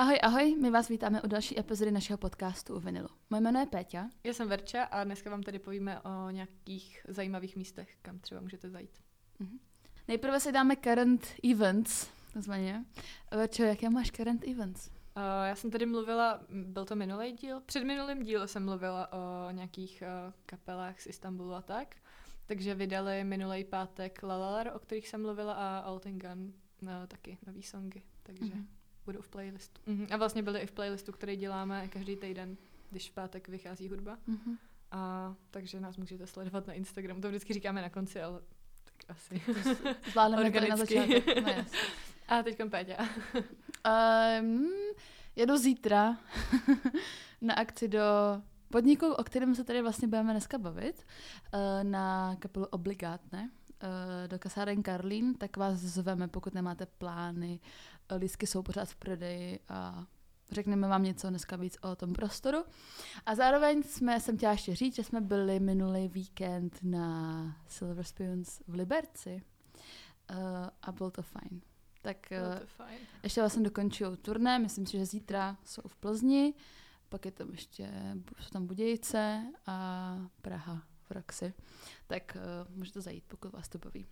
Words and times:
Ahoj, 0.00 0.18
ahoj, 0.22 0.56
my 0.56 0.70
vás 0.70 0.88
vítáme 0.88 1.22
u 1.22 1.26
další 1.26 1.58
epizody 1.58 1.90
našeho 1.90 2.18
podcastu 2.18 2.76
u 2.76 2.80
Vinilu. 2.80 3.08
Moje 3.30 3.40
jméno 3.40 3.60
je 3.60 3.66
Péťa. 3.66 4.10
Já 4.24 4.34
jsem 4.34 4.48
Verča 4.48 4.84
a 4.84 5.04
dneska 5.04 5.30
vám 5.30 5.42
tady 5.42 5.58
povíme 5.58 6.00
o 6.00 6.30
nějakých 6.30 7.06
zajímavých 7.08 7.56
místech, 7.56 7.96
kam 8.02 8.18
třeba 8.18 8.40
můžete 8.40 8.70
zajít. 8.70 8.90
Mhm. 9.38 9.58
Nejprve 10.08 10.40
si 10.40 10.52
dáme 10.52 10.76
current 10.76 11.26
events, 11.52 12.08
takzvaně. 12.32 12.84
Verčo, 13.30 13.62
jaké 13.62 13.90
máš 13.90 14.10
current 14.10 14.44
events? 14.48 14.86
Uh, 14.88 14.92
já 15.46 15.56
jsem 15.56 15.70
tady 15.70 15.86
mluvila, 15.86 16.40
byl 16.48 16.84
to 16.84 16.96
minulý 16.96 17.32
díl, 17.32 17.60
před 17.60 17.84
minulým 17.84 18.22
dílem 18.22 18.48
jsem 18.48 18.64
mluvila 18.64 19.12
o 19.12 19.50
nějakých 19.50 20.02
uh, 20.02 20.32
kapelách 20.46 21.00
z 21.00 21.06
Istanbulu 21.06 21.54
a 21.54 21.62
tak. 21.62 21.96
Takže 22.46 22.74
vydali 22.74 23.24
minulý 23.24 23.64
pátek 23.64 24.22
Lalalar, 24.22 24.72
o 24.74 24.78
kterých 24.78 25.08
jsem 25.08 25.22
mluvila, 25.22 25.52
a 25.52 25.78
Altingan 25.78 26.52
no, 26.82 27.06
taky 27.08 27.38
nový 27.46 27.62
songy. 27.62 28.02
Takže 28.22 28.44
mm-hmm. 28.44 28.66
Budou 29.12 29.22
v 29.22 29.28
playlistu. 29.28 29.80
Mm-hmm. 29.86 30.06
A 30.10 30.16
vlastně 30.16 30.42
byly 30.42 30.60
i 30.60 30.66
v 30.66 30.72
playlistu, 30.72 31.12
který 31.12 31.36
děláme 31.36 31.88
každý 31.88 32.16
týden, 32.16 32.56
když 32.90 33.10
v 33.10 33.14
pátek 33.14 33.48
vychází 33.48 33.88
hudba. 33.88 34.18
Mm-hmm. 34.28 34.56
A 34.90 35.34
takže 35.50 35.80
nás 35.80 35.96
můžete 35.96 36.26
sledovat 36.26 36.66
na 36.66 36.72
Instagramu. 36.72 37.20
To 37.20 37.28
vždycky 37.28 37.52
říkáme 37.52 37.82
na 37.82 37.90
konci, 37.90 38.22
ale 38.22 38.40
tak 38.84 38.94
asi. 39.08 39.42
Zvládneme 40.10 40.50
tady 40.50 40.68
na 40.68 40.76
začátek. 40.76 41.26
No, 41.42 41.64
a 42.28 42.42
teď 42.42 42.58
Péťa. 42.70 42.96
um, 44.40 44.68
jedu 45.36 45.56
zítra 45.56 46.16
na 47.40 47.54
akci 47.54 47.88
do 47.88 48.00
podniku, 48.72 49.12
o 49.12 49.24
kterém 49.24 49.54
se 49.54 49.64
tady 49.64 49.82
vlastně 49.82 50.08
budeme 50.08 50.32
dneska 50.32 50.58
bavit, 50.58 51.06
uh, 51.54 51.60
na 51.84 52.36
kapelu 52.38 52.66
Obligátne 52.66 53.50
uh, 53.82 54.28
do 54.28 54.38
kasáren 54.38 54.82
Karlín, 54.82 55.34
tak 55.34 55.56
vás 55.56 55.78
zveme, 55.78 56.28
pokud 56.28 56.54
nemáte 56.54 56.86
plány. 56.86 57.60
Lístky 58.18 58.46
jsou 58.46 58.62
pořád 58.62 58.88
v 58.88 58.96
prodeji 58.96 59.60
a 59.68 60.06
řekneme 60.50 60.88
vám 60.88 61.02
něco 61.02 61.28
dneska 61.28 61.56
víc 61.56 61.78
o 61.82 61.96
tom 61.96 62.12
prostoru. 62.12 62.64
A 63.26 63.34
zároveň 63.34 63.82
jsme, 63.82 64.20
jsem 64.20 64.36
chtěla 64.36 64.52
ještě 64.52 64.74
říct, 64.74 64.94
že 64.94 65.04
jsme 65.04 65.20
byli 65.20 65.60
minulý 65.60 66.08
víkend 66.08 66.78
na 66.82 67.56
Silver 67.68 68.04
Spoons 68.04 68.62
v 68.66 68.74
Liberci 68.74 69.42
uh, 70.30 70.36
a 70.82 70.92
byl 70.92 71.10
to 71.10 71.22
fajn. 71.22 71.60
Tak 72.02 72.16
uh, 72.30 72.58
to 72.58 72.66
fajn. 72.66 72.98
ještě 73.22 73.40
vlastně 73.40 73.62
dokončují 73.62 74.16
turné, 74.16 74.58
myslím 74.58 74.86
si, 74.86 74.98
že 74.98 75.06
zítra 75.06 75.56
jsou 75.64 75.82
v 75.86 75.96
Plzni, 75.96 76.54
pak 77.08 77.24
je 77.24 77.30
tam 77.30 77.50
ještě, 77.50 77.90
jsou 78.40 78.50
tam 78.50 78.66
Budějce 78.66 79.52
a 79.66 80.16
Praha 80.42 80.82
v 81.02 81.10
Roxy. 81.10 81.54
Tak 82.06 82.36
uh, 82.36 82.76
můžete 82.76 83.00
zajít, 83.00 83.24
pokud 83.28 83.52
vás 83.52 83.68
to 83.68 83.78
baví. 83.78 84.06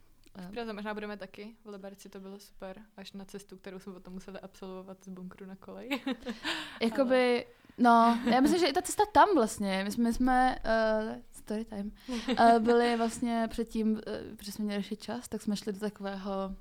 Praze 0.52 0.72
možná 0.72 0.94
budeme 0.94 1.16
taky. 1.16 1.56
V 1.64 1.68
Liberci 1.68 2.08
to 2.08 2.20
bylo 2.20 2.38
super. 2.38 2.76
Až 2.96 3.12
na 3.12 3.24
cestu, 3.24 3.56
kterou 3.56 3.78
jsme 3.78 3.92
potom 3.92 4.12
museli 4.12 4.40
absolvovat 4.40 5.04
z 5.04 5.08
bunkru 5.08 5.46
na 5.46 5.56
kolej. 5.56 6.00
Jakoby, 6.82 7.46
no, 7.78 8.18
já 8.30 8.40
myslím, 8.40 8.60
že 8.60 8.66
i 8.66 8.72
ta 8.72 8.82
cesta 8.82 9.02
tam 9.12 9.28
vlastně. 9.34 9.84
My 9.84 9.90
jsme, 9.90 10.04
my 10.04 10.12
jsme 10.12 10.58
uh, 10.64 11.16
story 11.32 11.64
time, 11.64 11.92
uh, 12.08 12.58
byli 12.58 12.96
vlastně 12.96 13.46
předtím, 13.50 13.92
uh, 13.92 14.00
protože 14.36 14.52
jsme 14.52 14.64
měli 14.64 14.78
ještě 14.78 14.96
čas, 14.96 15.28
tak 15.28 15.42
jsme 15.42 15.56
šli 15.56 15.72
do 15.72 15.80
takového 15.80 16.54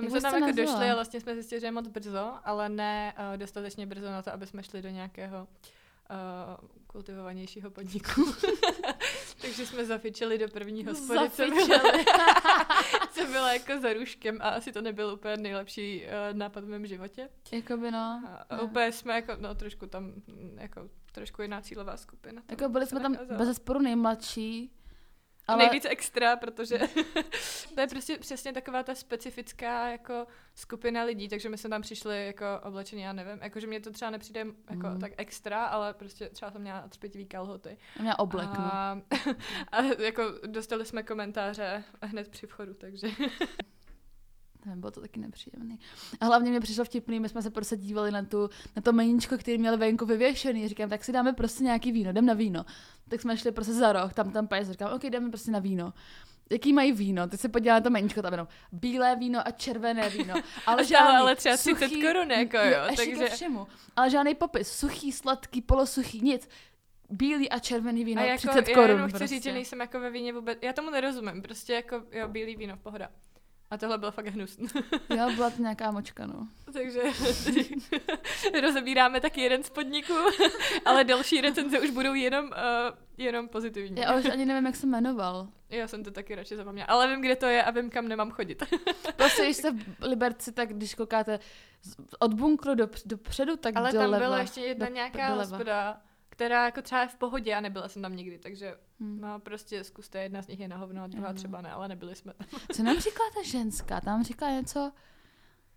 my 0.00 0.10
jsme 0.10 0.20
tam 0.20 0.34
jako 0.34 0.46
nazvala? 0.46 0.72
došli 0.72 0.90
a 0.90 0.94
vlastně 0.94 1.20
jsme 1.20 1.34
zjistili, 1.34 1.60
že 1.60 1.66
je 1.66 1.72
moc 1.72 1.88
brzo, 1.88 2.32
ale 2.44 2.68
ne 2.68 3.14
uh, 3.18 3.36
dostatečně 3.36 3.86
brzo 3.86 4.10
na 4.10 4.22
to, 4.22 4.32
aby 4.32 4.46
jsme 4.46 4.62
šli 4.62 4.82
do 4.82 4.88
nějakého 4.88 5.48
uh, 6.10 6.68
kultivovanějšího 6.86 7.70
podniku. 7.70 8.24
Takže 9.44 9.66
jsme 9.66 9.84
zafičili 9.84 10.38
do 10.38 10.48
první 10.48 10.84
hospody, 10.84 11.30
co 11.30 11.46
bylo, 11.46 11.78
co 13.10 13.26
bylo 13.26 13.46
jako 13.46 13.80
za 13.80 13.92
růžkem 13.92 14.38
a 14.40 14.48
asi 14.48 14.72
to 14.72 14.80
nebyl 14.80 15.08
úplně 15.08 15.36
nejlepší 15.36 16.04
uh, 16.04 16.36
nápad 16.36 16.64
v 16.64 16.68
mém 16.68 16.86
životě. 16.86 17.28
Jakoby 17.52 17.90
no. 17.90 18.22
A 18.50 18.60
úplně 18.60 18.92
jsme 18.92 19.14
jako, 19.14 19.32
no 19.38 19.54
trošku 19.54 19.86
tam, 19.86 20.12
jako 20.56 20.88
trošku 21.12 21.42
jiná 21.42 21.60
cílová 21.60 21.96
skupina. 21.96 22.42
Jako 22.50 22.68
byli 22.68 22.86
jsme 22.86 23.00
tam 23.00 23.16
bez 23.36 23.56
sporu 23.56 23.80
nejmladší, 23.82 24.70
ale... 25.46 25.58
Nejvíc 25.58 25.86
extra, 25.88 26.36
protože 26.36 26.78
to 27.74 27.80
je 27.80 27.86
prostě 27.86 28.18
přesně 28.18 28.52
taková 28.52 28.82
ta 28.82 28.94
specifická 28.94 29.88
jako 29.88 30.26
skupina 30.54 31.02
lidí, 31.02 31.28
takže 31.28 31.48
my 31.48 31.58
jsme 31.58 31.70
tam 31.70 31.82
přišli 31.82 32.26
jako 32.26 32.44
oblečení, 32.62 33.02
já 33.02 33.12
nevím, 33.12 33.38
jakože 33.42 33.66
mě 33.66 33.80
to 33.80 33.90
třeba 33.90 34.10
nepřijde 34.10 34.46
jako 34.70 34.86
mm. 34.86 35.00
tak 35.00 35.12
extra, 35.16 35.64
ale 35.64 35.94
prostě 35.94 36.28
třeba 36.28 36.50
jsem 36.50 36.60
měla 36.60 36.88
třpitivý 36.88 37.26
kalhoty. 37.26 37.78
Měla 38.00 38.18
oblek, 38.18 38.48
a, 38.52 38.94
no. 38.94 39.34
a 39.72 39.82
jako 39.82 40.22
dostali 40.46 40.84
jsme 40.86 41.02
komentáře 41.02 41.84
hned 42.02 42.28
při 42.28 42.46
vchodu, 42.46 42.74
takže... 42.74 43.08
Nevím, 44.66 44.80
bylo 44.80 44.90
to 44.90 45.00
taky 45.00 45.20
nepříjemný. 45.20 45.78
A 46.20 46.26
hlavně 46.26 46.50
mě 46.50 46.60
přišlo 46.60 46.84
vtipný, 46.84 47.20
my 47.20 47.28
jsme 47.28 47.42
se 47.42 47.50
prostě 47.50 47.76
dívali 47.76 48.10
na, 48.10 48.24
tu, 48.24 48.50
na 48.76 48.82
to 48.82 48.92
meníčko, 48.92 49.38
který 49.38 49.58
měl 49.58 49.78
venku 49.78 50.06
vyvěšený. 50.06 50.68
Říkám, 50.68 50.90
tak 50.90 51.04
si 51.04 51.12
dáme 51.12 51.32
prostě 51.32 51.64
nějaký 51.64 51.92
víno, 51.92 52.10
jdem 52.10 52.26
na 52.26 52.34
víno. 52.34 52.64
Tak 53.08 53.20
jsme 53.20 53.36
šli 53.36 53.52
prostě 53.52 53.72
za 53.72 53.92
roh, 53.92 54.12
tam 54.12 54.32
tam 54.32 54.46
pajec, 54.46 54.70
říkám, 54.70 54.92
ok, 54.92 55.04
jdeme 55.04 55.28
prostě 55.28 55.50
na 55.50 55.58
víno. 55.58 55.92
Jaký 56.50 56.72
mají 56.72 56.92
víno? 56.92 57.28
Teď 57.28 57.40
se 57.40 57.48
podívá 57.48 57.74
na 57.74 57.80
to 57.80 57.90
meníčko, 57.90 58.22
tam 58.22 58.32
jenom 58.32 58.48
bílé 58.72 59.16
víno 59.16 59.40
a 59.46 59.50
červené 59.50 60.08
víno. 60.08 60.34
Ale 60.66 60.84
žádný 60.86 61.16
ale 61.16 61.36
třeba 61.36 61.56
30 61.56 61.78
suchý, 61.78 62.02
korun, 62.02 62.30
jako 62.30 62.56
jo. 62.56 62.64
jo 62.64 62.96
takže... 62.96 63.28
všemu. 63.28 63.66
Ale 63.96 64.10
žádný 64.10 64.34
popis. 64.34 64.68
Suchý, 64.68 65.12
sladký, 65.12 65.62
polosuchý, 65.62 66.20
nic 66.20 66.48
bílý 67.10 67.50
a 67.50 67.58
červený 67.58 68.04
víno, 68.04 68.22
a 68.22 68.24
jako, 68.24 68.48
30 68.48 68.62
korun. 68.74 68.82
Já 68.82 68.88
jenom 68.88 69.08
chci 69.08 69.18
prostě. 69.18 69.34
říct, 69.34 69.44
že 69.44 69.52
nejsem 69.52 69.80
jako 69.80 70.00
ve 70.00 70.10
víně 70.10 70.32
vůbec, 70.32 70.58
já 70.62 70.72
tomu 70.72 70.90
nerozumím, 70.90 71.42
prostě 71.42 71.72
jako 71.72 72.02
jo, 72.12 72.28
bílý 72.28 72.56
víno, 72.56 72.76
v 72.76 72.80
pohoda. 72.80 73.08
A 73.74 73.78
tohle 73.78 73.98
bylo 73.98 74.12
fakt 74.12 74.26
hnusný. 74.26 74.68
jo, 75.16 75.30
byla 75.34 75.50
to 75.50 75.62
nějaká 75.62 75.90
močka, 75.90 76.26
no. 76.26 76.48
Takže 76.72 77.02
rozebíráme 78.62 79.20
taky 79.20 79.40
jeden 79.40 79.62
z 79.62 79.70
podniků, 79.70 80.12
ale 80.84 81.04
další 81.04 81.40
recenze 81.40 81.80
už 81.80 81.90
budou 81.90 82.14
jenom, 82.14 82.44
uh, 82.44 82.50
jenom 83.18 83.48
pozitivní. 83.48 84.00
Já 84.00 84.16
už 84.16 84.24
ani 84.24 84.46
nevím, 84.46 84.66
jak 84.66 84.76
se 84.76 84.86
jmenoval. 84.86 85.48
Já 85.70 85.88
jsem 85.88 86.04
to 86.04 86.10
taky 86.10 86.34
radši 86.34 86.56
zapomněla, 86.56 86.86
ale 86.86 87.08
vím, 87.08 87.20
kde 87.20 87.36
to 87.36 87.46
je 87.46 87.64
a 87.64 87.70
vím, 87.70 87.90
kam 87.90 88.08
nemám 88.08 88.30
chodit. 88.30 88.62
prostě, 89.16 89.44
když 89.44 89.56
jste 89.56 89.72
v 89.72 89.84
Liberci, 90.00 90.52
tak 90.52 90.68
když 90.68 90.94
koukáte 90.94 91.38
od 92.18 92.34
bunkru 92.34 92.74
do, 92.74 92.88
dopředu, 93.04 93.56
tak 93.56 93.76
Ale 93.76 93.92
doleva, 93.92 94.10
tam 94.10 94.20
byla 94.20 94.38
ještě 94.38 94.60
jedna 94.60 94.86
do, 94.86 94.94
nějaká 94.94 95.28
hospoda, 95.28 96.00
která 96.34 96.64
jako 96.64 96.82
třeba 96.82 97.00
je 97.02 97.08
v 97.08 97.16
pohodě 97.16 97.54
a 97.54 97.60
nebyla 97.60 97.88
jsem 97.88 98.02
tam 98.02 98.16
nikdy, 98.16 98.38
takže 98.38 98.74
hmm. 99.00 99.20
no 99.20 99.40
prostě 99.40 99.84
zkuste, 99.84 100.22
jedna 100.22 100.42
z 100.42 100.46
nich 100.46 100.60
je 100.60 100.68
na 100.68 100.76
hovno 100.76 101.02
a 101.02 101.06
druhá 101.06 101.28
hmm. 101.28 101.36
třeba 101.36 101.60
ne, 101.60 101.72
ale 101.72 101.88
nebyli 101.88 102.14
jsme 102.16 102.34
tam. 102.34 102.60
Co 102.72 102.82
nám 102.82 102.98
říkala 103.00 103.30
ta 103.34 103.42
ženská? 103.42 104.00
Tam 104.00 104.24
říkala 104.24 104.52
něco, 104.52 104.92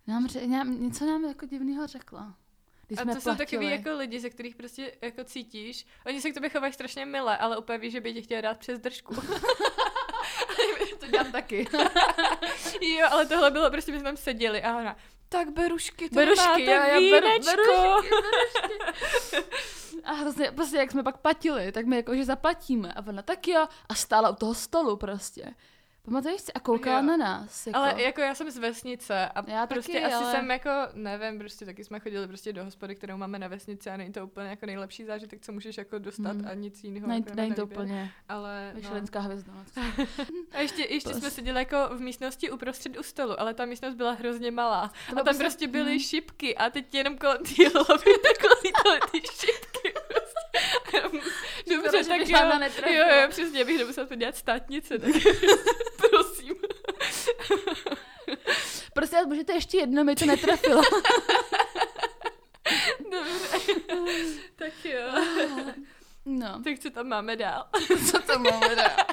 nám, 0.07 0.27
ře, 0.27 0.47
nám 0.47 0.81
něco 0.81 1.05
nám 1.05 1.25
jako 1.25 1.45
divného 1.45 1.87
řekla. 1.87 2.37
Když 2.87 2.99
a 2.99 3.05
to 3.05 3.21
jsou 3.21 3.35
takový 3.35 3.69
jako 3.69 3.97
lidi, 3.97 4.19
ze 4.19 4.29
kterých 4.29 4.55
prostě 4.55 4.97
jako 5.01 5.23
cítíš, 5.23 5.85
oni 6.05 6.21
se 6.21 6.31
k 6.31 6.33
tobě 6.33 6.49
chovají 6.49 6.73
strašně 6.73 7.05
milé, 7.05 7.37
ale 7.37 7.57
úplně 7.57 7.77
víš, 7.77 7.91
že 7.93 8.01
by 8.01 8.13
tě 8.13 8.21
chtěli 8.21 8.41
dát 8.41 8.57
přes 8.59 8.79
držku. 8.79 9.15
to 10.99 11.07
dělám 11.07 11.31
taky. 11.31 11.67
jo, 12.81 13.07
ale 13.11 13.25
tohle 13.25 13.51
bylo, 13.51 13.71
prostě 13.71 13.91
my 13.91 13.99
jsme 13.99 14.09
tam 14.09 14.17
seděli 14.17 14.63
a 14.63 14.77
ona, 14.77 14.95
tak 15.29 15.51
berušky, 15.51 16.09
to 16.09 16.15
berušky, 16.15 16.47
máte 16.47 16.61
já, 16.61 16.87
já 16.87 16.99
beru, 16.99 17.27
berušky, 17.27 18.09
berušky. 18.09 19.51
A 20.03 20.11
hrozně, 20.13 20.51
prostě 20.51 20.77
jak 20.77 20.91
jsme 20.91 21.03
pak 21.03 21.17
platili, 21.17 21.71
tak 21.71 21.85
my 21.85 21.95
jakože 21.95 22.25
zaplatíme. 22.25 22.93
A 22.93 23.07
ona 23.07 23.21
tak 23.21 23.47
jo. 23.47 23.67
A 23.89 23.95
stála 23.95 24.29
u 24.29 24.35
toho 24.35 24.53
stolu 24.53 24.97
prostě. 24.97 25.53
Pamatuješ 26.07 26.41
si? 26.41 26.53
A 26.53 26.59
koukala 26.59 26.99
jo. 26.99 27.05
na 27.05 27.17
nás. 27.17 27.67
Jako. 27.67 27.79
Ale 27.79 28.01
jako 28.01 28.21
já 28.21 28.35
jsem 28.35 28.51
z 28.51 28.57
vesnice 28.57 29.29
a 29.29 29.51
já 29.51 29.67
prostě 29.67 29.93
taky, 29.93 30.05
asi 30.05 30.15
ale... 30.15 30.31
jsem 30.31 30.51
jako, 30.51 30.69
nevím, 30.93 31.39
prostě 31.39 31.65
taky 31.65 31.83
jsme 31.83 31.99
chodili 31.99 32.27
prostě 32.27 32.53
do 32.53 32.63
hospody, 32.63 32.95
kterou 32.95 33.17
máme 33.17 33.39
na 33.39 33.47
vesnici 33.47 33.89
a 33.89 33.97
není 33.97 34.11
to 34.11 34.23
úplně 34.23 34.49
jako 34.49 34.65
nejlepší 34.65 35.03
zážitek, 35.03 35.41
co 35.41 35.51
můžeš 35.51 35.77
jako 35.77 35.99
dostat 35.99 36.37
hmm. 36.37 36.47
a 36.47 36.53
nic 36.53 36.83
jiného. 36.83 37.07
Není, 37.07 37.25
není 37.35 37.53
to 37.53 37.63
úplně 37.65 38.11
ale, 38.29 38.71
myšlenská 38.75 39.19
no. 39.19 39.25
hvězda. 39.25 39.53
a 40.51 40.59
ještě, 40.59 40.81
ještě 40.81 41.13
jsme 41.13 41.31
seděli 41.31 41.59
jako 41.59 41.89
v 41.95 42.01
místnosti 42.01 42.51
uprostřed 42.51 42.97
u 42.97 43.03
stolu, 43.03 43.39
ale 43.39 43.53
ta 43.53 43.65
místnost 43.65 43.95
byla 43.95 44.11
hrozně 44.11 44.51
malá. 44.51 44.91
To 45.09 45.19
a 45.19 45.23
tam 45.23 45.37
prostě 45.37 45.67
byly 45.67 45.91
hmm. 45.91 45.99
šipky 45.99 46.57
a 46.57 46.69
teď 46.69 46.95
jenom 46.95 47.17
kolem 47.17 47.43
té 47.43 47.69
hlavy 47.69 48.11
takhle 48.23 48.99
ty 49.11 49.21
šipky. 49.21 49.93
Dobře, 51.91 52.09
tak 52.09 52.29
jo, 52.91 52.93
jo, 52.93 53.21
jo, 53.21 53.27
přesně, 53.29 53.65
bych 53.65 53.77
nemusela 53.77 54.07
podívat 54.07 54.35
státnice, 54.35 54.99
tak 54.99 55.09
prosím. 56.09 56.55
Prostě 58.93 59.17
můžete 59.25 59.53
ještě 59.53 59.77
jedno, 59.77 60.03
mi 60.03 60.15
to 60.15 60.25
netrafilo. 60.25 60.81
Dobře, 63.11 63.71
tak 64.55 64.85
jo. 64.85 65.07
No. 66.25 66.61
Tak 66.63 66.79
co 66.79 66.89
tam 66.89 67.07
máme 67.07 67.35
dál? 67.35 67.67
co 68.11 68.19
tam 68.19 68.43
máme 68.43 68.75
dál? 68.75 69.05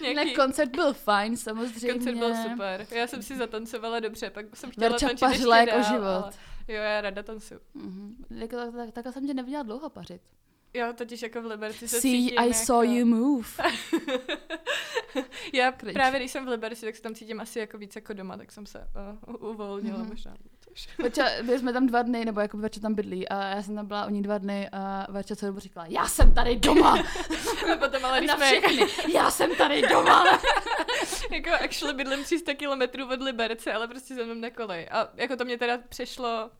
Nějaký... 0.00 0.16
Ne, 0.16 0.34
koncert 0.34 0.70
byl 0.70 0.94
fajn, 0.94 1.36
samozřejmě. 1.36 1.92
Koncert 1.92 2.16
byl 2.16 2.34
super. 2.34 2.86
Já 2.90 3.06
jsem 3.06 3.22
si 3.22 3.36
zatancovala 3.36 4.00
dobře, 4.00 4.30
pak 4.30 4.56
jsem 4.56 4.70
chtěla 4.70 4.88
Verča 4.88 5.06
tančit 5.06 5.28
ještě 5.28 5.48
jako 5.48 5.70
dál, 5.70 5.82
život. 5.82 6.06
Ale... 6.06 6.32
Jo, 6.68 6.82
já 6.82 7.00
ráda 7.00 7.22
tancuju. 7.22 7.60
Mm-hmm. 7.76 8.14
Tak, 8.40 8.50
tak, 8.50 8.94
tak, 8.94 9.04
tak 9.04 9.14
jsem 9.14 9.26
tě 9.26 9.34
neviděla 9.34 9.62
dlouho 9.62 9.90
pařit. 9.90 10.20
Jo, 10.74 10.92
totiž 10.94 11.22
jako 11.22 11.42
v 11.42 11.46
Liberci 11.46 11.88
se 11.88 12.00
See, 12.00 12.10
cítím 12.10 12.38
I 12.38 12.48
jako... 12.48 12.54
saw 12.54 12.84
you 12.84 13.06
move. 13.06 13.48
Já 15.52 15.72
Cringe. 15.72 15.92
právě 15.92 16.20
když 16.20 16.32
jsem 16.32 16.44
v 16.44 16.48
Liberci, 16.48 16.86
tak 16.86 16.96
se 16.96 17.02
tam 17.02 17.14
cítím 17.14 17.40
asi 17.40 17.58
jako 17.58 17.78
víc 17.78 17.96
jako 17.96 18.12
doma, 18.12 18.36
tak 18.36 18.52
jsem 18.52 18.66
se 18.66 18.88
uh, 19.28 19.50
uvolnila 19.50 19.98
mm-hmm. 19.98 20.08
možná. 20.08 20.34
Verča, 20.98 21.24
byli 21.42 21.58
jsme 21.58 21.72
tam 21.72 21.86
dva 21.86 22.02
dny, 22.02 22.24
nebo 22.24 22.40
jako 22.40 22.56
Verča 22.56 22.80
tam 22.80 22.94
bydlí 22.94 23.28
a 23.28 23.48
já 23.48 23.62
jsem 23.62 23.74
tam 23.74 23.86
byla 23.86 24.06
u 24.06 24.10
ní 24.10 24.22
dva 24.22 24.38
dny 24.38 24.68
a 24.72 25.06
Verča 25.10 25.36
celou 25.36 25.50
dobu 25.50 25.60
říkala, 25.60 25.86
já 25.88 26.08
jsem 26.08 26.34
tady 26.34 26.56
doma! 26.56 26.98
A 27.72 27.76
potom 27.78 28.04
ale 28.04 28.20
Na 28.20 28.36
všechny, 28.36 28.86
já 29.14 29.30
jsem 29.30 29.54
tady 29.54 29.82
doma! 29.82 30.40
jako 31.30 31.50
actually 31.64 31.94
bydlím 31.94 32.24
300 32.24 32.54
kilometrů 32.54 33.12
od 33.12 33.22
Liberce, 33.22 33.72
ale 33.72 33.88
prostě 33.88 34.14
jsem 34.14 34.40
na 34.40 34.50
kolej. 34.50 34.88
A 34.90 35.08
jako 35.14 35.36
to 35.36 35.44
mě 35.44 35.58
teda 35.58 35.78
přešlo, 35.88 36.50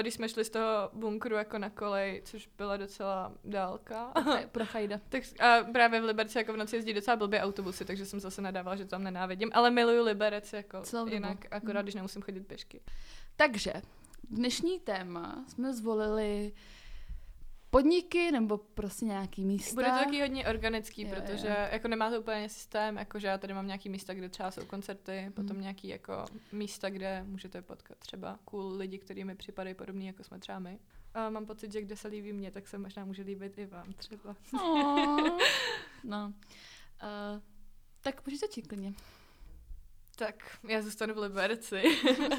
když 0.00 0.14
jsme 0.14 0.28
šli 0.28 0.44
z 0.44 0.50
toho 0.50 0.90
bunkru 0.92 1.34
jako 1.36 1.58
na 1.58 1.70
kolej, 1.70 2.22
což 2.24 2.48
byla 2.58 2.76
docela 2.76 3.32
dálka. 3.44 4.12
Pro 4.52 4.66
Chajda. 4.66 5.00
Tak 5.08 5.22
a 5.40 5.64
právě 5.72 6.00
v 6.00 6.04
Liberci 6.04 6.38
jako 6.38 6.52
v 6.52 6.56
noci 6.56 6.76
jezdí 6.76 6.92
docela 6.94 7.16
blbě 7.16 7.40
autobusy, 7.40 7.84
takže 7.84 8.06
jsem 8.06 8.20
zase 8.20 8.42
nadávala, 8.42 8.76
že 8.76 8.84
to 8.84 8.90
tam 8.90 9.04
nenávidím, 9.04 9.50
ale 9.54 9.70
miluju 9.70 10.04
Liberec 10.04 10.52
jako 10.52 10.80
Celou 10.80 11.04
dobu. 11.04 11.14
jinak, 11.14 11.38
akorát 11.50 11.72
Mhm. 11.80 11.82
když 11.82 11.94
nemusím 11.94 12.22
chodit 12.22 12.40
pěšky. 12.46 12.80
Takže 13.36 13.72
dnešní 14.30 14.80
téma 14.80 15.44
jsme 15.48 15.72
zvolili 15.74 16.52
podniky 17.72 18.32
nebo 18.32 18.58
prostě 18.58 19.04
nějaký 19.04 19.44
místa. 19.44 19.74
Bude 19.74 19.86
to 19.86 20.04
taky 20.04 20.20
hodně 20.20 20.46
organický, 20.46 21.02
Jo, 21.02 21.08
protože 21.14 21.48
jo. 21.48 21.54
jako 21.72 21.88
nemá 21.88 22.10
to 22.10 22.20
úplně 22.20 22.48
systém, 22.48 22.96
jakože 22.96 23.26
já 23.26 23.38
tady 23.38 23.54
mám 23.54 23.66
nějaký 23.66 23.88
místa, 23.88 24.14
kde 24.14 24.28
třeba 24.28 24.50
jsou 24.50 24.66
koncerty, 24.66 25.30
potom 25.34 25.60
nějaký 25.60 25.88
jako 25.88 26.24
místa, 26.52 26.90
kde 26.90 27.24
můžete 27.26 27.62
potkat 27.62 27.98
třeba 27.98 28.38
cool 28.44 28.76
lidi, 28.76 28.98
kteří 28.98 29.24
mi 29.24 29.34
připadají 29.34 29.74
podobný, 29.74 30.06
jako 30.06 30.24
jsme 30.24 30.38
třeba 30.38 30.58
my. 30.58 30.78
A 31.14 31.30
mám 31.30 31.46
pocit, 31.46 31.72
že 31.72 31.82
kde 31.82 31.96
se 31.96 32.08
líbí 32.08 32.32
mě, 32.32 32.50
tak 32.50 32.68
se 32.68 32.78
možná 32.78 33.04
může 33.04 33.22
líbit 33.22 33.58
i 33.58 33.66
vám 33.66 33.92
třeba. 33.92 34.36
No. 36.04 36.32
Uh, 37.02 37.40
tak 38.00 38.26
můžeš 38.26 38.40
začít 38.40 38.68
klidně. 38.68 38.92
Tak, 40.26 40.58
já 40.68 40.82
zůstanu 40.82 41.14
v 41.14 41.18
Liberci. 41.18 41.82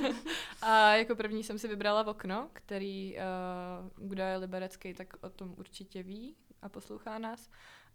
a 0.62 0.94
jako 0.94 1.15
první 1.15 1.44
jsem 1.44 1.59
si 1.59 1.68
vybrala 1.68 2.03
v 2.03 2.07
okno, 2.07 2.50
který, 2.53 3.18
uh, 3.18 4.09
kdo 4.09 4.24
je 4.24 4.38
liberecký, 4.38 4.94
tak 4.94 5.13
o 5.21 5.30
tom 5.30 5.56
určitě 5.57 6.03
ví 6.03 6.35
a 6.62 6.69
poslouchá 6.69 7.19
nás. 7.19 7.50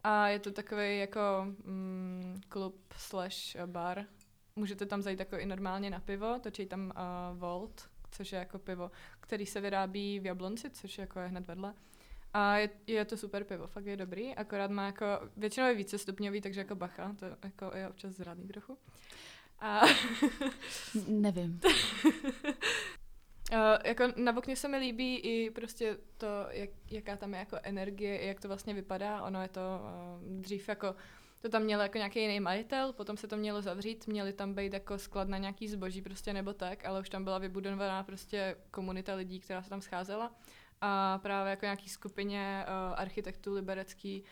A 0.04 0.28
je 0.28 0.38
to 0.38 0.52
takový 0.52 0.98
jako 0.98 1.20
mm, 1.64 2.40
klub 2.48 2.94
slash 2.96 3.56
bar. 3.66 4.04
Můžete 4.56 4.86
tam 4.86 5.02
zajít 5.02 5.18
jako 5.18 5.38
i 5.38 5.46
normálně 5.46 5.90
na 5.90 6.00
pivo, 6.00 6.38
točí 6.42 6.66
tam 6.66 6.92
uh, 6.96 7.38
Volt, 7.38 7.88
což 8.10 8.32
je 8.32 8.38
jako 8.38 8.58
pivo, 8.58 8.90
který 9.20 9.46
se 9.46 9.60
vyrábí 9.60 10.20
v 10.20 10.26
Jablonci, 10.26 10.70
což 10.70 10.98
jako 10.98 11.20
je 11.20 11.28
hned 11.28 11.46
vedle. 11.46 11.74
A 12.34 12.56
je, 12.56 12.70
je 12.86 13.04
to 13.04 13.16
super 13.16 13.44
pivo, 13.44 13.66
fakt 13.66 13.86
je 13.86 13.96
dobrý, 13.96 14.34
akorát 14.34 14.70
má 14.70 14.86
jako, 14.86 15.06
většinou 15.36 15.66
je 15.66 15.74
více 15.74 15.98
stupňový, 15.98 16.40
takže 16.40 16.60
jako 16.60 16.74
bacha, 16.74 17.16
to 17.18 17.26
jako 17.44 17.76
je 17.76 17.88
občas 17.88 18.12
zradný 18.12 18.48
trochu. 18.48 18.78
A 19.60 19.80
nevím. 21.08 21.60
Uh, 23.52 23.58
jako 23.84 24.04
na 24.16 24.36
okně 24.36 24.56
se 24.56 24.68
mi 24.68 24.76
líbí 24.76 25.16
i 25.16 25.50
prostě 25.50 25.98
to, 26.16 26.26
jak, 26.50 26.70
jaká 26.90 27.16
tam 27.16 27.32
je 27.32 27.40
jako 27.40 27.56
energie, 27.62 28.26
jak 28.26 28.40
to 28.40 28.48
vlastně 28.48 28.74
vypadá. 28.74 29.22
Ono 29.22 29.42
je 29.42 29.48
to 29.48 29.60
uh, 29.60 30.40
dřív 30.40 30.68
jako, 30.68 30.94
to 31.42 31.48
tam 31.48 31.62
měl 31.62 31.80
jako 31.80 31.98
nějaký 31.98 32.20
jiný 32.20 32.40
majitel, 32.40 32.92
potom 32.92 33.16
se 33.16 33.28
to 33.28 33.36
mělo 33.36 33.62
zavřít, 33.62 34.06
měli 34.06 34.32
tam 34.32 34.54
být 34.54 34.72
jako 34.72 34.98
sklad 34.98 35.28
na 35.28 35.38
nějaký 35.38 35.68
zboží 35.68 36.02
prostě 36.02 36.32
nebo 36.32 36.52
tak, 36.52 36.84
ale 36.84 37.00
už 37.00 37.08
tam 37.08 37.24
byla 37.24 37.38
vybudovaná 37.38 38.02
prostě 38.02 38.56
komunita 38.70 39.14
lidí, 39.14 39.40
která 39.40 39.62
se 39.62 39.70
tam 39.70 39.80
scházela. 39.80 40.34
A 40.80 41.18
právě 41.18 41.50
jako 41.50 41.64
nějaký 41.64 41.88
skupině 41.88 42.64
uh, 42.66 43.00
architektů 43.00 43.54
liberecký 43.54 44.22
uh, 44.22 44.28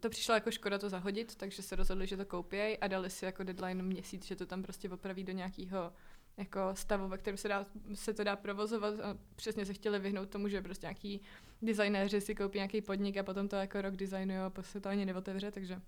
to 0.00 0.10
přišlo 0.10 0.34
jako 0.34 0.50
škoda 0.50 0.78
to 0.78 0.88
zahodit, 0.88 1.34
takže 1.34 1.62
se 1.62 1.76
rozhodli, 1.76 2.06
že 2.06 2.16
to 2.16 2.24
koupějí 2.24 2.78
a 2.78 2.88
dali 2.88 3.10
si 3.10 3.24
jako 3.24 3.42
deadline 3.42 3.82
měsíc, 3.82 4.26
že 4.26 4.36
to 4.36 4.46
tam 4.46 4.62
prostě 4.62 4.90
opraví 4.90 5.24
do 5.24 5.32
nějakého 5.32 5.92
jako 6.36 6.60
stavu, 6.74 7.08
ve 7.08 7.18
kterém 7.18 7.36
se, 7.36 7.48
dá, 7.48 7.66
se 7.94 8.14
to 8.14 8.24
dá 8.24 8.36
provozovat 8.36 9.00
a 9.00 9.18
přesně 9.36 9.66
se 9.66 9.74
chtěli 9.74 9.98
vyhnout 9.98 10.28
tomu, 10.28 10.48
že 10.48 10.62
prostě 10.62 10.86
nějaký 10.86 11.20
designéři 11.62 12.20
si 12.20 12.34
koupí 12.34 12.58
nějaký 12.58 12.80
podnik 12.80 13.16
a 13.16 13.22
potom 13.22 13.48
to 13.48 13.56
jako 13.56 13.82
rok 13.82 13.96
designují 13.96 14.38
a 14.38 14.52
se 14.62 14.80
to 14.80 14.88
ani 14.88 15.04
neotevře, 15.06 15.50
takže 15.50 15.80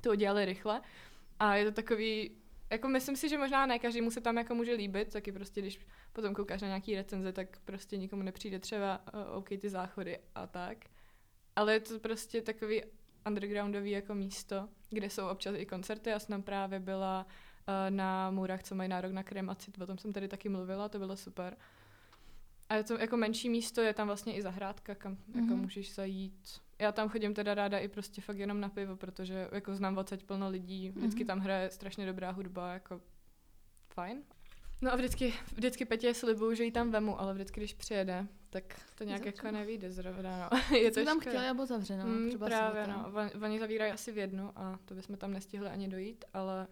to 0.00 0.10
udělali 0.10 0.44
rychle. 0.44 0.80
A 1.38 1.54
je 1.54 1.64
to 1.64 1.72
takový, 1.72 2.30
jako 2.70 2.88
myslím 2.88 3.16
si, 3.16 3.28
že 3.28 3.38
možná 3.38 3.66
ne 3.66 3.78
každému 3.78 4.10
se 4.10 4.20
tam 4.20 4.36
jako 4.36 4.54
může 4.54 4.72
líbit, 4.72 5.12
taky 5.12 5.32
prostě 5.32 5.60
když 5.60 5.80
potom 6.12 6.34
koukáš 6.34 6.62
na 6.62 6.68
nějaký 6.68 6.94
recenze, 6.94 7.32
tak 7.32 7.58
prostě 7.64 7.96
nikomu 7.96 8.22
nepřijde 8.22 8.58
třeba 8.58 9.00
uh, 9.14 9.36
OK 9.36 9.48
ty 9.48 9.70
záchody 9.70 10.18
a 10.34 10.46
tak. 10.46 10.91
Ale 11.56 11.72
je 11.72 11.80
to 11.80 11.98
prostě 11.98 12.42
takový 12.42 12.82
undergroundový 13.26 13.90
jako 13.90 14.14
místo, 14.14 14.68
kde 14.90 15.10
jsou 15.10 15.28
občas 15.28 15.54
i 15.58 15.66
koncerty. 15.66 16.10
Já 16.10 16.18
jsem 16.18 16.28
tam 16.28 16.42
právě 16.42 16.80
byla 16.80 17.26
eh, 17.86 17.90
na 17.90 18.30
Můrách, 18.30 18.62
co 18.62 18.74
mají 18.74 18.88
nárok 18.88 19.12
na 19.12 19.22
kremaci, 19.22 19.72
o 19.82 19.86
tom 19.86 19.98
jsem 19.98 20.12
tady 20.12 20.28
taky 20.28 20.48
mluvila, 20.48 20.88
to 20.88 20.98
bylo 20.98 21.16
super. 21.16 21.56
A 22.68 22.74
je 22.74 22.84
to 22.84 22.98
jako 22.98 23.16
menší 23.16 23.48
místo, 23.50 23.80
je 23.80 23.94
tam 23.94 24.06
vlastně 24.06 24.34
i 24.36 24.42
zahrádka, 24.42 24.94
kam 24.94 25.14
mm-hmm. 25.14 25.34
jako 25.40 25.52
Mhm. 25.54 25.58
můžeš 25.62 25.94
zajít. 25.94 26.60
Já 26.78 26.92
tam 26.92 27.08
chodím 27.08 27.34
teda 27.34 27.54
ráda 27.54 27.78
i 27.78 27.88
prostě 27.88 28.20
fakt 28.20 28.38
jenom 28.38 28.60
na 28.60 28.68
pivo, 28.68 28.96
protože 28.96 29.48
jako 29.52 29.74
znám 29.74 29.98
odsaď 29.98 30.24
plno 30.24 30.48
lidí, 30.48 30.90
vždycky 30.90 31.20
Mhm. 31.20 31.26
tam 31.26 31.38
hraje 31.40 31.70
strašně 31.70 32.06
dobrá 32.06 32.30
hudba, 32.30 32.72
jako 32.72 33.00
fajn. 33.94 34.22
No 34.82 34.92
a 34.92 34.96
vždycky, 34.96 35.34
vždycky 35.54 35.84
Petě 35.84 36.14
slibuju, 36.14 36.54
že 36.54 36.64
ji 36.64 36.72
tam 36.72 36.90
vemu, 36.90 37.20
ale 37.20 37.34
vždycky, 37.34 37.60
když 37.60 37.74
přijede, 37.74 38.26
tak 38.50 38.64
to 38.94 39.04
nějak 39.04 39.26
jako 39.26 39.50
nevyjde 39.50 39.90
zrovna, 39.90 40.50
no. 40.52 40.76
je 40.76 40.90
to 40.90 41.00
Jsme 41.00 41.04
tam 41.04 41.20
chtěli, 41.20 41.48
aby 41.48 41.66
zavřeno. 41.66 42.06
Mm, 42.06 42.28
třeba 42.28 42.46
právě, 42.46 42.86
no. 42.86 43.12
Oni- 43.42 43.58
zavírají 43.58 43.92
asi 43.92 44.12
v 44.12 44.18
jednu 44.18 44.52
a 44.56 44.78
to 44.84 44.94
bychom 44.94 45.16
tam 45.16 45.32
nestihli 45.32 45.68
ani 45.68 45.88
dojít, 45.88 46.24
ale 46.34 46.66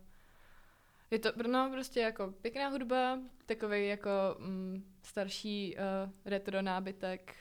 je 1.10 1.18
to 1.18 1.32
no, 1.48 1.70
prostě 1.72 2.00
jako 2.00 2.34
pěkná 2.42 2.68
hudba, 2.68 3.18
takový 3.46 3.86
jako 3.86 4.10
mm, 4.38 4.84
starší 5.02 5.76
uh, 5.76 6.12
retro 6.24 6.62
nábytek, 6.62 7.34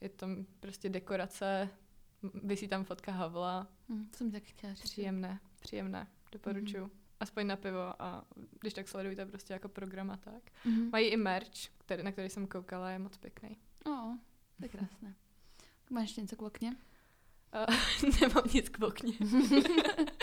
je 0.00 0.08
tam 0.08 0.46
prostě 0.60 0.88
dekorace, 0.88 1.68
visí 2.44 2.68
tam 2.68 2.84
fotka 2.84 3.12
Havla, 3.12 3.66
to 4.10 4.16
jsem 4.16 4.30
tak 4.30 4.42
chtěla 4.42 4.74
říct. 4.74 4.82
příjemné, 4.82 5.40
příjemné, 5.60 6.06
doporučuji. 6.32 6.80
Mhm. 6.80 6.99
Aspoň 7.20 7.46
na 7.46 7.56
pivo 7.56 8.02
a 8.02 8.24
když 8.60 8.74
tak 8.74 8.88
sledujte 8.88 9.26
prostě 9.26 9.52
jako 9.52 9.68
program 9.68 10.10
a 10.10 10.16
tak. 10.16 10.42
Mhm. 10.64 10.90
Mají 10.92 11.06
i 11.08 11.16
merch, 11.16 11.68
který, 11.78 12.02
na 12.02 12.12
který 12.12 12.30
jsem 12.30 12.46
koukala, 12.46 12.90
je 12.90 12.98
moc 12.98 13.16
pěkný. 13.16 13.56
O, 13.86 13.90
to 14.56 14.64
je 14.64 14.68
krásné. 14.68 15.14
Máš 15.90 16.16
něco 16.16 16.36
k 16.36 16.42
okně? 16.42 16.76
Uh, 17.68 18.10
nemám 18.20 18.44
nic 18.54 18.68
k 18.68 18.82
okně. 18.82 19.12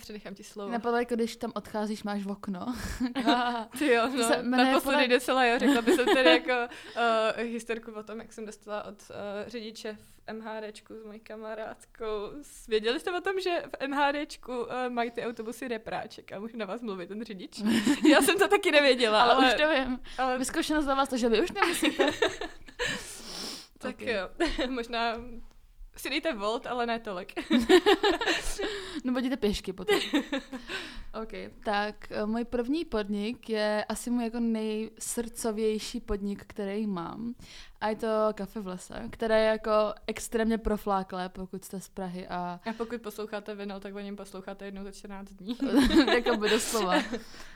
Předechám 0.00 0.34
ti 0.34 0.44
slovo. 0.44 0.72
Napadlo, 0.72 0.98
jako 0.98 1.14
když 1.14 1.36
tam 1.36 1.52
odcházíš, 1.54 2.02
máš 2.02 2.22
v 2.22 2.30
okno. 2.30 2.60
Ty 3.78 3.86
jo, 3.92 4.02
To 4.10 4.16
no, 4.16 4.28
se 4.28 4.42
naposledy 4.42 4.80
podle- 5.02 5.08
docela 5.08 5.44
jo, 5.44 5.58
řekla 5.58 5.82
bych 5.82 5.96
tady 6.14 6.30
jako 6.30 6.52
uh, 6.96 7.42
historku 7.42 7.92
o 7.92 8.02
tom, 8.02 8.18
jak 8.20 8.32
jsem 8.32 8.46
dostala 8.46 8.84
od 8.84 8.94
uh, 9.10 9.16
řidiče 9.48 9.96
v 10.28 10.32
MHDčku 10.32 10.94
s 10.94 11.04
mojí 11.04 11.20
kamarádkou. 11.20 12.30
Věděli 12.68 13.00
jste 13.00 13.10
o 13.12 13.20
tom, 13.20 13.40
že 13.40 13.62
v 13.82 13.86
MHDčku 13.88 14.58
uh, 14.60 14.66
mají 14.88 15.10
ty 15.10 15.22
autobusy 15.26 15.68
repráček 15.68 16.32
a 16.32 16.38
můžu 16.40 16.56
na 16.56 16.66
vás 16.66 16.80
mluvit 16.82 17.06
ten 17.06 17.24
řidič? 17.24 17.62
Já 18.10 18.22
jsem 18.22 18.38
to 18.38 18.48
taky 18.48 18.70
nevěděla, 18.70 19.22
ale, 19.22 19.34
ale, 19.34 19.46
už 19.46 19.54
to 19.62 19.68
vím. 19.70 20.00
ale 20.18 20.38
Vyzkoušeno 20.38 20.82
za 20.82 20.94
vás 20.94 21.08
to, 21.08 21.16
že 21.16 21.28
vy 21.28 21.40
už 21.42 21.50
nemusíte. 21.52 22.10
tak 23.78 23.94
Ok. 23.94 24.00
jo, 24.06 24.28
možná 24.68 25.14
si 26.00 26.10
dejte 26.10 26.34
volt, 26.34 26.66
ale 26.66 26.86
ne 26.86 26.98
tolik. 26.98 27.32
Nebo 29.04 29.18
jděte 29.18 29.36
pěšky 29.36 29.72
potom. 29.72 30.00
OK, 31.22 31.32
tak 31.64 32.12
eh, 32.12 32.26
můj 32.26 32.44
první 32.44 32.84
podnik 32.84 33.50
je 33.50 33.84
asi 33.88 34.10
můj 34.10 34.24
jako 34.24 34.40
nejsrdcovější 34.40 36.00
podnik, 36.00 36.44
který 36.46 36.86
mám. 36.86 37.34
A 37.80 37.88
je 37.88 37.96
to 37.96 38.08
kafe 38.34 38.60
v 38.60 38.66
lese, 38.66 39.08
které 39.10 39.40
je 39.40 39.46
jako 39.46 39.70
extrémně 40.06 40.58
profláklé, 40.58 41.28
pokud 41.28 41.64
jste 41.64 41.80
z 41.80 41.88
Prahy 41.88 42.28
a 42.28 42.60
A 42.70 42.72
pokud 42.72 43.02
posloucháte 43.02 43.54
vinyl, 43.54 43.80
tak 43.80 43.94
o 43.94 44.00
něm 44.00 44.16
posloucháte 44.16 44.64
jednou 44.64 44.84
za 44.84 44.92
14 44.92 45.30
dní. 45.30 45.58
jako 46.14 46.36
by 46.36 46.50
doslova. 46.50 46.94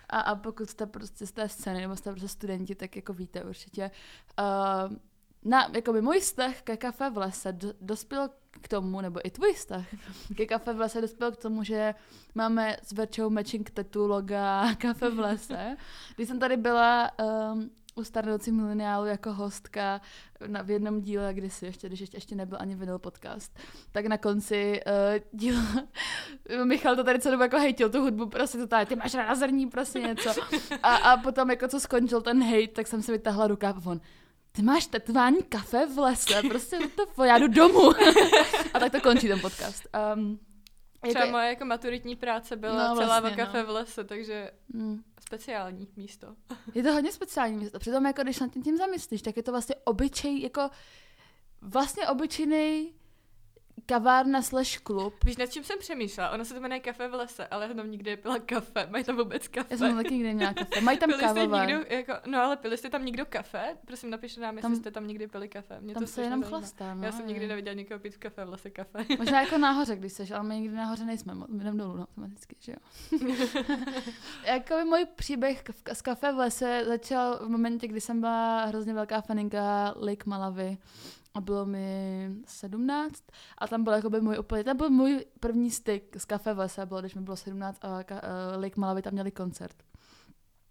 A, 0.09 0.21
a 0.21 0.35
pokud 0.35 0.71
jste 0.71 0.87
prostě 0.87 1.27
z 1.27 1.33
té 1.33 1.49
scény 1.49 1.81
nebo 1.81 1.97
jste 1.97 2.11
prostě 2.11 2.29
studenti, 2.29 2.75
tak 2.75 2.97
jako 2.97 3.13
víte 3.13 3.45
určitě. 3.45 3.91
Uh, 4.39 4.97
na, 5.45 5.71
jako 5.75 5.93
by 5.93 6.03
můj 6.03 6.21
vztah 6.21 6.63
ke 6.63 6.77
kafe 6.77 7.11
v 7.11 7.17
lese 7.17 7.53
do, 7.53 7.73
dospěl 7.81 8.29
k 8.61 8.69
tomu, 8.69 9.01
nebo 9.01 9.21
i 9.25 9.31
tvůj 9.31 9.53
vztah 9.53 9.87
ke 10.37 10.47
kafe 10.47 10.73
v 10.73 10.81
lese 10.81 11.01
dospěl 11.01 11.33
k 11.33 11.37
tomu, 11.37 11.65
že 11.65 11.95
máme 12.35 12.77
s 12.83 12.93
Verčou 12.93 13.31
matching 13.31 13.71
tatu 13.71 14.07
loga 14.07 14.75
kafe 14.79 15.11
v 15.11 15.19
lese. 15.19 15.77
Když 16.17 16.29
jsem 16.29 16.39
tady 16.39 16.57
byla 16.57 17.11
um, 17.53 17.71
u 17.95 18.05
starnoucí 18.05 18.53
mileniálu 18.53 19.07
jako 19.07 19.33
hostka 19.33 20.01
na, 20.47 20.63
v 20.63 20.71
jednom 20.71 21.01
díle 21.01 21.35
kdysi, 21.35 21.67
ještě, 21.67 21.89
když 21.89 22.01
ještě, 22.01 22.17
ještě 22.17 22.35
nebyl 22.35 22.59
ani 22.61 22.75
vinyl 22.75 22.99
podcast, 22.99 23.59
tak 23.93 24.07
na 24.07 24.19
konci 24.19 24.81
uh, 24.87 25.25
díla 25.33 25.63
Michal 26.65 26.97
to 26.97 27.05
tady 27.05 27.19
celou 27.19 27.33
dobu 27.33 27.43
jako 27.43 27.59
hejtil 27.59 27.91
tu 27.91 28.01
hudbu, 28.01 28.27
prostě 28.27 28.59
to 28.59 28.67
tady, 28.67 28.87
ty 28.87 28.97
máš 28.97 29.15
rázerní, 29.15 29.67
prostě 29.67 30.01
něco. 30.01 30.31
A, 30.83 30.97
a 30.97 31.17
potom 31.17 31.51
jako 31.51 31.69
co 31.69 31.81
skončil 31.81 32.23
ten 32.23 32.43
hejt, 32.43 32.73
tak 32.73 32.87
jsem 32.87 33.03
si 33.03 33.13
vytáhla 33.13 33.47
rukáv 33.47 33.87
a 33.87 33.91
on, 33.91 34.01
ty 34.57 34.63
máš 34.63 34.87
tetování 34.87 35.43
kafe 35.43 35.87
v 35.87 35.99
lese, 35.99 36.43
prostě 36.49 36.79
to, 37.17 37.25
já 37.25 37.39
jdu 37.39 37.49
domů. 37.49 37.91
a 38.75 38.79
tak 38.81 38.93
to 38.93 39.01
končí 39.01 39.29
ten 39.29 39.41
podcast. 39.41 39.87
Um, 40.17 40.39
Třeba 41.09 41.27
moje 41.27 41.49
jako 41.49 41.65
maturitní 41.65 42.17
práce 42.17 42.57
byla 42.57 42.89
No, 42.89 42.95
celá 42.97 43.21
vlastně, 43.21 43.45
v 43.45 43.47
kafe 43.47 43.59
no. 43.59 43.67
v 43.67 43.71
lese, 43.71 44.05
takže 44.05 44.51
Mm. 44.69 45.03
speciální 45.21 45.89
místo. 45.97 46.35
Je 46.75 46.83
to 46.83 46.93
hodně 46.93 47.13
speciální 47.13 47.57
místo. 47.59 47.79
Přitom, 47.79 48.07
jako 48.07 48.23
když 48.23 48.41
nad 48.41 48.53
tím, 48.53 48.63
tím 48.63 48.77
zamyslíš, 48.77 49.23
tak 49.23 49.37
je 49.37 49.43
to 49.43 49.51
vlastně 49.51 49.75
obyčej, 49.85 50.43
jako 50.43 50.71
vlastně 51.63 52.09
obyčejný 52.09 52.95
kavárna 53.87 54.43
slash 54.43 54.79
klub. 54.79 55.25
Víš, 55.25 55.37
nad 55.37 55.47
čím 55.47 55.65
jsem 55.65 55.79
přemýšlela? 55.79 56.31
Ono 56.31 56.45
se 56.45 56.55
to 56.55 56.61
jmenuje 56.61 56.81
kafe 56.81 57.09
v 57.09 57.15
lese, 57.15 57.47
ale 57.47 57.67
já 57.69 57.75
tam 57.75 57.91
nikdy 57.91 58.11
nepila 58.11 58.39
kafe. 58.39 58.87
Mají 58.91 59.05
tam 59.05 59.17
vůbec 59.17 59.49
kafe. 59.49 59.69
Já 59.75 59.79
jsem 59.79 59.89
tam 59.89 59.97
taky 59.97 60.15
nikdy 60.15 60.35
měla 60.35 60.53
kafe. 60.55 60.81
Mají 60.81 60.99
tam 60.99 61.11
kávovar. 61.21 61.69
jako, 61.71 62.13
no 62.27 62.43
ale 62.43 62.57
pili 62.57 62.77
jste 62.77 62.91
tam 62.91 63.05
někdo 63.05 63.27
kafe? 63.27 63.77
Prosím, 63.85 64.11
napište 64.11 64.41
nám, 64.41 64.57
jestli 64.57 64.71
Tam- 64.71 64.77
jste 64.77 64.91
tam 64.91 65.07
někdy 65.07 65.27
pili 65.27 65.49
kafe. 65.49 65.81
Mě 65.81 65.95
Tam 65.95 66.03
to 66.03 66.07
se 66.07 66.23
jenom 66.23 66.43
chlastá. 66.43 66.95
No, 66.95 67.05
Já 67.05 67.13
jsem 67.13 67.27
nikdy 67.27 67.45
je. 67.45 67.49
neviděla 67.49 67.75
nikoho 67.75 68.01
pít 68.01 68.15
v 68.15 68.19
kafe 68.19 68.45
v 68.45 68.49
lese 68.49 68.71
kafe. 68.71 69.05
Možná 69.19 69.41
jako 69.43 69.59
nahoře, 69.59 69.97
když 69.97 70.13
seš, 70.13 70.31
ale 70.31 70.43
my 70.43 70.55
nikdy 70.61 70.77
nahoře 70.77 71.05
nejsme, 71.05 71.35
my 71.49 71.65
jdeme 71.65 71.79
dolů 71.79 71.97
no, 71.97 72.03
automaticky, 72.03 72.57
že 72.61 72.73
jo. 72.73 72.79
jako 74.47 74.75
můj 74.85 75.07
příběh 75.17 75.65
z 75.93 76.03
kafe 76.03 76.33
v 76.33 76.37
lese 76.39 76.85
začal 76.87 77.39
v 77.47 77.49
momentě, 77.49 77.89
kdy 77.89 78.01
jsem 78.01 78.21
byla 78.21 78.65
hrozně 78.65 78.95
velká 78.95 79.21
faninka 79.21 79.95
Lake 79.97 80.25
Malavy 80.27 80.79
a 81.35 81.41
bylo 81.41 81.67
mi 81.67 82.31
17 82.47 83.25
a 83.59 83.69
tam 83.69 83.85
byl 83.85 83.93
jakoby 83.93 84.21
můj 84.21 84.39
úplně, 84.39 84.65
to 84.65 84.75
byl 84.75 84.91
můj 84.91 85.25
první 85.41 85.71
styk 85.71 86.17
z 86.21 86.25
kafe 86.25 86.55
v 86.55 86.59
lese, 86.59 86.87
bylo, 86.87 87.01
když 87.01 87.15
mi 87.15 87.21
bylo 87.21 87.37
17 87.37 87.85
a 87.85 88.03
ka, 88.05 88.15
uh, 88.15 88.63
Lake 88.63 88.81
Malavy 88.81 89.03
tam 89.03 89.13
měli 89.13 89.31
koncert. 89.31 89.77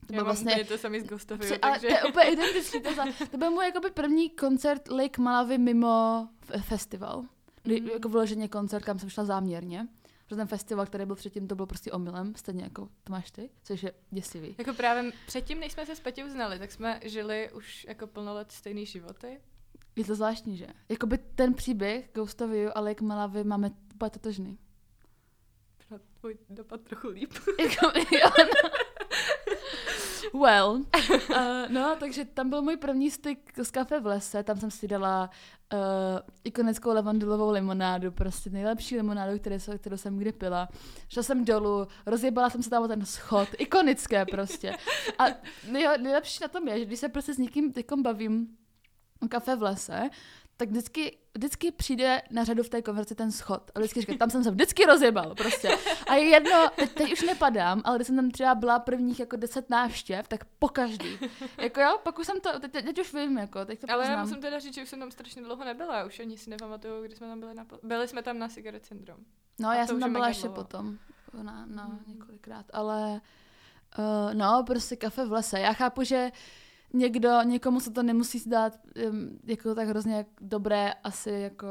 To 0.08 0.14
byl 0.14 0.24
vlastně 0.24 0.66
to 0.66 0.78
samý 0.78 1.00
z 1.00 1.08
Gustavu, 1.08 1.40
Při, 1.42 1.58
takže... 1.60 1.88
to 1.88 1.94
je 1.94 2.04
úplně 2.04 2.26
identický. 2.32 2.82
To, 2.82 2.94
za, 2.96 3.04
to 3.32 3.38
byl 3.38 3.52
můj 3.52 3.66
jakoby 3.66 3.92
první 3.92 4.30
koncert 4.30 4.88
Lake 4.88 5.22
Malavy 5.22 5.58
mimo 5.58 6.28
festival. 6.62 7.24
Kdy, 7.64 7.82
Mhm. 7.82 7.90
Jako 7.90 8.10
vyloženě 8.10 8.48
koncert, 8.48 8.84
kam 8.86 9.00
jsem 9.00 9.10
šla 9.10 9.26
záměrně. 9.26 9.88
Protože 10.26 10.36
ten 10.36 10.48
festival, 10.48 10.86
který 10.86 11.06
byl 11.06 11.16
předtím, 11.16 11.48
to 11.48 11.56
byl 11.56 11.66
prostě 11.66 11.92
omylem, 11.92 12.36
stejně 12.36 12.64
jako 12.64 12.90
to 13.04 13.12
máš 13.12 13.32
ty, 13.32 13.50
což 13.64 13.84
je 13.84 13.94
děsivý. 14.12 14.56
Jako 14.58 14.74
právě 14.74 15.12
předtím, 15.28 15.60
než 15.60 15.72
jsme 15.72 15.86
se 15.86 15.96
s 15.96 16.00
Peťou 16.00 16.30
znali, 16.30 16.60
tak 16.60 16.72
jsme 16.72 17.00
žili 17.04 17.52
už 17.54 17.86
jako 17.90 18.08
plno 18.08 18.34
let 18.34 18.52
stejný 18.52 18.86
životy. 18.86 19.40
Je 19.96 20.06
to 20.06 20.16
zvláštní, 20.16 20.58
že? 20.58 20.68
Jakoby 20.90 21.18
ten 21.18 21.54
příběh 21.54 22.10
Ghost 22.14 22.42
of 22.42 22.52
You 22.52 22.70
a 22.76 22.80
Lake 22.80 23.04
Malavy 23.06 23.44
máme 23.44 23.72
úplně 23.96 24.10
totožný. 24.10 24.60
Na 25.92 26.00
tvůj 26.20 26.38
dopad 26.50 26.82
trochu 26.82 27.08
líp. 27.08 27.34
Jako, 27.60 28.00
jo, 28.12 28.30
no. 28.38 28.70
Well, 30.34 30.82
uh, 31.30 31.70
no, 31.70 31.96
takže 32.00 32.26
tam 32.26 32.50
byl 32.50 32.62
můj 32.62 32.78
první 32.78 33.12
styk 33.12 33.60
z 33.64 33.72
kafe 33.72 34.00
v 34.00 34.06
lese, 34.06 34.44
tam 34.44 34.58
jsem 34.58 34.72
si 34.72 34.88
dala 34.88 35.30
uh, 35.74 35.80
ikonickou 36.44 36.94
levandulovou 36.94 37.52
limonádu, 37.52 38.12
prostě 38.12 38.50
nejlepší 38.50 38.98
limonádu, 38.98 39.40
které 39.40 39.58
kterou 39.78 39.98
jsem 39.98 40.18
kdy 40.18 40.32
pila. 40.32 40.70
Šla 41.10 41.24
jsem 41.24 41.46
dolů, 41.46 41.88
rozjebala 42.06 42.50
jsem 42.50 42.64
se 42.64 42.70
tam 42.70 42.84
o 42.84 42.88
ten 42.88 43.06
schod, 43.06 43.50
ikonické 43.58 44.26
prostě. 44.26 44.74
A 45.20 45.24
nej, 45.72 45.88
nejlepší 46.02 46.40
na 46.42 46.48
tom 46.48 46.68
je, 46.68 46.80
že 46.80 46.86
když 46.86 47.00
se 47.00 47.10
prostě 47.10 47.34
s 47.34 47.38
někým 47.38 47.74
teďkom 47.74 48.04
bavím 48.04 48.58
o 49.24 49.28
kafe 49.28 49.56
v 49.56 49.62
lese, 49.64 50.10
tak 50.58 50.70
vždycky, 50.70 51.18
vždycky 51.36 51.72
přijde 51.72 52.22
na 52.32 52.44
řadu 52.44 52.64
v 52.64 52.70
té 52.70 52.82
konverzi 52.82 53.16
ten 53.16 53.32
schod. 53.32 53.72
A 53.76 53.80
vždycky 53.80 54.02
říká, 54.02 54.14
tam 54.18 54.30
jsem 54.30 54.44
se 54.44 54.52
vždycky 54.52 54.86
rozjebal 54.86 55.36
prostě. 55.36 55.78
A 56.08 56.16
je 56.16 56.24
jedno, 56.24 56.70
teď, 56.76 56.92
teď 56.94 57.14
už 57.14 57.22
nepadám, 57.22 57.82
ale 57.86 57.98
když 57.98 58.08
jsem 58.08 58.16
tam 58.16 58.32
třeba 58.32 58.56
byla 58.56 58.80
prvních 58.80 59.20
jako 59.20 59.36
deset 59.36 59.70
návštěv, 59.70 60.28
tak 60.28 60.46
po 60.60 60.70
každý. 60.70 61.20
Jako 61.58 61.82
jo, 61.82 61.98
pak 62.04 62.20
už 62.20 62.26
jsem 62.26 62.40
to, 62.42 62.60
teď, 62.60 62.72
teď 62.72 63.00
už 63.00 63.14
vím, 63.14 63.38
jako, 63.38 63.66
teď 63.66 63.80
to 63.82 63.88
Ale 63.92 64.04
já 64.04 64.10
poznám. 64.10 64.26
musím 64.28 64.42
teda 64.42 64.60
říct, 64.60 64.74
že 64.76 64.84
už 64.84 64.90
jsem 64.90 65.00
tam 65.00 65.12
strašně 65.12 65.42
dlouho 65.42 65.66
nebyla. 65.66 65.98
Já 65.98 66.06
už 66.06 66.20
ani 66.20 66.38
si 66.38 66.50
nepamatuju, 66.50 67.04
kdy 67.04 67.16
jsme 67.16 67.28
tam 67.28 67.40
byli. 67.40 67.54
Na... 67.54 67.66
Byli 67.84 68.08
jsme 68.08 68.24
tam 68.24 68.40
na 68.40 68.48
Cigarette 68.48 68.88
Syndrome. 68.88 69.24
No, 69.60 69.70
A 69.70 69.76
já 69.76 69.88
jsem 69.88 70.00
tam 70.00 70.14
byla 70.14 70.28
ještě 70.28 70.48
dlouho. 70.48 70.64
potom. 70.64 70.98
Na, 71.44 71.66
na 71.68 71.88
Mhm. 71.88 72.00
několikrát, 72.08 72.66
ale 72.74 73.22
uh, 73.98 74.34
no, 74.34 74.64
prostě 74.68 74.96
kafe 74.96 75.26
v 75.26 75.32
lese. 75.32 75.60
Já 75.60 75.74
chápu, 75.74 76.04
že 76.04 76.32
někdo, 76.94 77.42
někomu 77.44 77.80
se 77.80 77.92
to 77.92 78.04
nemusí 78.04 78.40
zdát 78.40 78.80
jako 79.44 79.76
tak 79.76 79.88
hrozně 79.88 80.26
dobré 80.42 80.94
asi 80.94 81.30
jako 81.32 81.68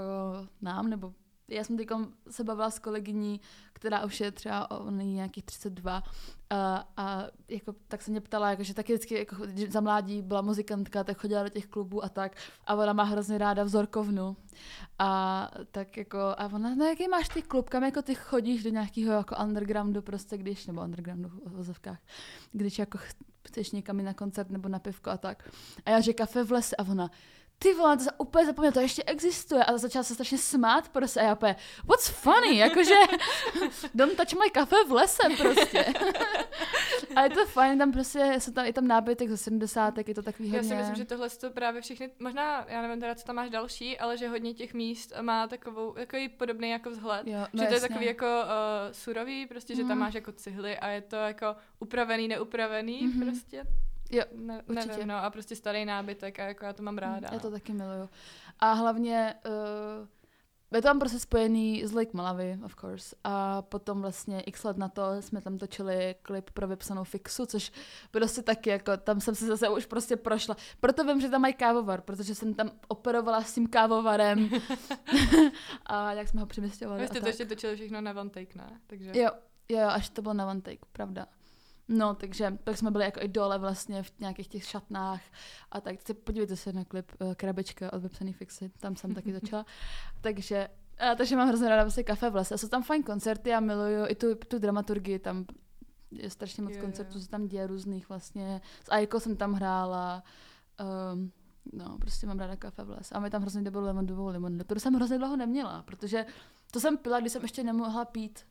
nám, 0.62 0.90
nebo 0.90 1.12
já 1.48 1.64
jsem 1.64 1.76
teď 1.76 1.88
se 2.30 2.44
bavila 2.44 2.70
s 2.70 2.78
kolegyní, 2.78 3.40
která 3.72 4.04
už 4.04 4.20
je 4.20 4.30
třeba 4.32 4.70
o 4.70 4.90
nějakých 4.90 5.44
32 5.44 6.02
a, 6.50 6.88
a 6.96 7.24
jako, 7.48 7.74
tak 7.88 8.02
se 8.02 8.10
mě 8.10 8.20
ptala, 8.20 8.50
jako, 8.50 8.62
že 8.62 8.74
taky 8.74 8.92
vždycky 8.92 9.14
jako, 9.14 9.36
za 9.68 9.80
mládí 9.80 10.22
byla 10.22 10.42
muzikantka, 10.42 11.04
tak 11.04 11.20
chodila 11.20 11.42
do 11.42 11.48
těch 11.48 11.66
klubů 11.66 12.04
a 12.04 12.08
tak 12.08 12.36
a 12.66 12.74
ona 12.74 12.92
má 12.92 13.02
hrozně 13.02 13.38
ráda 13.38 13.64
vzorkovnu. 13.64 14.36
A 14.98 15.50
tak 15.70 15.96
jako, 15.96 16.18
a 16.18 16.50
ona, 16.52 16.74
no 16.74 16.84
jaký 16.84 17.08
máš 17.08 17.28
ty 17.28 17.42
klub, 17.42 17.68
kam 17.68 17.84
jako 17.84 18.02
ty 18.02 18.14
chodíš 18.14 18.62
do 18.62 18.70
nějakého 18.70 19.12
jako 19.12 19.36
undergroundu 19.44 20.02
prostě, 20.02 20.36
když, 20.36 20.66
nebo 20.66 20.80
undergroundu 20.80 21.28
v 21.28 21.56
vozovkách, 21.56 21.98
když 22.52 22.78
jako 22.78 22.98
ch- 22.98 23.14
chceš 23.48 23.70
někam 23.70 23.98
jít 23.98 24.04
na 24.04 24.14
koncert 24.14 24.50
nebo 24.50 24.68
na 24.68 24.78
pivko 24.78 25.10
a 25.10 25.16
tak. 25.16 25.50
A 25.84 25.90
já 25.90 26.00
že 26.00 26.12
kafe 26.12 26.44
v 26.44 26.52
lese. 26.52 26.76
A 26.76 26.82
ona, 26.82 27.10
ty 27.62 27.74
vole, 27.74 27.96
to 27.96 28.04
úplně 28.18 28.46
zapomněla, 28.46 28.72
to 28.72 28.80
ještě 28.80 29.02
existuje. 29.02 29.64
A 29.64 29.78
začala 29.78 30.02
se 30.02 30.14
strašně 30.14 30.38
smát 30.38 30.88
prostě 30.88 31.20
a 31.20 31.22
já 31.22 31.32
úplně, 31.32 31.56
what's 31.84 32.08
funny, 32.08 32.56
jakože 32.58 32.94
don't 33.94 34.16
touch 34.16 34.32
my 34.44 34.50
kafe 34.52 34.76
v 34.88 34.92
lese 34.92 35.22
prostě. 35.38 35.84
a 37.16 37.22
je 37.22 37.30
to 37.30 37.46
fajn, 37.46 37.78
tam 37.78 37.92
prostě 37.92 38.34
jsou 38.38 38.52
tam, 38.52 38.64
je 38.66 38.72
tam 38.72 38.86
nábytek 38.86 39.28
ze 39.28 39.36
70. 39.36 39.94
je 40.08 40.14
to 40.14 40.22
takový 40.22 40.48
Já 40.48 40.54
hodně... 40.54 40.68
si 40.68 40.74
myslím, 40.74 40.96
že 40.96 41.04
tohle 41.04 41.30
to 41.30 41.50
právě 41.50 41.82
všechny, 41.82 42.10
možná, 42.18 42.64
já 42.68 42.82
nevím 42.82 43.00
teda, 43.00 43.14
co 43.14 43.24
tam 43.26 43.36
máš 43.36 43.50
další, 43.50 43.98
ale 43.98 44.18
že 44.18 44.28
hodně 44.28 44.54
těch 44.54 44.74
míst 44.74 45.12
má 45.20 45.46
takovou, 45.46 45.92
takový 45.92 46.28
podobný 46.28 46.70
jako 46.70 46.90
vzhled. 46.90 47.26
Jo, 47.26 47.38
že 47.40 47.46
no 47.52 47.58
to 47.58 47.62
je 47.62 47.72
jasně. 47.72 47.88
takový 47.88 48.06
jako 48.06 48.26
uh, 48.26 48.92
surový, 48.92 49.46
prostě, 49.46 49.74
že 49.74 49.82
tam 49.82 49.90
Mhm. 49.90 49.98
máš 49.98 50.14
jako 50.14 50.32
cihly 50.32 50.78
a 50.78 50.88
je 50.88 51.00
to 51.00 51.16
jako 51.16 51.56
upravený, 51.80 52.28
neupravený, 52.28 53.02
Mhm. 53.06 53.20
prostě. 53.30 53.64
Jo, 54.12 54.24
ne, 54.32 54.62
určitě. 54.68 54.88
nevím, 54.88 55.08
no 55.08 55.16
a 55.16 55.30
prostě 55.30 55.56
starý 55.56 55.84
nábytek 55.84 56.38
a 56.38 56.44
jako 56.44 56.64
já 56.64 56.72
to 56.72 56.82
mám 56.82 56.98
ráda. 56.98 57.28
Já 57.32 57.38
to 57.38 57.50
no. 57.50 57.56
taky 57.56 57.72
miluju. 57.72 58.08
A 58.58 58.72
hlavně 58.72 59.34
uh, 59.46 60.06
je 60.72 60.82
to 60.82 60.88
tam 60.88 60.98
prostě 60.98 61.18
spojený 61.18 61.84
s 61.86 61.92
Lake 61.92 62.10
Malavy, 62.12 62.58
of 62.64 62.76
course. 62.80 63.16
A 63.24 63.62
potom 63.62 64.00
vlastně 64.00 64.40
x 64.40 64.64
let 64.64 64.76
na 64.76 64.88
to 64.88 65.02
jsme 65.20 65.40
tam 65.40 65.58
točili 65.58 66.14
klip 66.22 66.50
pro 66.50 66.68
vypsanou 66.68 67.04
fixu, 67.04 67.46
což 67.46 67.72
prostě 68.10 68.42
taky 68.42 68.70
jako, 68.70 68.96
tam 68.96 69.20
jsem 69.20 69.34
se 69.34 69.46
zase 69.46 69.68
už 69.68 69.86
prostě 69.86 70.16
prošla. 70.16 70.56
Proto 70.80 71.04
vím, 71.04 71.20
že 71.20 71.28
tam 71.28 71.40
mají 71.40 71.54
kávovar, 71.54 72.00
protože 72.00 72.34
jsem 72.34 72.54
tam 72.54 72.70
operovala 72.88 73.42
s 73.42 73.54
tím 73.54 73.66
kávovarem 73.66 74.50
a 75.86 76.12
jak 76.12 76.28
jsme 76.28 76.40
ho 76.40 76.46
přemysťovali. 76.46 77.00
Vy 77.00 77.08
jste 77.08 77.20
to 77.20 77.26
ještě 77.26 77.46
točili 77.46 77.76
všechno 77.76 78.00
na 78.00 78.20
one 78.20 78.30
take, 78.30 78.58
ne? 78.58 78.80
Takže... 78.86 79.12
Jo, 79.14 79.30
jo, 79.68 79.88
až 79.88 80.08
to 80.08 80.22
bylo 80.22 80.34
na 80.34 80.46
one 80.46 80.60
take, 80.60 80.86
pravda. 80.92 81.26
No, 81.88 82.14
takže 82.14 82.58
pak 82.64 82.78
jsme 82.78 82.90
byli 82.90 83.04
jako 83.04 83.20
i 83.20 83.28
dole 83.28 83.58
vlastně 83.58 84.02
v 84.02 84.12
nějakých 84.20 84.48
těch 84.48 84.64
šatnách 84.64 85.20
a 85.70 85.80
tak. 85.80 86.02
Se 86.02 86.14
podívejte 86.14 86.56
se 86.56 86.72
na 86.72 86.84
klip 86.84 87.12
uh, 87.20 87.34
Krabička 87.34 87.92
od 87.92 88.02
vypsaný 88.02 88.32
fixy, 88.32 88.70
tam 88.80 88.96
jsem 88.96 89.14
taky 89.14 89.32
začala. 89.40 89.66
takže, 90.20 90.68
a, 90.98 91.14
takže 91.14 91.36
mám 91.36 91.48
hrozně 91.48 91.68
ráda 91.68 91.82
vlastně 91.82 92.04
kafe 92.04 92.30
v 92.30 92.34
lese. 92.34 92.58
Jsou 92.58 92.68
tam 92.68 92.82
fajn 92.82 93.02
koncerty, 93.02 93.50
já 93.50 93.60
miluju 93.60 94.06
i 94.08 94.14
tu, 94.14 94.34
tu 94.34 94.58
dramaturgii, 94.58 95.18
tam 95.18 95.44
je 96.10 96.30
strašně 96.30 96.62
moc 96.62 96.74
Jo, 96.74 96.80
koncertů, 96.80 97.20
se 97.20 97.28
tam 97.28 97.48
děje 97.48 97.66
různých 97.66 98.08
vlastně. 98.08 98.60
S 98.84 98.90
Aiko 98.90 99.20
jsem 99.20 99.36
tam 99.36 99.52
hrála, 99.52 100.22
um, 101.14 101.32
no, 101.72 101.98
prostě 101.98 102.26
mám 102.26 102.38
ráda 102.38 102.56
kafe 102.56 102.84
v 102.84 102.90
lese. 102.90 103.14
A 103.14 103.20
my 103.20 103.30
tam 103.30 103.42
hrozně 103.42 103.62
dobrou 103.62 103.82
lemondovou 103.82 104.28
limonadu, 104.28 104.64
kterou 104.64 104.80
jsem 104.80 104.94
hrozně 104.94 105.18
dlouho 105.18 105.36
neměla, 105.36 105.82
protože 105.82 106.26
to 106.70 106.80
jsem 106.80 106.96
pila, 106.96 107.20
když 107.20 107.32
jsem 107.32 107.42
ještě 107.42 107.62
nemohla 107.64 108.04
pít 108.04 108.46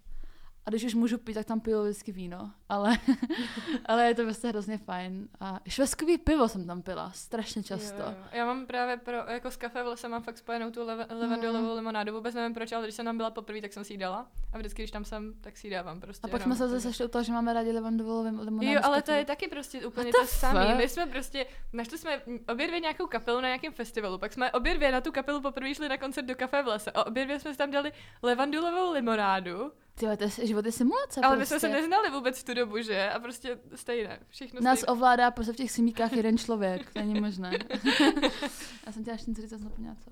a 0.65 0.69
když 0.69 0.83
už 0.83 0.93
můžu 0.93 1.17
pít, 1.17 1.33
tak 1.33 1.45
tam 1.45 1.59
piju 1.59 1.83
vždycky 1.83 2.11
víno. 2.11 2.51
Ale, 2.69 2.97
ale 3.85 4.05
je 4.05 4.15
to 4.15 4.23
prostě 4.23 4.47
hrozně 4.47 4.77
fajn. 4.77 5.27
A 5.39 5.59
švestkový 5.67 6.17
pivo 6.17 6.47
jsem 6.47 6.67
tam 6.67 6.81
pila 6.81 7.11
strašně 7.11 7.63
často. 7.63 8.01
Jo, 8.01 8.07
jo. 8.07 8.23
Já 8.31 8.45
mám 8.45 8.65
právě 8.65 8.97
pro, 8.97 9.15
jako 9.15 9.51
z 9.51 9.55
kafe 9.57 9.83
v 9.83 9.87
lese 9.87 10.07
mám 10.07 10.23
fakt 10.23 10.37
spojenou 10.37 10.71
tu 10.71 10.85
leve, 10.85 11.07
levandulovou 11.09 11.75
limonádu. 11.75 12.13
Vůbec 12.13 12.35
nevím 12.35 12.53
proč, 12.53 12.71
ale 12.71 12.83
když 12.83 12.95
jsem 12.95 13.05
tam 13.05 13.17
byla 13.17 13.31
poprvé, 13.31 13.61
tak 13.61 13.73
jsem 13.73 13.83
si 13.83 13.93
ji 13.93 13.97
dala. 13.97 14.27
A 14.53 14.57
vždycky, 14.57 14.81
když 14.81 14.91
tam 14.91 15.05
jsem, 15.05 15.33
tak 15.41 15.57
si 15.57 15.67
ji 15.67 15.71
dávám 15.71 15.99
prostě. 16.01 16.27
A 16.27 16.31
pak 16.31 16.41
jenom, 16.41 16.55
jsme 16.57 16.65
se 16.65 16.71
zase 16.71 16.81
sešli 16.81 17.05
u 17.05 17.07
toho, 17.07 17.23
že 17.23 17.31
máme 17.31 17.53
rádi 17.53 17.71
levandovou 17.71 18.23
lim- 18.23 18.39
limonádu. 18.43 18.73
Jo, 18.73 18.81
s 18.81 18.85
ale 18.85 19.01
to 19.01 19.11
je 19.11 19.25
taky 19.25 19.47
prostě 19.47 19.85
úplně 19.85 20.11
to 20.11 20.21
the 20.21 20.27
samé. 20.27 20.75
My 20.75 20.89
jsme 20.89 21.05
prostě, 21.05 21.45
našli 21.73 21.97
jsme 21.97 22.21
obě 22.49 22.67
dvě 22.67 22.79
nějakou 22.79 23.07
kapelu 23.07 23.41
na 23.41 23.47
nějakém 23.47 23.73
festivalu, 23.73 24.17
pak 24.17 24.33
jsme 24.33 24.51
obě 24.51 24.73
dvě 24.73 24.91
na 24.91 25.01
tu 25.01 25.11
kapelu 25.11 25.41
poprvé 25.41 25.75
šli 25.75 25.89
na 25.89 25.97
koncert 25.97 26.25
do 26.25 26.35
kafe 26.35 26.63
v 26.63 26.67
lese 26.67 26.91
a 26.91 27.03
obě 27.05 27.25
dvě 27.25 27.39
jsme 27.39 27.51
si 27.51 27.57
tam 27.57 27.71
dali 27.71 27.91
levandulovou 28.23 28.91
limonádu, 28.93 29.71
Ty 29.95 30.05
vole, 30.05 30.17
to 30.17 30.23
je 30.23 30.47
život 30.47 30.65
je 30.65 30.71
simulace 30.71 31.21
ale 31.21 31.35
my 31.35 31.39
prostě. 31.39 31.59
jsme 31.59 31.69
se 31.69 31.69
neznali 31.81 32.09
vůbec 32.11 32.39
v 32.39 32.43
tu 32.43 32.53
dobu, 32.53 32.81
že? 32.81 33.09
A 33.09 33.19
prostě 33.19 33.59
stejné, 33.75 34.19
všechno 34.29 34.61
Nás 34.61 34.79
stejné. 34.79 34.91
ovládá 34.93 35.31
prostě 35.31 35.53
v 35.53 35.55
těch 35.55 35.71
simíkách 35.71 36.13
jeden 36.15 36.37
člověk, 36.37 36.93
to 36.93 36.99
není 36.99 37.21
možné. 37.21 37.51
Já 38.85 38.91
jsem 38.91 39.01
chtěla 39.01 39.15
ještě 39.15 39.31
něco 39.31 39.41
říct, 39.41 39.53
a 39.53 39.57
jsem 39.57 39.67
zapomněla 39.67 39.95
co. 39.95 40.11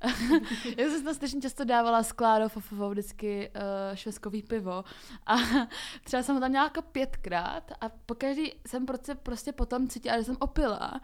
Já 0.76 0.90
jsem 0.90 1.04
tam 1.04 1.14
strašně 1.14 1.40
často 1.40 1.64
dávala 1.64 2.02
s 2.02 2.12
Klárou 2.12 2.48
Fofovou 2.48 2.90
vždycky 2.90 3.50
uh, 3.90 3.96
švestkový 3.96 4.42
pivo 4.42 4.84
a 5.26 5.36
třeba 6.04 6.22
jsem 6.22 6.34
ho 6.34 6.40
tam 6.40 6.50
měla 6.50 6.64
jako 6.64 6.82
pětkrát 6.82 7.72
a 7.80 7.88
pokaždý 8.06 8.52
jsem 8.66 8.86
prostě, 8.86 9.14
prostě 9.14 9.52
potom 9.52 9.88
cítila, 9.88 10.18
že 10.18 10.24
jsem 10.24 10.36
opila. 10.40 11.00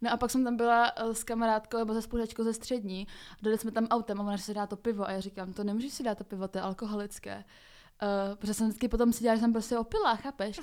No 0.00 0.12
a 0.12 0.16
pak 0.16 0.30
jsem 0.30 0.44
tam 0.44 0.56
byla 0.56 0.92
eh, 0.96 1.14
s 1.14 1.24
kamarádkou 1.24 1.78
nebo 1.78 1.94
se 1.94 2.02
spolužačkou 2.02 2.44
ze 2.44 2.52
střední. 2.52 3.06
Dali 3.42 3.58
jsme 3.58 3.70
tam 3.70 3.86
autem 3.86 4.20
a 4.20 4.24
ona 4.24 4.38
si 4.38 4.54
dá 4.54 4.66
to 4.66 4.76
pivo 4.76 5.08
a 5.08 5.12
já 5.12 5.20
říkám, 5.20 5.52
to 5.52 5.64
nemůžeš 5.64 5.92
si 5.92 6.02
dát 6.02 6.18
to 6.18 6.24
pivo, 6.24 6.48
to 6.48 6.58
je 6.58 6.62
alkoholické. 6.62 7.44
Uh, 8.02 8.36
protože 8.36 8.54
jsem 8.54 8.66
vždycky 8.68 8.88
potom 8.88 9.12
si 9.12 9.20
dělala, 9.22 9.36
že 9.36 9.40
jsem 9.40 9.52
prostě 9.52 9.78
opila, 9.78 10.16
chápeš? 10.16 10.60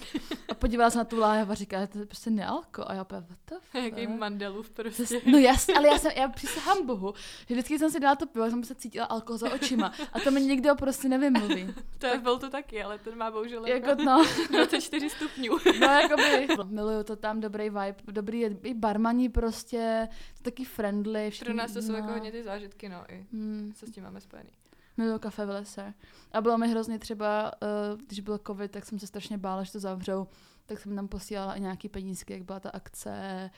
A 0.50 0.54
podívala 0.54 0.90
se 0.90 0.98
na 0.98 1.04
tu 1.04 1.20
láhev 1.20 1.50
a 1.50 1.54
říká, 1.54 1.88
to 1.88 2.00
je 2.00 2.06
prostě 2.06 2.30
nealko. 2.30 2.84
A 2.88 2.94
já 2.94 3.02
opět, 3.02 3.20
what 3.30 3.40
the 3.50 3.56
fuck? 3.72 3.84
Jaký 3.84 4.08
Mandelův 4.08 4.70
prostě. 4.70 5.22
No 5.32 5.38
jasně, 5.38 5.74
ale 5.74 5.88
já 5.88 5.98
jsem, 5.98 6.12
já 6.16 6.28
přísahám 6.28 6.86
bohu, 6.86 7.14
že 7.48 7.56
vždycky 7.56 7.80
jsem 7.80 7.92
si 7.92 8.00
dala 8.00 8.16
to 8.16 8.26
pivo, 8.26 8.50
jsem 8.50 8.64
se 8.64 8.76
cítila 8.76 9.06
alkohol 9.06 9.38
za 9.38 9.54
očima. 9.54 9.94
A 10.14 10.20
to 10.20 10.32
mi 10.32 10.42
nikdo 10.42 10.76
prostě 10.76 11.10
nevymluví. 11.10 11.74
to 11.98 12.08
je 12.08 12.18
byl 12.18 12.40
to 12.40 12.50
taky, 12.50 12.84
ale 12.84 13.00
ten 13.00 13.18
má 13.18 13.32
bohužel 13.32 13.66
jako 13.66 14.04
no. 14.04 14.26
24 14.50 15.10
stupňů. 15.10 15.58
no, 15.80 15.88
jakoby. 15.88 16.48
Miluju 16.66 17.04
to 17.04 17.16
tam, 17.16 17.40
dobrý 17.40 17.64
vibe, 17.70 17.96
dobrý 18.08 18.40
je, 18.40 18.58
i 18.64 18.74
barmaní 18.74 19.30
prostě, 19.30 20.08
to 20.38 20.44
taky 20.44 20.66
friendly. 20.66 21.32
Všichni, 21.32 21.46
Pro 21.46 21.54
nás 21.54 21.74
to 21.74 21.82
jsou 21.82 21.94
jako 21.94 22.12
hodně 22.12 22.32
ty 22.32 22.44
zážitky, 22.44 22.90
no 22.90 23.04
i. 23.10 23.26
Hmm. 23.32 23.74
Co 23.76 23.86
s 23.86 23.92
tím 23.92 24.04
máme 24.04 24.22
spojený 24.22 24.50
miluju 24.98 25.20
kafe 25.20 25.46
v 25.46 25.50
lese. 25.50 25.94
A 26.32 26.42
bylo 26.42 26.58
mi 26.58 26.68
hrozně 26.68 27.00
třeba, 27.00 27.52
uh, 27.62 28.02
když 28.08 28.20
byl 28.20 28.40
covid, 28.48 28.72
tak 28.72 28.86
jsem 28.86 29.00
se 29.00 29.08
strašně 29.08 29.38
bála, 29.38 29.64
že 29.64 29.72
to 29.72 29.80
zavřou, 29.80 30.28
tak 30.66 30.80
jsem 30.80 30.96
tam 30.96 31.08
posílala 31.08 31.54
i 31.54 31.62
nějaký 31.62 31.90
penízky, 31.90 32.34
jak 32.34 32.44
byla 32.44 32.60
ta 32.60 32.70
akce, 32.70 33.50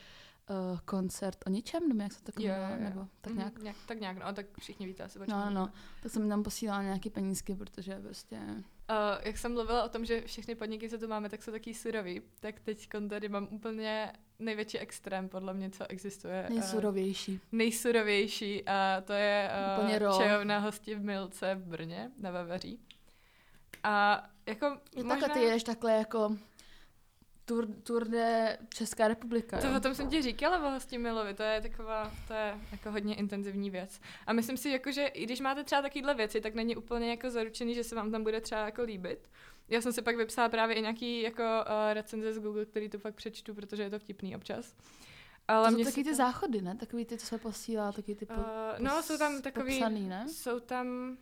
uh, 0.50 0.80
koncert 0.80 1.38
o 1.48 1.50
ničem, 1.50 1.88
nebo 1.88 2.04
jak 2.04 2.14
se 2.14 2.20
to 2.20 2.26
takový 2.26 2.46
yeah, 2.46 2.80
nebo 2.80 3.08
tak 3.22 3.34
mhm, 3.34 3.40
nějak. 3.40 3.58
Mm, 3.58 3.64
nějak. 3.64 3.78
Tak 3.86 4.00
nějak, 4.00 4.18
no, 4.18 4.34
tak 4.34 4.46
všichni 4.60 4.86
víte 4.86 5.04
asi, 5.04 5.20
No, 5.20 5.26
no, 5.28 5.50
no, 5.50 5.70
tak 6.04 6.12
jsem 6.12 6.30
tam 6.30 6.44
posílala 6.44 6.84
nějaký 6.84 7.10
penízky, 7.10 7.56
protože 7.56 8.00
prostě 8.00 8.40
Uh, 8.90 9.22
jak 9.24 9.38
jsem 9.38 9.54
mluvila 9.54 9.84
o 9.84 9.90
tom, 9.90 10.06
že 10.06 10.22
všechny 10.22 10.56
podniky, 10.56 10.90
co 10.90 10.98
tu 10.98 11.08
máme, 11.08 11.30
tak 11.30 11.44
jsou 11.44 11.52
taky 11.52 11.74
surový, 11.74 12.22
tak 12.40 12.60
teď 12.60 12.90
tady 13.10 13.30
mám 13.30 13.48
úplně 13.52 14.14
největší 14.40 14.80
extrém, 14.80 15.30
podle 15.30 15.54
mě, 15.54 15.70
co 15.70 15.92
existuje. 15.92 16.46
Nejsurovější. 16.50 17.32
Uh, 17.32 17.40
nejsurovější 17.52 18.64
a 18.68 19.02
to 19.06 19.14
je 19.14 19.50
uh, 20.02 20.18
čajovna 20.18 20.60
hosti 20.60 20.96
v 20.96 21.04
Milce 21.04 21.56
v 21.56 21.68
Brně 21.68 22.12
na 22.18 22.32
Veveří. 22.32 22.80
A 23.84 24.24
jako 24.46 24.66
je 24.66 25.04
možná... 25.04 25.10
takhle 25.10 25.30
ty 25.30 25.46
jedeš 25.46 25.64
takhle 25.64 25.94
jako 25.94 26.38
Tour, 27.46 27.68
Tour 27.84 28.08
de 28.08 28.58
Česká 28.70 29.08
republika. 29.08 29.62
To 29.62 29.78
o 29.78 29.80
tom 29.80 29.96
jsem 29.96 30.10
ti 30.10 30.22
říkala 30.22 30.78
o 30.78 30.98
Milovi, 30.98 31.34
to 31.34 31.44
je 31.44 31.62
taková, 31.62 32.12
to 32.28 32.34
je 32.34 32.54
jako 32.72 32.92
hodně 32.92 33.16
intenzivní 33.16 33.70
věc. 33.70 34.00
A 34.28 34.34
myslím 34.34 34.58
si, 34.58 34.70
jako, 34.70 34.92
že 34.92 35.06
i 35.06 35.24
když 35.24 35.40
máte 35.40 35.64
třeba 35.64 35.82
takovéhle 35.82 36.14
věci, 36.14 36.42
tak 36.42 36.56
není 36.56 36.76
úplně 36.76 37.10
jako 37.10 37.30
zaručený, 37.30 37.76
že 37.76 37.84
se 37.84 37.96
vám 37.96 38.12
tam 38.12 38.24
bude 38.24 38.42
třeba 38.42 38.66
jako 38.66 38.84
líbit. 38.84 39.30
Já 39.70 39.82
jsem 39.82 39.94
si 39.94 40.02
pak 40.02 40.18
vypsala 40.18 40.50
právě 40.50 40.76
i 40.76 40.82
nějaký 40.82 41.22
jako 41.22 41.44
uh, 41.44 41.94
recenze 41.94 42.34
z 42.34 42.40
Google, 42.40 42.66
který 42.66 42.90
to 42.90 43.00
pak 43.00 43.16
přečtu, 43.16 43.54
protože 43.54 43.84
je 43.84 43.90
to 43.90 44.00
vtipný 44.00 44.36
občas. 44.36 44.76
Ale 45.48 45.72
to 45.72 45.78
jsou 45.78 45.84
taky 45.84 46.04
ty 46.04 46.10
tam... 46.10 46.16
záchody, 46.16 46.62
ne? 46.62 46.76
Takový 46.76 47.06
ty, 47.06 47.18
co 47.18 47.26
se 47.26 47.38
posílá, 47.38 47.92
taky 47.92 48.16
ty 48.16 48.26
po, 48.26 48.34
uh, 48.34 48.42
No, 48.80 49.04
jsou 49.04 49.18
tam 49.18 49.42
takový... 49.42 49.74
Popsaný, 49.74 50.08
ne? 50.08 50.26
Jsou 50.30 50.60
tam... 50.60 51.18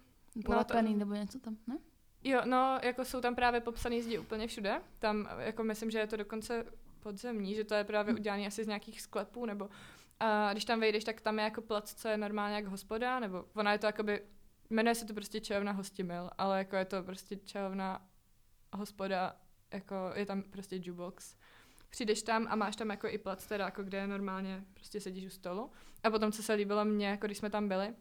Polepený 0.45 0.87
no, 0.87 0.93
to... 0.93 0.99
nebo 0.99 1.13
něco 1.13 1.39
tam, 1.39 1.57
ne? 1.67 1.77
Jo, 2.23 2.41
no, 2.45 2.79
jako 2.83 3.05
jsou 3.05 3.21
tam 3.21 3.35
právě 3.35 3.61
popsané 3.61 4.01
zdi 4.01 4.19
úplně 4.19 4.47
všude. 4.47 4.81
Tam, 4.99 5.29
jako 5.39 5.63
myslím, 5.63 5.91
že 5.91 5.99
je 5.99 6.07
to 6.07 6.17
dokonce 6.17 6.65
podzemní, 6.99 7.55
že 7.55 7.63
to 7.63 7.75
je 7.75 7.83
právě 7.83 8.13
hm. 8.13 8.15
udělané 8.15 8.47
asi 8.47 8.63
z 8.63 8.67
nějakých 8.67 9.01
sklepů, 9.01 9.45
nebo 9.45 9.69
a 10.19 10.51
když 10.51 10.65
tam 10.65 10.79
vejdeš, 10.79 11.03
tak 11.03 11.21
tam 11.21 11.39
je 11.39 11.43
jako 11.45 11.61
plac, 11.61 11.93
co 11.93 12.07
je 12.07 12.17
normálně 12.17 12.55
jak 12.55 12.65
hospoda, 12.65 13.19
nebo 13.19 13.45
ona 13.53 13.71
je 13.71 13.77
to 13.77 13.85
jakoby, 13.85 14.21
jmenuje 14.69 14.95
se 14.95 15.05
to 15.05 15.13
prostě 15.13 15.41
čajovna 15.41 15.71
hostimil, 15.71 16.29
ale 16.37 16.57
jako 16.57 16.75
je 16.75 16.85
to 16.85 17.03
prostě 17.03 17.35
čajovna 17.35 18.07
hospoda, 18.77 19.35
jako 19.73 19.95
je 20.15 20.25
tam 20.25 20.41
prostě 20.41 20.75
jukebox. 20.75 21.35
Přijdeš 21.89 22.23
tam 22.23 22.47
a 22.49 22.55
máš 22.55 22.75
tam 22.75 22.89
jako 22.89 23.07
i 23.07 23.17
plac 23.17 23.47
teda, 23.47 23.65
jako 23.65 23.83
kde 23.83 24.07
normálně 24.07 24.63
prostě 24.73 25.01
sedíš 25.01 25.25
u 25.25 25.29
stolu. 25.29 25.71
A 26.03 26.09
potom, 26.09 26.31
co 26.31 26.43
se 26.43 26.53
líbilo 26.53 26.85
mně, 26.85 27.07
jako 27.07 27.25
když 27.25 27.37
jsme 27.37 27.49
tam 27.49 27.67
byli, 27.67 27.93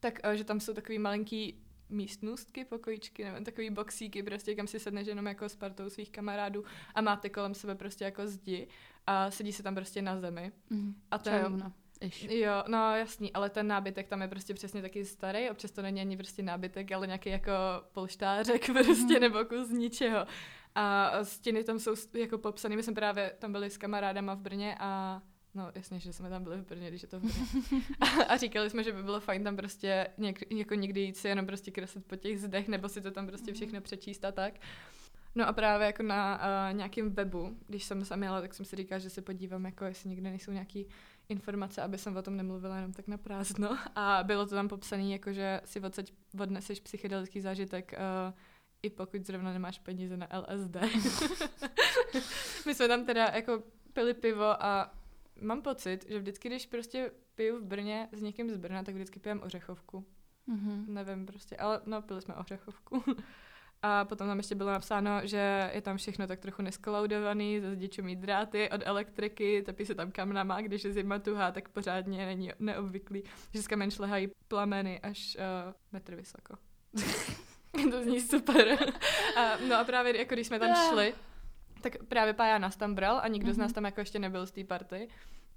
tak 0.00 0.20
eh, 0.22 0.36
že 0.36 0.44
tam 0.44 0.60
jsou 0.60 0.74
takový 0.74 0.98
malinký 0.98 1.64
místnostky, 1.88 2.64
pokojičky, 2.64 3.24
nevím, 3.24 3.44
takový 3.44 3.70
boxíky, 3.70 4.22
prostě 4.22 4.54
kam 4.54 4.66
si 4.66 4.80
sedneš 4.80 5.06
jenom 5.06 5.26
jako 5.26 5.48
s 5.48 5.56
partou 5.56 5.90
svých 5.90 6.10
kamarádů 6.10 6.64
a 6.94 7.00
máte 7.00 7.28
kolem 7.28 7.54
sebe 7.54 7.74
prostě 7.74 8.04
jako 8.04 8.26
zdi 8.26 8.68
a 9.06 9.30
sedí 9.30 9.52
se 9.52 9.62
tam 9.62 9.74
prostě 9.74 10.02
na 10.02 10.20
zemi. 10.20 10.52
Mm, 10.70 10.94
a 11.10 11.18
ten, 11.18 11.32
čajovna. 11.32 11.72
Iš. 12.00 12.26
Jo, 12.30 12.64
no 12.68 12.96
jasný, 12.96 13.32
ale 13.32 13.50
ten 13.50 13.66
nábytek 13.66 14.08
tam 14.08 14.22
je 14.22 14.28
prostě 14.28 14.54
přesně 14.54 14.82
taky 14.82 15.04
starý, 15.04 15.50
občas 15.50 15.70
to 15.70 15.82
není 15.82 16.00
ani 16.00 16.16
prostě 16.16 16.42
nábytek, 16.42 16.92
ale 16.92 17.06
nějaký 17.06 17.30
jako 17.30 17.52
polštářek 17.92 18.66
prostě 18.72 19.14
mm. 19.14 19.20
nebo 19.20 19.44
kus 19.44 19.70
ničeho. 19.70 20.26
A 20.74 21.10
stěny 21.22 21.64
tam 21.64 21.78
jsou 21.78 21.94
jako 22.12 22.38
popsané, 22.38 22.76
my 22.76 22.82
jsme 22.82 22.94
právě 22.94 23.32
tam 23.38 23.52
byli 23.52 23.70
s 23.70 23.78
kamarádama 23.78 24.34
v 24.34 24.38
Brně 24.40 24.76
a 24.80 25.22
No 25.56 25.72
jasně, 25.74 26.00
že 26.00 26.12
jsme 26.12 26.30
tam 26.30 26.44
byli 26.44 26.56
v 26.56 26.66
Brně, 26.66 26.88
když 26.88 27.02
je 27.02 27.08
to 27.08 27.20
v 27.20 27.22
Brně. 27.22 27.46
a, 28.00 28.06
a 28.06 28.36
říkali 28.36 28.70
jsme, 28.70 28.84
že 28.84 28.92
by 28.92 29.02
bylo 29.02 29.20
fajn 29.20 29.44
tam 29.44 29.56
prostě 29.56 30.08
něk, 30.18 30.52
jako 30.52 30.74
někdy 30.74 31.00
jít 31.00 31.16
si 31.16 31.28
jenom 31.28 31.46
prostě 31.46 31.70
kreslit 31.70 32.06
po 32.06 32.16
těch 32.16 32.40
zdech, 32.40 32.68
nebo 32.68 32.88
si 32.88 33.00
to 33.00 33.10
tam 33.10 33.26
prostě 33.26 33.50
mhm. 33.50 33.54
všechno 33.54 33.80
přečíst 33.80 34.24
a 34.24 34.32
tak. 34.32 34.54
No 35.34 35.48
a 35.48 35.52
právě 35.52 35.86
jako 35.86 36.02
na 36.02 36.40
uh, 36.70 36.76
nějakém 36.76 37.10
webu, 37.10 37.56
když 37.66 37.84
jsem 37.84 38.04
tam 38.04 38.22
jela, 38.22 38.40
tak 38.40 38.54
jsem 38.54 38.66
si 38.66 38.76
říkala, 38.76 38.98
že 38.98 39.10
se 39.10 39.22
podívám, 39.22 39.64
jako 39.64 39.84
jestli 39.84 40.10
někde 40.10 40.30
nejsou 40.30 40.52
nějaký 40.52 40.86
informace, 41.28 41.82
aby 41.82 41.98
jsem 41.98 42.16
o 42.16 42.22
tom 42.22 42.36
nemluvila 42.36 42.76
jenom 42.76 42.92
tak 42.92 43.08
na 43.08 43.18
prázdno. 43.18 43.78
A 43.94 44.22
bylo 44.22 44.46
to 44.46 44.54
tam 44.54 44.68
popsané, 44.68 45.08
jako 45.08 45.32
že 45.32 45.60
si 45.64 45.80
odsaď 45.80 46.12
odneseš 46.40 46.80
psychedelický 46.80 47.40
zážitek 47.40 47.92
uh, 47.92 48.34
i 48.82 48.90
pokud 48.90 49.26
zrovna 49.26 49.52
nemáš 49.52 49.78
peníze 49.78 50.16
na 50.16 50.28
LSD. 50.38 50.76
My 52.66 52.74
jsme 52.74 52.88
tam 52.88 53.04
teda 53.04 53.24
jako 53.24 53.62
pili 53.92 54.14
pivo 54.14 54.64
a 54.64 54.94
mám 55.40 55.62
pocit, 55.62 56.04
že 56.08 56.18
vždycky, 56.18 56.48
když 56.48 56.66
prostě 56.66 57.10
piju 57.34 57.58
v 57.58 57.64
Brně 57.64 58.08
s 58.12 58.22
někým 58.22 58.50
z 58.50 58.56
Brna, 58.56 58.82
tak 58.82 58.94
vždycky 58.94 59.20
pijem 59.20 59.40
ořechovku. 59.42 60.04
Mm-hmm. 60.48 60.88
Nevím 60.88 61.26
prostě, 61.26 61.56
ale 61.56 61.80
no, 61.86 62.02
pili 62.02 62.22
jsme 62.22 62.34
ořechovku. 62.34 63.02
A 63.82 64.04
potom 64.04 64.26
tam 64.26 64.38
ještě 64.38 64.54
bylo 64.54 64.72
napsáno, 64.72 65.20
že 65.22 65.70
je 65.74 65.80
tam 65.80 65.96
všechno 65.96 66.26
tak 66.26 66.40
trochu 66.40 66.62
neskolaudovaný, 66.62 67.60
ze 67.60 67.74
zdičumí 67.74 68.16
dráty 68.16 68.70
od 68.70 68.80
elektriky, 68.84 69.62
tepí 69.62 69.86
se 69.86 69.94
tam 69.94 70.10
kamnama, 70.10 70.60
když 70.60 70.84
je 70.84 70.92
zima 70.92 71.18
tuhá, 71.18 71.52
tak 71.52 71.68
pořádně 71.68 72.26
není 72.26 72.52
neobvyklý, 72.58 73.22
že 73.54 73.62
z 73.62 73.66
kamen 73.66 73.90
šlehají 73.90 74.28
plameny 74.48 75.00
až 75.00 75.36
uh, 75.36 75.72
metr 75.92 76.14
vysoko. 76.14 76.54
to 77.90 78.02
zní 78.02 78.20
super. 78.20 78.78
a, 79.36 79.56
no 79.68 79.76
a 79.76 79.84
právě 79.84 80.18
jako 80.18 80.34
když 80.34 80.46
jsme 80.46 80.58
tam 80.58 80.90
šli, 80.90 81.14
tak 81.80 81.96
právě 82.08 82.34
Pája 82.34 82.58
nás 82.58 82.76
tam 82.76 82.94
bral 82.94 83.20
a 83.22 83.28
nikdo 83.28 83.50
mm-hmm. 83.50 83.54
z 83.54 83.58
nás 83.58 83.68
mhm. 83.68 83.74
tam 83.74 83.84
jako 83.84 84.00
ještě 84.00 84.18
nebyl 84.18 84.46
z 84.46 84.50
té 84.50 84.64
party. 84.64 85.08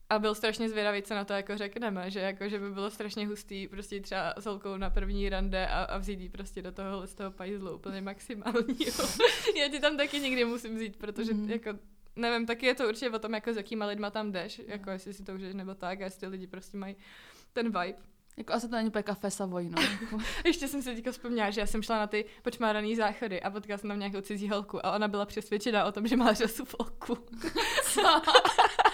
A 0.09 0.19
byl 0.19 0.35
strašně 0.35 0.69
zvědavý, 0.69 1.01
co 1.01 1.15
na 1.15 1.25
to 1.25 1.33
jako 1.33 1.57
řekneme, 1.57 2.11
že 2.11 2.19
jako, 2.19 2.49
že 2.49 2.59
by 2.59 2.69
bylo 2.69 2.89
strašně 2.89 3.27
hustý 3.27 3.67
prostě 3.67 4.01
třeba 4.01 4.33
s 4.37 4.45
holkou 4.45 4.77
na 4.77 4.89
první 4.89 5.29
rande 5.29 5.67
a, 5.67 5.83
a 5.83 5.97
vzít 5.97 6.19
jí 6.19 6.29
prostě 6.29 6.61
do 6.61 6.71
toho 6.71 7.07
z 7.07 7.13
toho 7.13 7.31
pajzlu 7.31 7.75
úplně 7.75 8.01
maximálního. 8.01 9.07
Já 9.59 9.69
ti 9.71 9.79
tam 9.79 9.97
taky 9.97 10.19
někdy 10.19 10.45
musím 10.45 10.75
vzít, 10.75 10.97
protože 10.97 11.33
mm-hmm. 11.33 11.51
jako 11.51 11.79
nevím, 12.15 12.45
taky 12.47 12.65
je 12.65 12.75
to 12.75 12.87
určitě 12.87 13.09
o 13.09 13.19
tom, 13.19 13.33
jako 13.33 13.53
s 13.53 13.57
jakýma 13.57 13.85
lidma 13.85 14.09
tam 14.09 14.31
jdeš, 14.31 14.61
jako 14.67 14.89
jestli 14.89 15.13
si 15.13 15.23
to 15.23 15.33
užiješ 15.33 15.53
nebo 15.53 15.75
tak, 15.75 16.01
a 16.01 16.03
jestli 16.03 16.19
ty 16.19 16.27
lidi 16.27 16.47
prostě 16.47 16.77
mají 16.77 16.95
ten 17.53 17.65
vibe. 17.65 17.99
Jako 18.37 18.53
asi 18.53 18.69
to 18.69 18.75
není 18.75 18.87
úplně 18.87 19.03
kafe 19.03 19.31
Savoy, 19.31 19.69
no. 19.69 19.81
Ještě 20.45 20.67
jsem 20.67 20.81
si 20.81 20.95
teďka 20.95 21.11
vzpomněla, 21.11 21.49
že 21.49 21.61
já 21.61 21.67
jsem 21.67 21.81
šla 21.81 21.97
na 21.97 22.07
ty 22.07 22.25
počmáraný 22.41 22.95
záchody 22.95 23.41
a 23.41 23.51
potkala 23.51 23.77
jsem 23.77 23.87
tam 23.87 23.99
nějakou 23.99 24.21
cizí 24.21 24.49
holku 24.49 24.85
a 24.85 24.95
ona 24.95 25.07
byla 25.07 25.25
přesvědčena 25.25 25.85
o 25.85 25.91
tom, 25.91 26.07
že 26.07 26.17
má 26.17 26.33
řasu 26.33 26.65
v 26.65 26.73
oku. 26.73 27.17
Co? 27.83 28.01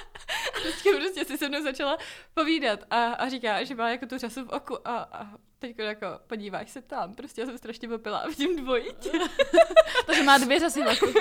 teďka 0.84 0.98
prostě 0.98 1.26
si 1.26 1.38
se 1.38 1.50
mnou 1.50 1.64
začala 1.64 1.98
povídat 2.34 2.80
a, 2.90 3.04
a 3.04 3.30
říká, 3.30 3.64
že 3.64 3.76
má 3.76 3.90
jako 3.90 4.06
tu 4.06 4.18
řasu 4.18 4.46
v 4.46 4.50
oku 4.50 4.88
a, 4.88 4.98
a 4.98 5.28
teď 5.68 5.80
jako 5.80 6.08
podíváš 6.28 6.70
se 6.70 6.82
tam, 6.82 7.16
prostě 7.16 7.42
já 7.42 7.48
jsem 7.48 7.58
strašně 7.58 7.88
popila 7.88 8.18
a 8.18 8.28
vidím 8.28 8.56
dvojitě. 8.56 9.12
Takže 10.06 10.24
má 10.24 10.38
dvě 10.38 10.60
řasy 10.60 10.84
v 10.84 10.88
oku. 10.88 11.14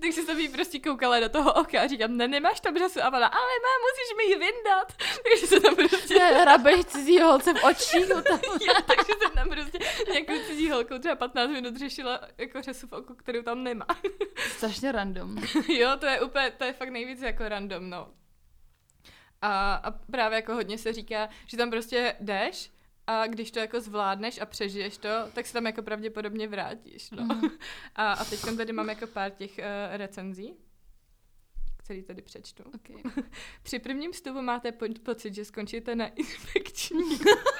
Takže 0.00 0.22
jsem 0.22 0.38
jí 0.38 0.48
prostě 0.48 0.78
koukala 0.78 1.20
do 1.20 1.28
toho 1.28 1.52
oka 1.52 1.80
a 1.80 1.86
říkám, 1.86 2.16
ne, 2.16 2.28
nemáš 2.28 2.60
tam 2.60 2.78
řasu 2.78 3.00
a 3.00 3.08
ona, 3.08 3.26
ale 3.26 3.52
má, 3.64 3.72
musíš 3.84 4.16
mi 4.16 4.24
ji 4.24 4.38
vyndat. 4.38 4.92
Takže 5.30 5.46
se 5.46 5.60
tam 5.60 5.76
prostě... 5.76 6.18
Hrabeš 6.18 6.84
cizí 6.84 7.20
holce 7.20 7.54
v 7.54 7.64
očích. 7.64 8.08
Tam. 8.08 8.22
jo, 8.44 8.74
takže 8.86 9.12
jsem 9.22 9.30
tam 9.34 9.48
prostě 9.48 9.78
nějakou 10.12 10.46
cizí 10.46 10.70
holkou 10.70 10.98
třeba 10.98 11.14
15 11.14 11.50
minut 11.50 11.76
řešila 11.76 12.20
jako 12.38 12.62
řasu 12.62 12.86
v 12.86 12.92
oku, 12.92 13.14
kterou 13.14 13.42
tam 13.42 13.64
nemá. 13.64 13.86
Strašně 14.56 14.92
random. 14.92 15.36
jo, 15.68 15.96
to 16.00 16.06
je 16.06 16.20
úplně, 16.20 16.50
to 16.50 16.64
je 16.64 16.72
fakt 16.72 16.88
nejvíc 16.88 17.22
jako 17.22 17.48
random, 17.48 17.90
no. 17.90 18.08
A, 19.42 19.74
a 19.74 19.90
právě 19.90 20.36
jako 20.36 20.54
hodně 20.54 20.78
se 20.78 20.92
říká, 20.92 21.28
že 21.46 21.56
tam 21.56 21.70
prostě 21.70 22.16
jdeš 22.20 22.70
a 23.20 23.26
když 23.26 23.50
to 23.50 23.58
jako 23.58 23.80
zvládneš 23.80 24.40
a 24.40 24.46
přežiješ 24.46 24.98
to, 24.98 25.08
tak 25.32 25.46
se 25.46 25.52
tam 25.52 25.66
jako 25.66 25.82
pravděpodobně 25.82 26.48
vrátíš, 26.48 27.10
no. 27.10 27.22
Mm. 27.22 27.50
A, 27.94 28.12
a 28.12 28.24
teď 28.24 28.40
tady 28.56 28.72
mám 28.72 28.88
jako 28.88 29.06
pár 29.06 29.30
těch 29.30 29.58
uh, 29.58 29.96
recenzí, 29.96 30.54
který 31.76 32.02
tady 32.02 32.22
přečtu. 32.22 32.62
Okay. 32.74 33.02
Při 33.62 33.78
prvním 33.78 34.12
vstupu 34.12 34.42
máte 34.42 34.72
po- 34.72 34.86
pocit, 35.02 35.34
že 35.34 35.44
skončíte 35.44 35.94
na 35.94 36.06
infekční. 36.06 37.18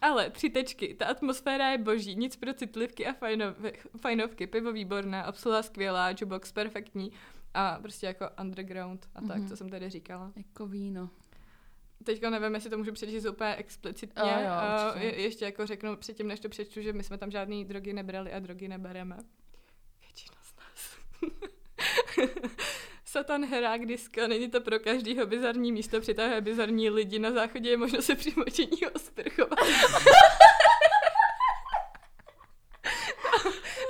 Ale 0.00 0.30
tři 0.30 0.50
tečky, 0.50 0.94
ta 0.94 1.06
atmosféra 1.06 1.70
je 1.70 1.78
boží, 1.78 2.14
nic 2.14 2.36
pro 2.36 2.54
citlivky 2.54 3.06
a 3.06 3.12
fajnovky, 3.12 3.78
fajnovky 4.00 4.46
pivo 4.46 4.72
výborné, 4.72 5.26
obsluha 5.26 5.62
skvělá, 5.62 6.10
jukebox 6.10 6.52
perfektní 6.52 7.12
a 7.58 7.78
prostě 7.82 8.06
jako 8.06 8.28
underground 8.40 9.08
a 9.14 9.20
tak, 9.20 9.36
Mhm. 9.38 9.48
co 9.48 9.56
jsem 9.56 9.68
tady 9.70 9.90
říkala. 9.90 10.32
Jako 10.36 10.66
víno. 10.66 11.10
Teďka 12.04 12.30
nevím, 12.30 12.54
jestli 12.54 12.70
to 12.70 12.78
můžu 12.78 12.92
přečíst 12.92 13.24
úplně 13.24 13.54
explicitně. 13.56 14.22
Jo, 14.22 14.28
jo, 14.28 14.52
určitě. 14.86 15.06
je, 15.06 15.20
ještě 15.22 15.44
jako 15.44 15.66
řeknu 15.66 15.96
předtím, 15.96 16.28
než 16.28 16.40
to 16.40 16.48
přečtu, 16.48 16.80
že 16.82 16.92
my 16.92 17.02
jsme 17.04 17.18
tam 17.18 17.30
žádný 17.30 17.64
drogy 17.64 17.92
nebrali 17.92 18.32
a 18.32 18.38
drogy 18.38 18.68
nebereme. 18.68 19.16
Většina 20.00 20.36
z 20.42 20.54
nás. 20.56 20.98
Satan 23.04 23.44
herák 23.44 23.86
diska, 23.86 24.26
není 24.26 24.50
to 24.50 24.60
pro 24.60 24.78
každýho 24.78 25.26
bizarní 25.26 25.72
místo, 25.72 26.00
přitahuje 26.00 26.40
bizarní 26.40 26.90
lidi, 26.90 27.18
na 27.18 27.32
záchodě 27.32 27.70
je 27.70 27.76
možno 27.76 28.02
se 28.02 28.14
při 28.14 28.32
močení 28.36 28.86
osprchovat. 28.94 29.58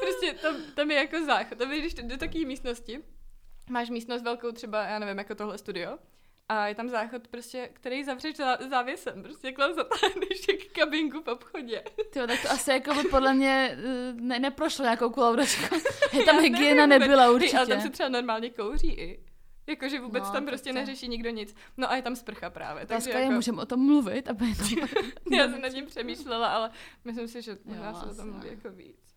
prostě 0.01 0.35
tam, 0.43 0.57
tam 0.75 0.91
je 0.91 0.97
jako 0.97 1.25
záchod. 1.27 1.59
Tam 1.59 1.73
je, 1.73 1.79
když 1.81 1.95
do 1.95 2.17
takové 2.17 2.45
místnosti, 2.45 2.99
máš 3.69 3.91
místnost 3.91 4.23
velkou 4.23 4.53
třeba, 4.53 4.83
já 4.85 4.99
nevím, 4.99 5.19
jako 5.19 5.35
tohle 5.35 5.59
studio, 5.59 5.99
a 6.49 6.67
je 6.69 6.75
tam 6.75 6.89
záchod 6.89 7.29
prostě, 7.29 7.71
který 7.73 8.05
zavřeš 8.05 8.37
zá, 8.37 8.57
závěsem, 8.71 9.23
prostě 9.23 9.47
jak 9.47 9.57
zatáhneš 9.59 10.49
jak 10.49 10.73
kabinku 10.73 11.23
v 11.23 11.29
obchodě. 11.29 11.83
Tyjo, 12.13 12.27
tak 12.27 12.43
to 12.43 12.51
asi 12.51 12.71
jako 12.71 12.95
by 12.95 13.03
podle 13.03 13.35
mě 13.35 13.77
eh, 13.85 14.13
ne, 14.13 14.39
neprošlo 14.39 14.85
nějakou 14.85 15.11
kolaudačkou. 15.11 15.77
Je 16.13 16.25
tam 16.25 16.37
Já 16.37 16.43
hygiena 16.43 16.87
nevím, 16.87 17.01
nebyla 17.01 17.31
určitě. 17.31 17.57
ale 17.59 17.67
tam 17.67 17.81
se 17.81 17.91
třeba 17.91 18.09
normálně 18.09 18.51
kouří 18.51 18.91
i. 18.93 19.25
Jakože 19.67 20.01
vůbec 20.01 20.25
No, 20.25 20.33
tam 20.33 20.47
prostě 20.47 20.71
to- 20.71 20.75
neřeší 20.79 21.09
nikdo 21.09 21.31
nic. 21.31 21.55
No 21.77 21.91
a 21.91 21.97
je 21.97 22.03
tam 22.03 22.17
sprcha 22.17 22.51
právě. 22.51 22.87
Takže 22.87 22.95
Otázka 22.95 23.19
je, 23.19 23.25
jako, 23.25 23.35
můžeme 23.35 23.63
o 23.63 23.67
tom 23.67 23.81
mluvit, 23.87 24.29
aby 24.29 24.45
to... 24.55 24.65
já 25.37 25.49
jsem 25.49 25.61
nad 25.61 25.69
tím 25.69 25.87
přemýšlela, 25.87 26.49
ale 26.49 26.71
myslím 27.05 27.29
si, 27.29 27.43
že 27.43 27.57
možná 27.65 27.95
se 27.95 28.07
o 28.07 28.15
tom 28.15 28.31
mluví 28.31 28.49
jako 28.49 28.71
víc. 28.71 29.15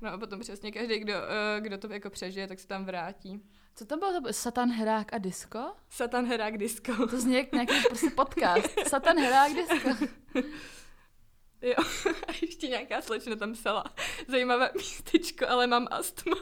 No 0.00 0.12
a 0.12 0.18
potom 0.18 0.40
přesně 0.40 0.72
každý, 0.72 0.98
kdo, 0.98 1.12
eh, 1.14 1.60
kdo 1.60 1.78
to 1.78 1.92
jako 1.92 2.10
přežije, 2.10 2.48
tak 2.48 2.58
se 2.58 2.66
tam 2.68 2.84
vrátí. 2.84 3.42
Co 3.74 3.86
to 3.86 3.96
bylo? 3.96 4.12
Satan, 4.30 4.72
Herák 4.72 5.12
a 5.12 5.18
Disco? 5.18 5.72
Satan 5.90 6.26
herák 6.26 6.58
disco. 6.58 7.06
To 7.06 7.20
zní 7.20 7.34
jak 7.34 7.52
nějaký 7.52 7.74
prostě 7.88 8.10
podcast. 8.10 8.68
Satan, 8.88 9.18
Herák, 9.18 9.52
Disco. 9.54 10.06
Jo, 11.62 11.74
a 12.28 12.32
ještě 12.42 12.68
nějaká 12.68 13.02
slečna 13.02 13.36
tam 13.36 13.52
psala. 13.52 13.84
Zajímavé 14.28 14.70
místečko, 14.76 15.48
ale 15.48 15.66
mám 15.66 15.88
astma. 15.90 16.36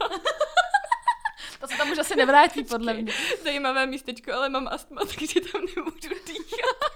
To 1.60 1.66
se 1.68 1.76
tam 1.76 1.90
už 1.90 1.98
asi 1.98 2.16
nevrátí, 2.16 2.64
podle 2.64 2.94
mě. 2.94 3.12
Zajímavé 3.42 3.86
místečko, 3.86 4.32
ale 4.32 4.48
mám 4.48 4.68
astma, 4.68 5.00
takže 5.18 5.40
tam 5.40 5.62
nemůžu 5.76 6.24
dýchat. 6.26 6.90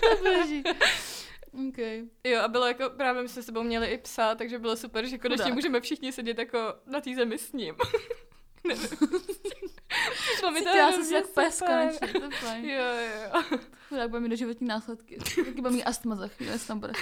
To 0.00 0.16
boží. 0.24 0.62
Okay. 1.68 2.04
Jo, 2.24 2.40
a 2.40 2.48
bylo 2.48 2.66
jako, 2.66 2.90
právě 2.90 3.22
my 3.22 3.28
jsme 3.28 3.42
s 3.42 3.46
sebou 3.46 3.62
měli 3.62 3.86
i 3.86 3.98
psa, 3.98 4.34
takže 4.34 4.58
bylo 4.58 4.76
super, 4.76 5.06
že 5.06 5.18
konečně 5.18 5.42
Chudák. 5.44 5.54
můžeme 5.54 5.80
všichni 5.80 6.12
sedět 6.12 6.38
jako 6.38 6.74
na 6.86 7.00
té 7.00 7.14
zemi 7.14 7.38
s 7.38 7.52
ním. 7.52 7.74
Nevím. 8.68 8.88
Cítila 10.58 10.92
jsem 10.92 11.04
se 11.04 11.14
jak 11.14 11.26
pes 11.26 11.62
konečně, 11.66 12.08
to 12.08 12.24
je 12.24 12.30
fajn. 12.30 12.64
Jo, 12.64 12.84
jo. 12.84 13.58
Chudák 13.88 14.10
bude 14.10 14.20
mít 14.20 14.28
doživotní 14.28 14.66
následky. 14.66 15.18
Taky 15.44 15.60
bude 15.60 15.70
mít 15.70 15.84
astma 15.84 16.16
za 16.16 16.28
chvíli, 16.28 16.52
jestli 16.52 16.68
tam 16.68 16.80
bude. 16.80 16.92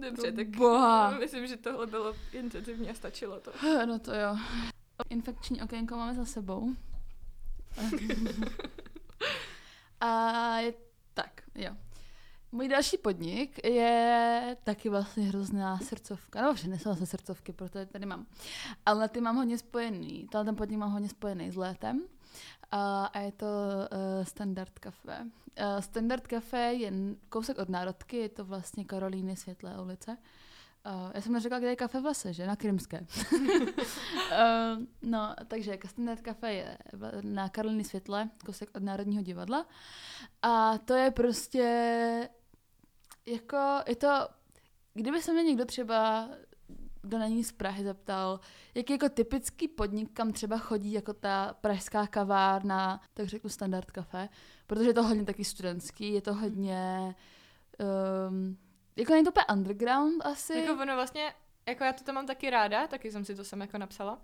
Dobře, 0.00 0.32
tak 0.32 0.46
Boha. 0.48 1.10
myslím, 1.18 1.46
že 1.46 1.56
tohle 1.56 1.86
bylo 1.86 2.16
intenzivní 2.32 2.90
a 2.90 2.94
stačilo 2.94 3.40
to. 3.40 3.52
No 3.86 3.98
to 3.98 4.14
jo. 4.14 4.36
Infekční 5.10 5.62
okénko 5.62 5.96
máme 5.96 6.14
za 6.14 6.24
sebou. 6.24 6.70
A 10.00 10.58
je 10.58 10.74
tak, 11.14 11.42
jo. 11.54 11.76
Můj 12.54 12.68
další 12.68 12.98
podnik 12.98 13.64
je 13.64 14.56
taky 14.64 14.88
vlastně 14.88 15.24
hrozná 15.24 15.78
srdcovka. 15.78 16.42
No, 16.42 16.56
jsou 16.56 16.68
vlastně 16.84 17.06
srdcovky, 17.06 17.52
protože 17.52 17.86
tady 17.86 18.06
mám. 18.06 18.26
Ale 18.86 19.08
ty 19.08 19.20
mám 19.20 19.36
hodně 19.36 19.58
spojený. 19.58 20.28
Tenhle 20.30 20.44
ten 20.44 20.56
podnik 20.56 20.78
mám 20.78 20.92
hodně 20.92 21.08
spojený 21.08 21.50
s 21.50 21.56
létem. 21.56 22.02
A, 22.70 23.04
a 23.04 23.18
je 23.18 23.32
to 23.32 23.46
uh, 23.46 24.24
Standard 24.24 24.78
Café. 24.78 25.18
Uh, 25.22 25.80
Standard 25.80 26.26
Café 26.26 26.72
je 26.72 26.92
kousek 27.28 27.58
od 27.58 27.68
Národky, 27.68 28.16
je 28.16 28.28
to 28.28 28.44
vlastně 28.44 28.84
Karolíny 28.84 29.36
Světlé 29.36 29.82
ulice. 29.82 30.16
Uh, 30.86 31.10
já 31.14 31.20
jsem 31.20 31.32
neřekla, 31.32 31.58
kde 31.58 31.68
je 31.68 31.76
kafe 31.76 32.00
v 32.00 32.04
lese, 32.04 32.32
že? 32.32 32.46
Na 32.46 32.56
Krymské. 32.56 33.06
uh, 33.32 33.46
no, 35.02 35.34
takže 35.48 35.78
Standard 35.86 36.20
Café 36.20 36.52
je 36.52 36.78
na 37.22 37.48
Karolíny 37.48 37.84
Světle, 37.84 38.30
kousek 38.46 38.70
od 38.74 38.82
Národního 38.82 39.22
divadla. 39.22 39.66
A 40.42 40.78
to 40.78 40.94
je 40.94 41.10
prostě 41.10 42.28
jako, 43.26 43.58
je 43.86 43.96
to, 43.96 44.28
kdyby 44.94 45.22
se 45.22 45.32
mě 45.32 45.42
někdo 45.42 45.64
třeba 45.64 46.28
kdo 47.02 47.18
není 47.18 47.44
z 47.44 47.52
Prahy 47.52 47.84
zeptal, 47.84 48.40
jaký 48.74 48.92
jako 48.92 49.08
typický 49.08 49.68
podnik, 49.68 50.12
kam 50.12 50.32
třeba 50.32 50.58
chodí 50.58 50.92
jako 50.92 51.12
ta 51.12 51.56
pražská 51.60 52.06
kavárna, 52.06 53.00
tak 53.14 53.26
řeknu 53.26 53.50
Standard 53.50 53.90
Café, 53.90 54.28
protože 54.66 54.88
je 54.90 54.94
to 54.94 55.02
hodně 55.02 55.24
taky 55.24 55.44
studentský, 55.44 56.12
je 56.12 56.22
to 56.22 56.34
hodně, 56.34 57.14
um, 58.28 58.58
jako 58.96 59.12
není 59.12 59.24
to 59.24 59.30
úplně 59.30 59.46
underground 59.52 60.26
asi. 60.26 60.58
Jako 60.58 60.82
ono 60.82 60.94
vlastně, 60.94 61.34
jako 61.66 61.84
já 61.84 61.92
to 61.92 62.04
tam 62.04 62.14
mám 62.14 62.26
taky 62.26 62.50
ráda, 62.50 62.86
taky 62.86 63.12
jsem 63.12 63.24
si 63.24 63.34
to 63.34 63.44
sem 63.44 63.60
jako 63.60 63.78
napsala. 63.78 64.18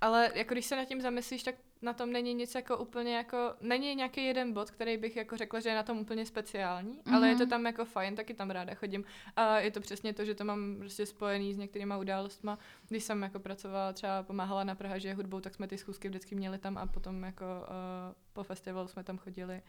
Ale 0.00 0.30
jako 0.34 0.54
když 0.54 0.66
se 0.66 0.76
nad 0.76 0.84
tím 0.84 1.00
zamyslíš, 1.00 1.42
tak 1.42 1.54
na 1.82 1.92
tom 1.92 2.12
není 2.12 2.34
nic 2.34 2.54
jako 2.54 2.76
úplně 2.78 3.16
jako, 3.16 3.36
není 3.60 3.94
nějaký 3.94 4.24
jeden 4.24 4.52
bod, 4.52 4.70
který 4.70 4.96
bych 4.96 5.16
jako 5.16 5.36
řekla, 5.36 5.60
že 5.60 5.68
je 5.68 5.74
na 5.74 5.82
tom 5.82 5.98
úplně 5.98 6.26
speciální, 6.26 6.98
mm-hmm. 7.00 7.14
ale 7.14 7.28
je 7.28 7.34
to 7.36 7.42
Mhm. 7.42 7.50
tam 7.50 7.66
jako 7.66 7.84
fajn, 7.84 8.16
taky 8.16 8.34
tam 8.34 8.50
ráda 8.50 8.74
chodím. 8.74 9.04
A 9.36 9.58
je 9.58 9.70
to 9.70 9.80
přesně 9.80 10.12
to, 10.14 10.24
že 10.24 10.34
to 10.34 10.44
mám 10.44 10.76
prostě 10.78 11.06
spojený 11.06 11.54
s 11.54 11.56
některýma 11.56 11.96
událostma. 11.98 12.58
Když 12.88 13.04
jsem 13.04 13.22
jako 13.22 13.38
pracovala, 13.40 13.92
třeba 13.92 14.22
pomáhala 14.22 14.64
na 14.64 14.74
Praha, 14.74 14.98
že 14.98 15.08
je 15.08 15.14
hudbou, 15.14 15.40
tak 15.40 15.54
jsme 15.54 15.68
ty 15.68 15.78
schůzky 15.78 16.08
vždycky 16.08 16.34
měli 16.34 16.58
tam 16.58 16.78
a 16.78 16.86
potom 16.86 17.22
jako 17.22 17.44
uh, 17.44 18.14
po 18.32 18.42
festivalu 18.42 18.88
jsme 18.88 19.04
tam 19.04 19.18
chodili. 19.18 19.62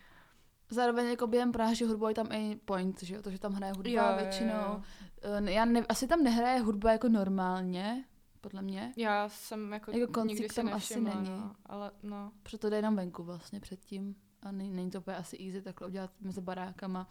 Zároveň 0.70 1.08
jako 1.10 1.28
během 1.28 1.52
Prahy, 1.52 1.76
že 1.76 1.86
hudba 1.86 2.10
je 2.10 2.16
tam 2.16 2.32
i 2.32 2.56
point, 2.66 3.04
že 3.04 3.16
jo, 3.16 3.22
to, 3.22 3.32
že 3.32 3.40
tam 3.40 3.54
hraje 3.54 3.74
hudba 3.74 3.90
Jo, 3.92 4.04
jo, 4.04 4.10
jo, 4.12 4.18
většinou. 4.18 4.54
jo. 4.54 4.82
Eh, 5.48 5.52
Já 5.52 5.66
ne, 5.66 5.86
asi 5.90 6.08
tam 6.08 6.24
nehraje 6.24 6.60
hudba 6.60 6.92
jako 6.92 7.10
normálně, 7.10 8.04
podle 8.42 8.62
mě. 8.62 8.94
Já 8.98 9.30
jsem 9.30 9.74
jako, 9.74 9.92
Jako 9.92 10.14
koncik 10.14 10.40
nikdy 10.40 10.56
tam 10.56 10.74
asi 10.74 11.02
není. 11.02 11.30
No, 11.30 11.56
ale 11.66 11.92
no. 12.04 12.32
Proto 12.44 12.70
jde 12.70 12.76
jenom 12.76 12.96
venku 12.96 13.24
vlastně 13.24 13.60
předtím. 13.60 14.16
A 14.42 14.52
není, 14.52 14.72
není 14.72 14.92
to 14.92 14.98
úplně 15.00 15.18
asi 15.18 15.38
easy 15.46 15.62
takhle 15.62 15.88
udělat 15.88 16.12
mezi 16.22 16.42
barákama. 16.42 17.08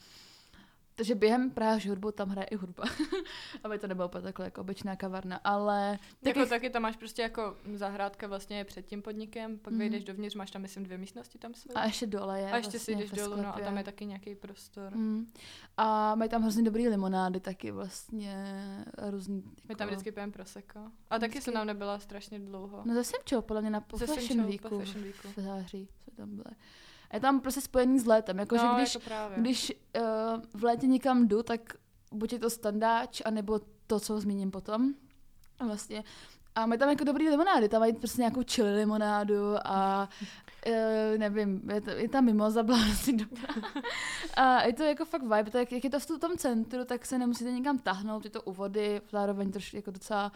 Takže 0.99 1.15
během 1.15 1.51
Prahy 1.51 1.81
že 1.81 1.89
hudbu 1.91 2.13
tam 2.13 2.29
hraje 2.29 2.47
i 2.47 2.57
hudba. 2.57 2.85
Aby 3.65 3.79
to 3.79 3.87
nebylo 3.87 4.09
takhle 4.09 4.45
jako 4.47 4.61
obyčná 4.61 4.97
kavarna. 4.97 5.37
Ale 5.45 5.93
Taky, 5.93 6.25
taky, 6.25 6.39
jako 6.39 6.49
taky 6.51 6.71
tam 6.71 6.83
máš 6.83 6.97
prostě 6.97 7.23
jako 7.23 7.57
zahrádka 7.75 8.27
vlastně 8.27 8.59
je 8.59 8.65
před 8.65 8.87
tím 8.87 9.03
podnikem, 9.03 9.59
pak 9.59 9.73
Mhm. 9.73 9.79
vejdeš 9.79 10.05
dovnitř, 10.05 10.35
máš 10.37 10.51
tam 10.51 10.63
myslím 10.63 10.85
dvě 10.85 10.99
místnosti 10.99 11.39
tam 11.39 11.55
jsou. 11.55 11.69
a 11.75 11.85
ještě 11.85 12.07
dole 12.07 12.41
je 12.41 12.51
a 12.53 12.57
ještě 12.57 12.79
si 12.79 12.95
vlastně 12.95 12.97
jdeš 12.97 13.11
ve 13.13 13.29
dolů, 13.29 13.43
no 13.43 13.57
a 13.57 13.61
tam 13.61 13.79
je 13.79 13.85
taky 13.85 14.07
nějaký 14.07 14.35
prostor. 14.35 14.97
Mm. 14.97 15.33
A 15.77 16.15
mají 16.15 16.31
tam 16.31 16.43
hrozně 16.43 16.63
dobrý 16.63 16.89
limonády 16.89 17.41
taky 17.41 17.71
vlastně. 17.71 18.45
Různý, 19.11 19.37
jako... 19.37 19.51
My 19.69 19.75
tam 19.75 19.89
vždycky 19.89 20.13
pijeme 20.13 20.33
prosecco. 20.33 20.79
A 21.11 21.19
taky 21.19 21.31
Vždycky. 21.31 21.45
jsem 21.45 21.55
tam 21.55 21.67
nebyla 21.67 21.99
strašně 21.99 22.39
dlouho. 22.39 22.83
No 22.85 22.95
ze 22.95 23.05
Simčou, 23.05 23.43
podle 23.43 23.61
mě 23.61 23.71
na 23.71 23.81
po 23.81 23.99
Fashion 23.99 24.47
Weeku. 24.47 24.69
po 24.69 24.79
Fashion 24.79 25.05
Weeku. 25.05 25.29
V 25.37 25.41
září 25.43 25.89
jsme 26.05 26.13
tam 26.17 26.31
byli. 26.37 26.57
A 27.11 27.17
je 27.17 27.21
tam 27.21 27.41
prostě 27.41 27.61
spojený 27.61 27.99
s 27.99 28.07
létem. 28.07 28.39
Jakože 28.39 28.63
no, 28.63 28.75
když, 28.77 28.95
jako 28.95 29.07
právě. 29.07 29.39
když 29.39 29.73
uh, 29.97 30.61
v 30.61 30.65
létě 30.65 30.87
někam 30.87 31.29
jdu, 31.29 31.43
tak 31.43 31.61
buď 32.13 32.33
je 32.33 32.39
to 32.39 32.51
standáč, 32.51 33.23
anebo 33.25 33.61
to, 33.87 34.01
co 34.01 34.21
zmíním 34.21 34.51
potom. 34.51 34.95
Vlastně. 35.67 36.05
A 36.55 36.67
mají 36.67 36.79
tam 36.79 36.89
jako 36.89 37.05
dobrý 37.05 37.29
limonády, 37.29 37.69
tam 37.69 37.81
mají 37.81 37.93
prostě 37.93 38.21
nějakou 38.21 38.43
chili 38.51 38.75
limonádu 38.75 39.55
a 39.65 40.09
uh, 40.67 41.19
nevím, 41.19 41.71
je, 41.75 41.81
to, 41.81 41.91
je 41.91 42.09
tam 42.09 42.25
mimoza, 42.25 42.63
byla 42.63 42.79
dobrá. 43.13 43.55
A 44.35 44.63
je 44.63 44.73
to 44.73 44.83
jako 44.83 45.05
fakt 45.05 45.23
vibe, 45.23 45.51
tak 45.51 45.73
jak 45.73 45.85
je 45.85 45.91
to 45.91 46.01
v 46.01 46.07
tom 46.07 46.37
centru, 46.37 46.85
tak 46.85 47.07
se 47.07 47.19
nemusíte 47.19 47.53
nikam 47.53 47.79
tahnout, 47.79 48.25
je 48.25 48.31
to 48.31 48.43
u 48.43 48.53
vody, 48.53 49.01
zároveň 49.11 49.53
trošku 49.53 49.77
jako 49.77 49.91
docela 49.91 50.33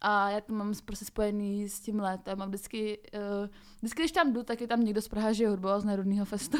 a 0.00 0.30
já 0.30 0.40
to 0.40 0.52
mám 0.52 0.74
prostě 0.84 1.04
spojený 1.04 1.68
s 1.68 1.80
tím 1.80 2.00
létem 2.00 2.42
a 2.42 2.46
vždycky, 2.46 2.98
uh, 3.14 3.48
vždycky, 3.78 4.02
když 4.02 4.12
tam 4.12 4.32
jdu, 4.32 4.42
tak 4.42 4.60
je 4.60 4.66
tam 4.66 4.84
někdo 4.84 5.02
z 5.02 5.08
Praha, 5.08 5.32
že 5.32 5.44
je 5.44 5.48
hudba 5.50 5.80
z 5.80 5.84
Národního 5.84 6.24
festu. 6.24 6.58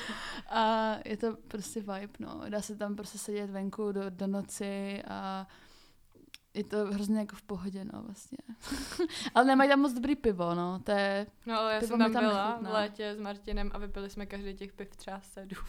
a 0.48 0.94
je 1.04 1.16
to 1.16 1.36
prostě 1.48 1.80
vibe, 1.80 2.12
no. 2.18 2.40
Dá 2.48 2.62
se 2.62 2.76
tam 2.76 2.96
prostě 2.96 3.18
sedět 3.18 3.50
venku 3.50 3.92
do, 3.92 4.10
do 4.10 4.26
noci 4.26 5.02
a 5.08 5.46
je 6.54 6.64
to 6.64 6.76
hrozně 6.76 7.18
jako 7.18 7.36
v 7.36 7.42
pohodě, 7.42 7.84
no 7.84 8.02
vlastně. 8.02 8.38
Ale 9.34 9.44
nemají 9.44 9.70
tam 9.70 9.80
moc 9.80 9.92
dobrý 9.92 10.16
pivo, 10.16 10.54
no. 10.54 10.78
To 10.84 10.90
je, 10.90 11.26
No 11.46 11.58
ale 11.58 11.74
já 11.74 11.80
jsem 11.80 11.98
tam 11.98 12.12
tam 12.12 12.24
byla 12.24 12.48
nechutná. 12.48 12.70
v 12.70 12.72
létě 12.72 13.14
s 13.14 13.20
Martinem 13.20 13.70
a 13.74 13.78
vypili 13.78 14.10
jsme 14.10 14.26
každý 14.26 14.54
těch 14.54 14.72
piv 14.72 14.96
třeba 14.96 15.20
sedm. 15.20 15.64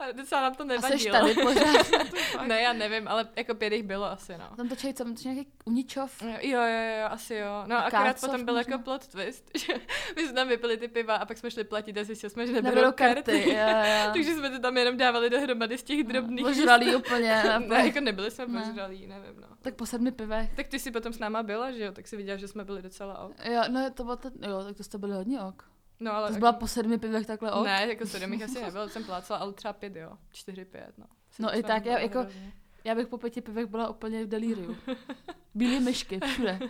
A 0.00 0.12
docela 0.12 0.40
nám 0.42 0.54
to 0.54 0.62
A 0.62 0.66
nevadilo. 0.66 0.98
seš 0.98 1.04
tady 1.12 1.34
pořád. 1.34 1.86
ne, 2.46 2.62
já 2.62 2.72
nevím, 2.72 3.08
ale 3.08 3.28
jako 3.36 3.54
pět 3.54 3.72
jich 3.72 3.82
bylo 3.82 4.04
asi, 4.04 4.32
no. 4.38 4.56
Tam 4.56 4.68
točí, 4.68 4.94
co, 4.94 5.04
tam 5.04 5.14
točí 5.14 5.28
nějaký 5.28 5.50
uničov. 5.64 6.22
Jo, 6.22 6.28
jo, 6.42 6.60
jo, 7.00 7.06
asi 7.08 7.34
jo. 7.34 7.62
No 7.66 7.76
A 7.76 7.80
akorát 7.80 8.20
potom 8.20 8.44
byl 8.44 8.54
možná? 8.54 8.72
jako 8.72 8.84
plot 8.84 9.06
twist, 9.06 9.50
že 9.58 9.72
my 10.16 10.22
jsme 10.22 10.32
tam 10.32 10.48
vypili 10.48 10.76
ty 10.76 10.88
piva 10.88 11.16
a 11.16 11.26
pak 11.26 11.38
jsme 11.38 11.50
šli 11.50 11.64
platit 11.64 11.98
a 11.98 12.04
zjistili 12.04 12.30
jsme, 12.30 12.46
že 12.46 12.52
neberou, 12.52 12.74
Neberou 12.74 12.92
karty. 12.92 13.22
karty. 13.22 13.50
Jo, 13.50 14.04
jo. 14.04 14.10
Takže 14.12 14.34
jsme 14.34 14.50
to 14.50 14.58
tam 14.58 14.76
jenom 14.76 14.96
dávali 14.96 15.30
dohromady 15.30 15.78
z 15.78 15.82
těch 15.82 16.04
drobných. 16.04 16.44
Požralý 16.46 16.94
úplně. 16.96 17.42
Ne, 17.66 17.86
jako 17.86 18.00
nebyli 18.00 18.30
jsme 18.30 18.46
Ne. 18.46 18.62
požralí, 18.62 19.06
nevím, 19.06 19.40
no. 19.40 19.46
Tak 19.62 19.74
po 19.74 19.86
sedmi 19.86 20.12
pivech. 20.12 20.50
Tak 20.56 20.68
ty 20.68 20.78
si 20.78 20.90
potom 20.90 21.12
s 21.12 21.18
náma 21.18 21.42
byla, 21.42 21.70
že 21.72 21.84
jo? 21.84 21.92
Tak 21.92 22.08
si 22.08 22.16
viděla, 22.16 22.36
že 22.36 22.48
jsme 22.48 22.64
byli 22.64 22.82
docela 22.82 23.18
ok. 23.18 23.32
Jo, 23.44 23.62
no 23.68 23.90
to 23.90 24.04
bylo 24.04 24.16
to, 24.16 24.28
jo, 24.48 24.64
tak 24.64 24.76
to 24.76 24.82
jste 24.84 24.98
byli 24.98 25.12
hodně 25.12 25.40
ok. 25.40 25.64
No 26.00 26.12
ale... 26.12 26.26
To 26.26 26.32
jsi 26.32 26.36
jako- 26.36 26.40
byla 26.40 26.52
po 26.52 26.66
sedmi 26.66 26.98
pivech 26.98 27.26
takhle 27.26 27.52
ok. 27.52 27.64
Ne, 27.66 27.86
jako 27.88 28.06
sedm 28.06 28.32
jich 28.32 28.42
asi 28.42 28.62
nebylo, 28.62 28.88
jsem 28.88 29.04
plácala, 29.04 29.40
ale 29.40 29.52
třeba 29.52 29.72
pět, 29.72 29.96
jo. 29.96 30.12
Čtyři, 30.32 30.64
pět, 30.64 30.92
no. 30.98 31.04
No 31.38 31.48
Sedm 31.48 31.60
i 31.60 31.62
tak, 31.62 31.86
já 31.86 31.98
jako- 31.98 32.20
hrozně. 32.20 32.52
Já 32.84 32.94
bych 32.94 33.06
po 33.08 33.18
pěti 33.18 33.40
pivech 33.40 33.66
byla 33.66 33.88
úplně 33.88 34.24
v 34.24 34.28
delíriu. 34.28 34.76
Bílé 35.54 35.80
myšky, 35.80 36.20
všude. 36.26 36.58
Uh, 36.62 36.68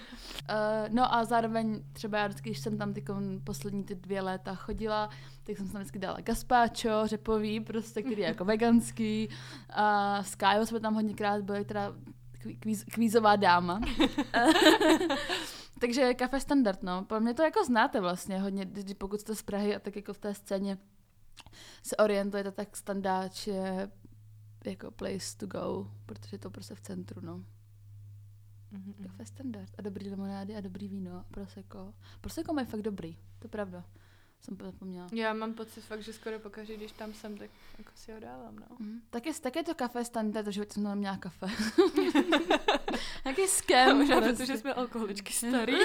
no 0.88 1.14
a 1.14 1.24
zároveň 1.24 1.82
třeba 1.92 2.18
já 2.18 2.26
vždycky, 2.26 2.50
když 2.50 2.58
jsem 2.62 2.78
tam 2.78 2.94
ty 2.94 3.04
poslední 3.44 3.84
ty 3.84 3.94
dvě 3.94 4.20
léta 4.22 4.54
chodila, 4.54 5.10
tak 5.44 5.56
jsem 5.56 5.68
tam 5.68 5.80
vždycky 5.80 5.98
dala 5.98 6.20
gazpacho, 6.20 6.88
řepový, 7.04 7.60
prostě, 7.60 8.02
který 8.02 8.20
je 8.22 8.28
jako 8.28 8.44
veganský. 8.44 9.28
A 9.70 10.22
s 10.22 10.34
Kájou 10.34 10.66
jsme 10.66 10.80
tam 10.80 10.94
hodněkrát 10.94 11.42
byli, 11.42 11.64
teda 11.64 11.92
kví- 12.42 12.58
kvíz, 12.60 12.84
kvízová 12.84 13.36
dáma. 13.36 13.80
Takže 15.80 16.14
kafe 16.14 16.40
standard, 16.40 16.82
no. 16.82 17.04
Pro 17.04 17.20
mě 17.20 17.34
to 17.34 17.42
jako 17.42 17.64
znáte 17.64 18.00
vlastně 18.00 18.40
hodně, 18.40 18.64
když- 18.64 18.94
pokud 18.94 19.20
jste 19.20 19.34
z 19.34 19.42
Prahy 19.42 19.76
a 19.76 19.78
tak 19.78 19.96
jako 19.96 20.12
v 20.12 20.18
té 20.18 20.34
scéně 20.34 20.78
se 21.82 21.96
orientujete, 21.96 22.52
tak 22.52 22.76
standard 22.76 23.32
je 23.46 23.90
jako 24.64 24.90
place 24.90 25.36
to 25.36 25.46
go, 25.46 25.90
protože 26.06 26.34
je 26.34 26.38
to 26.38 26.50
prostě 26.50 26.74
v 26.74 26.80
centru, 26.80 27.20
no. 27.20 27.44
Mhm, 28.70 28.94
mhm. 28.98 29.08
Kafe 29.08 29.24
standard 29.26 29.72
a 29.78 29.82
dobrý 29.82 30.10
limonády 30.10 30.56
a 30.56 30.60
dobrý 30.60 30.88
víno 30.88 31.16
a 31.16 31.24
prosecco. 31.30 31.94
Prosecco 32.20 32.52
mají 32.52 32.66
fakt 32.66 32.82
dobrý, 32.82 33.14
to 33.38 33.44
je 33.44 33.48
pravda. 33.48 33.84
Jsem 34.40 34.56
to 34.56 34.64
zapomněla. 34.64 35.06
Já 35.12 35.32
mám 35.34 35.54
pocit 35.54 35.80
fakt, 35.80 36.02
že 36.02 36.12
skoro 36.12 36.38
pokaždé, 36.38 36.76
když 36.76 36.92
tam 36.92 37.14
jsem, 37.14 37.38
tak 37.38 37.50
jako 37.78 37.90
si 37.94 38.12
ho 38.12 38.20
dávám, 38.20 38.56
no. 38.58 38.66
Mhm. 38.78 39.00
Tak, 39.10 39.26
je, 39.26 39.32
tak 39.40 39.56
je 39.56 39.62
to 39.64 39.74
kafe 39.74 40.04
standard, 40.04 40.44
takže 40.44 40.66
jsem 40.70 40.82
tam 40.84 40.98
měla 40.98 41.16
kafe. 41.16 41.46
Jaký 43.24 43.46
scam. 43.46 43.96
možná, 43.98 44.16
prostě. 44.20 44.36
protože 44.36 44.56
jsme 44.56 44.74
alkoholičky 44.74 45.32
starý. 45.32 45.72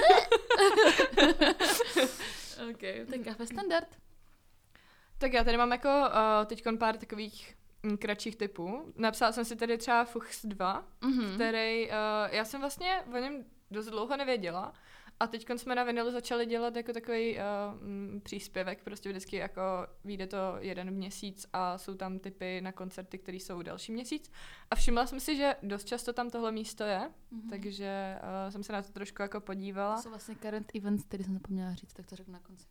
okay, 2.70 3.06
tak 3.10 3.20
kafe 3.24 3.46
standard. 3.46 3.88
tak 5.18 5.32
já 5.32 5.44
tady 5.44 5.56
mám 5.56 5.72
jako 5.72 5.88
uh, 5.88 6.46
teď 6.46 6.64
pár 6.78 6.96
takových 6.96 7.56
mm, 7.82 7.96
kratších 7.98 8.36
typů. 8.36 8.92
Napsala 8.96 9.32
jsem 9.32 9.44
si 9.44 9.56
tady 9.56 9.78
třeba 9.78 10.04
Fuchs 10.04 10.44
2, 10.46 10.84
Mhm. 11.00 11.34
který, 11.34 11.88
uh, 11.88 11.94
já 12.30 12.44
jsem 12.44 12.60
vlastně 12.60 13.02
o 13.14 13.18
něm 13.18 13.44
dost 13.70 13.86
dlouho 13.86 14.16
nevěděla. 14.16 14.72
A 15.20 15.26
teď 15.26 15.46
jsme 15.56 15.74
na 15.74 15.84
vinilu 15.84 16.10
začali 16.10 16.46
dělat 16.46 16.76
jako 16.76 16.92
takový 16.92 17.36
uh, 17.36 17.42
mm, 17.82 18.20
příspěvek, 18.24 18.84
prostě 18.84 19.08
vždycky 19.08 19.36
jako 19.36 19.60
vyjde 20.04 20.26
to 20.26 20.36
jeden 20.58 20.90
měsíc 20.90 21.46
a 21.52 21.78
jsou 21.78 21.94
tam 21.94 22.18
typy 22.18 22.60
na 22.60 22.72
koncerty, 22.72 23.18
které 23.18 23.36
jsou 23.36 23.62
další 23.62 23.92
měsíc. 23.92 24.30
A 24.70 24.74
všimla 24.74 25.06
jsem 25.06 25.20
si, 25.20 25.36
že 25.36 25.56
dost 25.62 25.84
často 25.84 26.12
tam 26.12 26.30
tohle 26.30 26.52
místo 26.52 26.84
je, 26.84 27.10
Mhm. 27.30 27.50
takže 27.50 28.18
uh, 28.22 28.50
jsem 28.52 28.62
se 28.62 28.72
na 28.72 28.82
to 28.82 28.92
trošku 28.92 29.22
jako 29.22 29.40
To 29.40 29.46
podívala. 29.46 30.02
jsou 30.02 30.08
vlastně 30.10 30.34
current 30.34 30.70
events, 30.74 31.04
který 31.04 31.24
jsem 31.24 31.34
zapomněla 31.34 31.74
říct, 31.74 31.92
tak 31.92 32.06
to 32.06 32.16
řeknu 32.16 32.32
na 32.32 32.40
konci. 32.40 32.66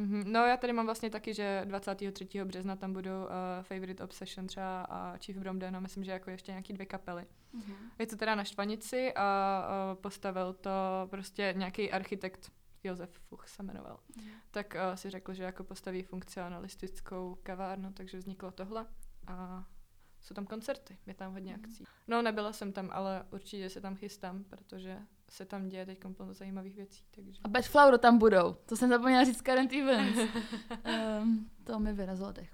Mhm. 0.00 0.32
No 0.32 0.40
já 0.46 0.56
tady 0.56 0.72
mám 0.72 0.86
vlastně 0.86 1.10
taky, 1.10 1.34
že 1.34 1.62
23. 1.64 2.44
března 2.44 2.76
tam 2.76 2.92
budou 2.92 3.22
uh, 3.22 3.28
Favorite 3.62 4.04
Obsession 4.04 4.46
třeba 4.46 4.82
a 4.82 5.16
Chief 5.18 5.38
Bromden 5.38 5.76
a 5.76 5.80
myslím, 5.80 6.04
že 6.04 6.10
jako 6.12 6.30
ještě 6.30 6.52
nějaký 6.52 6.72
dvě 6.72 6.86
kapely. 6.86 7.26
Mhm. 7.52 7.74
Je 7.98 8.06
to 8.06 8.16
teda 8.16 8.34
na 8.34 8.44
Štvanici 8.44 9.12
a 9.14 9.62
uh, 9.92 10.00
postavil 10.02 10.52
to 10.52 10.70
prostě 11.10 11.54
nějaký 11.56 11.92
architekt, 11.92 12.52
Josef 12.84 13.10
Fuch 13.10 13.48
se 13.48 13.62
jmenoval. 13.62 14.00
Mhm. 14.16 14.28
Tak 14.50 14.74
uh, 14.90 14.94
si 14.96 15.10
řekl, 15.10 15.34
že 15.34 15.42
jako 15.42 15.64
postaví 15.64 16.02
funkcionalistickou 16.02 17.38
kavárnu, 17.42 17.92
takže 17.92 18.18
vzniklo 18.18 18.50
tohle 18.50 18.86
a 19.26 19.64
jsou 20.20 20.34
tam 20.34 20.46
koncerty, 20.46 20.98
je 21.06 21.14
tam 21.14 21.32
hodně 21.32 21.52
Mhm. 21.52 21.64
akcí. 21.64 21.84
No 22.08 22.22
nebyla 22.22 22.52
jsem 22.52 22.72
tam, 22.72 22.90
ale 22.92 23.26
určitě 23.30 23.70
se 23.70 23.80
tam 23.80 23.96
chystám, 23.96 24.44
protože 24.44 24.98
se 25.30 25.44
tam 25.44 25.68
děje 25.68 25.86
teď 25.86 25.98
plno 26.16 26.34
zajímavých 26.34 26.76
věcí, 26.76 27.04
takže... 27.10 27.40
A 27.44 27.48
Bad 27.48 27.64
Flower 27.64 27.98
tam 27.98 28.18
budou. 28.18 28.56
To 28.66 28.76
jsem 28.76 28.88
zapomněla 28.90 29.24
říct 29.24 29.42
current 29.42 29.72
events. 29.72 30.18
um, 31.22 31.50
to 31.64 31.78
mi 31.80 31.92
vyrazilo 31.92 32.32
dech. 32.32 32.50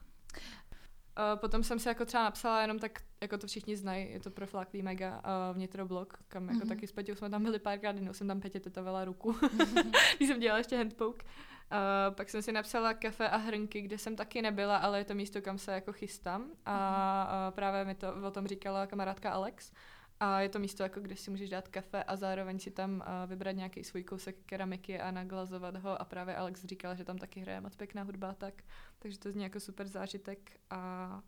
Uh, 1.18 1.40
potom 1.40 1.62
jsem 1.62 1.78
si 1.78 1.88
jako 1.88 2.04
třeba 2.04 2.24
napsala 2.24 2.62
jenom 2.62 2.78
tak, 2.78 2.98
jako 3.20 3.38
to 3.38 3.46
všichni 3.46 3.76
znají, 3.76 4.10
je 4.10 4.20
to 4.20 4.30
profláklý 4.30 4.82
mega 4.82 5.16
uh, 5.16 5.56
vnitroblog, 5.56 6.18
kam 6.28 6.44
jako 6.48 6.58
Mhm. 6.58 6.68
taky 6.68 6.86
s 6.86 6.92
Peťou 6.92 7.14
jsme 7.14 7.30
tam 7.30 7.42
byli 7.42 7.58
párkrát, 7.58 7.94
jednou 7.96 8.12
jsem 8.12 8.28
tam 8.28 8.40
Petě 8.40 8.60
tetovala 8.60 9.04
ruku, 9.04 9.36
když 10.16 10.28
jsem 10.28 10.40
dělala 10.40 10.58
ještě 10.58 10.76
handpoke. 10.76 11.26
Uh, 11.26 12.14
pak 12.14 12.28
jsem 12.30 12.42
si 12.42 12.52
napsala 12.52 12.94
kafe 12.94 13.28
a 13.28 13.36
hrnky, 13.36 13.80
kde 13.80 13.98
jsem 13.98 14.16
taky 14.16 14.42
nebyla, 14.42 14.76
ale 14.76 14.98
je 14.98 15.04
to 15.04 15.14
místo, 15.14 15.42
kam 15.42 15.58
se 15.58 15.72
jako 15.72 15.92
chystám. 15.92 16.50
A 16.66 17.28
uh, 17.48 17.54
právě 17.54 17.84
mi 17.84 17.94
to 17.94 18.14
o 18.26 18.30
tom 18.30 18.46
říkala 18.46 18.86
kamarádka 18.86 19.30
Alex. 19.30 19.72
A 20.20 20.40
je 20.40 20.48
to 20.48 20.58
místo, 20.58 20.82
jako 20.82 21.00
kde 21.00 21.16
si 21.16 21.30
můžeš 21.30 21.50
dát 21.50 21.68
kafe 21.68 22.04
a 22.04 22.16
zároveň 22.16 22.58
si 22.58 22.70
tam 22.70 22.94
uh, 22.96 23.30
vybrat 23.30 23.52
nějaký 23.52 23.84
svůj 23.84 24.04
kousek 24.04 24.36
keramiky 24.46 25.00
a 25.00 25.10
naglazovat 25.10 25.76
ho. 25.76 26.00
A 26.00 26.04
právě 26.04 26.36
Alex 26.36 26.64
říkala, 26.64 26.94
že 26.94 27.04
tam 27.04 27.18
taky 27.18 27.40
hraje 27.40 27.60
moc 27.60 27.76
pěkná 27.76 28.02
hudba 28.02 28.34
tak. 28.34 28.62
Takže 28.98 29.18
to 29.18 29.32
zní 29.32 29.42
jako 29.42 29.60
super 29.60 29.88
zážitek. 29.88 30.60
A 30.70 31.22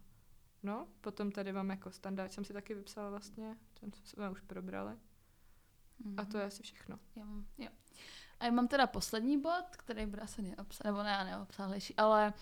no, 0.63 0.89
potom 1.01 1.31
tady 1.33 1.53
mám 1.53 1.71
jako 1.71 1.91
standard, 1.91 2.33
jsem 2.33 2.45
si 2.45 2.53
taky 2.53 2.75
vypsala 2.75 3.11
vlastně, 3.11 3.57
ten 3.81 3.91
jsme 4.05 4.31
už 4.31 4.41
probrali. 4.41 4.97
A 6.17 6.25
to 6.25 6.39
je 6.39 6.45
asi 6.45 6.63
všechno. 6.63 6.99
Já 7.17 7.25
mám, 7.25 7.47
jo. 7.59 7.69
A 8.41 8.45
já 8.45 8.51
mám 8.51 8.69
teda 8.69 8.87
poslední 8.87 9.41
bod, 9.41 9.65
který 9.71 10.07
bude 10.07 10.23
asi 10.23 10.43
neobsa- 10.43 10.85
nebo 10.85 11.03
ne, 11.03 11.25
neobsáhlejší, 11.25 11.97
ale 11.97 12.33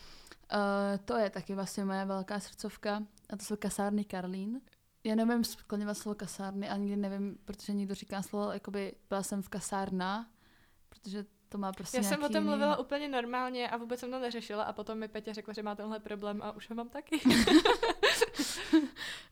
uh, 0.53 1.05
to 1.05 1.17
je 1.17 1.31
taky 1.31 1.55
vlastně 1.55 1.85
moje 1.85 2.05
velká 2.05 2.41
srdcovka 2.41 3.03
a 3.31 3.37
to 3.37 3.45
jsou 3.45 3.57
kasárny 3.57 4.05
Karlín. 4.05 4.61
Já 5.07 5.14
nevím 5.14 5.45
skloněvat 5.45 5.99
slovo 5.99 6.14
kasárny 6.14 6.69
a 6.69 6.77
nikdy 6.77 6.97
nevím, 6.97 7.38
protože 7.45 7.73
někdo 7.73 7.95
říká 7.95 8.23
slovo, 8.23 8.53
jakoby 8.53 8.95
byla 9.09 9.23
jsem 9.23 9.42
v 9.42 9.49
kasárna, 9.49 10.31
protože 10.88 11.25
to 11.49 11.59
má 11.59 11.73
prostě 11.73 11.97
Já 11.97 12.03
jsem 12.03 12.19
o 12.19 12.19
nějaký 12.19 12.35
tom 12.35 12.45
mluvila 12.45 12.77
úplně 12.77 13.09
normálně 13.09 13.71
a 13.71 13.77
vůbec 13.77 14.01
jsem 14.01 14.11
to 14.11 14.19
neřešila 14.19 14.64
a 14.64 14.73
potom 14.73 14.99
mi 14.99 15.09
Petě 15.09 15.35
řekla, 15.35 15.55
že 15.55 15.62
má 15.62 15.75
tenhle 15.75 16.01
problém 16.01 16.42
a 16.42 16.53
už 16.53 16.71
ho 16.71 16.77
mám 16.77 16.88
taky. 16.88 17.21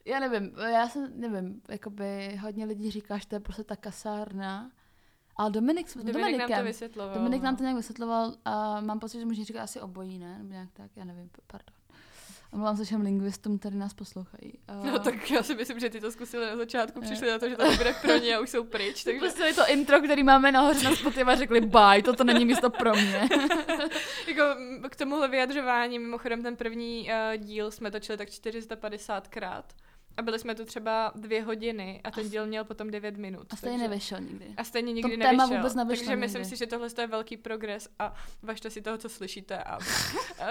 Já 0.04 0.20
nevím, 0.20 0.52
já 0.72 0.88
jsem, 0.88 1.20
nevím, 1.20 1.62
jakoby 1.68 2.36
hodně 2.42 2.64
lidí 2.64 2.90
říká, 2.90 3.18
že 3.18 3.26
to 3.26 3.34
je 3.34 3.40
prostě 3.40 3.64
ta 3.64 3.76
kasárna, 3.76 4.70
ale 5.36 5.50
Dominik, 5.50 5.88
s 5.88 5.96
Dominik 5.96 6.38
nám 6.38 6.58
to 6.58 6.64
vysvětloval. 6.64 7.14
Dominik 7.14 7.42
nám 7.42 7.54
no. 7.54 7.58
to 7.58 7.62
nějak 7.62 7.76
vysvětloval 7.76 8.34
a 8.44 8.80
mám 8.80 9.00
pocit, 9.00 9.18
že 9.18 9.26
může 9.26 9.44
říkat 9.44 9.62
asi 9.62 9.80
obojí, 9.80 10.18
ne? 10.18 10.38
Nebo 10.38 10.50
nějak 10.50 10.68
tak, 10.72 10.90
já 10.96 11.04
nevím, 11.04 11.30
pardon. 11.46 11.83
Omlouvám 12.54 12.76
se 12.76 12.84
všem 12.84 13.00
lingvistům, 13.00 13.58
který 13.58 13.76
nás 13.76 13.94
poslouchají. 13.94 14.52
Uh, 14.80 14.86
No 14.86 14.98
tak 14.98 15.30
já 15.30 15.42
si 15.42 15.54
myslím, 15.54 15.80
že 15.80 15.90
ty 15.90 16.00
to 16.00 16.10
zkusili 16.10 16.46
na 16.46 16.56
začátku, 16.56 17.00
přišli 17.00 17.30
na 17.30 17.38
to, 17.38 17.48
že 17.48 17.56
to 17.56 17.70
nebude 17.70 17.94
pro 18.02 18.16
ně 18.16 18.36
a 18.36 18.40
už 18.40 18.50
jsou 18.50 18.64
pryč, 18.64 19.04
takže 19.04 19.20
Pustili 19.20 19.54
to 19.54 19.62
intro, 19.68 20.00
který 20.00 20.22
máme 20.22 20.52
nahoře 20.52 20.88
na 20.88 20.96
Spotify 20.96 21.22
a 21.22 21.34
řekli 21.36 21.60
bye, 21.60 22.02
toto 22.04 22.24
není 22.24 22.44
místo 22.44 22.70
pro 22.70 22.92
mě. 22.92 23.28
jako 24.28 24.42
k 24.88 24.96
tomuhle 24.96 25.28
vyjadřování, 25.28 25.98
mimochodem 25.98 26.42
ten 26.42 26.56
první 26.56 27.08
uh, 27.08 27.36
díl 27.44 27.70
jsme 27.70 27.90
točili 27.90 28.18
tak 28.18 28.28
450krát 28.28 29.62
a 30.16 30.22
byli 30.22 30.38
jsme 30.38 30.54
tu 30.54 30.64
třeba 30.64 31.12
dvě 31.14 31.42
hodiny 31.42 32.00
a 32.04 32.10
ten 32.10 32.28
díl 32.28 32.46
měl 32.46 32.64
potom 32.64 32.90
9 32.90 33.16
minut. 33.16 33.46
A 33.52 33.56
stejně 33.56 33.78
takže- 33.78 33.88
nevyšel 33.88 34.20
nikdy. 34.20 34.54
A 34.56 34.64
stejně 34.64 34.92
nikdy 34.92 35.16
téma 35.16 35.30
nevyšel. 35.32 35.56
vůbec 35.56 35.74
nevyšlo 35.74 36.06
takže 36.06 36.16
myslím 36.16 36.44
si, 36.44 36.56
že 36.56 36.66
tohle 36.66 36.88
je 37.00 37.06
velký 37.06 37.36
progres 37.36 37.88
a 37.98 38.14
važte 38.42 38.70
si 38.70 38.82
toho, 38.82 38.98
co 38.98 39.08
slyšíte 39.08 39.62
a, 39.62 39.78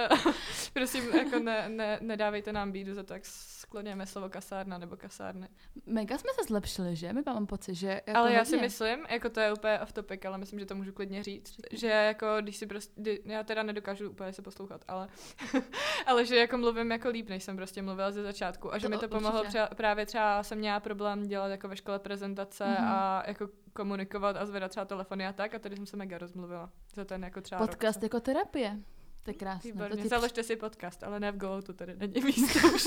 prosím, 0.74 1.04
jako 1.16 1.40
ne, 1.40 1.70
ne, 1.70 1.98
nedávejte 2.02 2.54
nám 2.54 2.72
bídu 2.72 2.94
za 2.94 3.04
to, 3.04 3.14
jak 3.14 3.26
skloněme 3.26 4.06
slovo 4.06 4.30
kasárna 4.30 4.78
nebo 4.78 4.98
kasárny. 4.98 5.48
Mega 5.86 6.18
jsme 6.18 6.30
se 6.40 6.44
zlepšili, 6.48 6.96
že? 6.96 7.14
My 7.14 7.22
mám 7.26 7.48
pocit, 7.48 7.76
že 7.76 8.02
jako 8.08 8.20
ale 8.20 8.34
já 8.34 8.46
si 8.46 8.52
hodně. 8.52 8.66
myslím, 8.68 9.00
jako 9.10 9.30
to 9.30 9.40
je 9.40 9.54
úplně 9.54 9.80
off 9.80 9.94
topic, 9.94 10.26
ale 10.26 10.38
myslím, 10.38 10.60
že 10.60 10.66
to 10.66 10.76
můžu 10.76 10.94
klidně 10.94 11.24
říct, 11.24 11.56
že 11.72 11.88
jako 11.88 12.26
když 12.42 12.58
si 12.58 12.68
prostě, 12.68 13.20
já 13.26 13.44
teda 13.44 13.64
nedokážu 13.64 14.10
úplně 14.10 14.34
se 14.34 14.42
poslouchat, 14.42 14.82
ale, 14.88 15.08
ale 16.06 16.26
že 16.26 16.36
jako 16.36 16.58
mluvím 16.58 16.92
jako 16.92 17.10
líp, 17.10 17.30
než 17.30 17.44
jsem 17.44 17.56
prostě 17.56 17.82
mluvila 17.82 18.12
ze 18.12 18.24
začátku 18.24 18.74
a 18.74 18.78
že 18.78 18.88
To 18.88 18.90
mi 18.90 18.98
to 18.98 19.08
pomohlo 19.08 19.44
třeba, 19.54 19.68
právě 19.68 20.06
třeba 20.06 20.44
jsem 20.44 20.58
měla 20.58 20.80
problém 20.80 21.24
dělat 21.24 21.48
jako 21.48 21.68
ve 21.68 21.76
škole 21.78 22.00
prezentace 22.00 22.66
Mhm. 22.66 22.78
a 22.88 23.24
jako 23.28 23.50
komunikovat 23.74 24.36
a 24.38 24.46
zvedat 24.46 24.72
třeba 24.72 24.86
telefony 24.86 25.28
a 25.28 25.34
tak 25.34 25.54
a 25.56 25.60
tady 25.60 25.76
jsem 25.76 25.86
se 25.86 25.98
mega 25.98 26.18
rozmluvila 26.18 26.70
za 26.96 27.06
ten 27.06 27.24
jako 27.24 27.42
třeba 27.42 27.62
Podcast 27.68 27.98
rok. 27.98 28.04
jako 28.04 28.20
terapie. 28.20 28.80
To 29.24 29.30
je 29.30 29.34
krásné. 29.34 29.72
To 29.72 29.76
Výborně, 29.76 30.02
ti 30.04 30.08
založte 30.10 30.44
si 30.44 30.56
podcast, 30.56 31.04
ale 31.04 31.20
ne 31.20 31.32
v 31.32 31.38
Go, 31.38 31.62
to 31.62 31.74
tady 31.74 31.96
není 31.96 32.22
místo 32.22 32.60
už. 32.76 32.84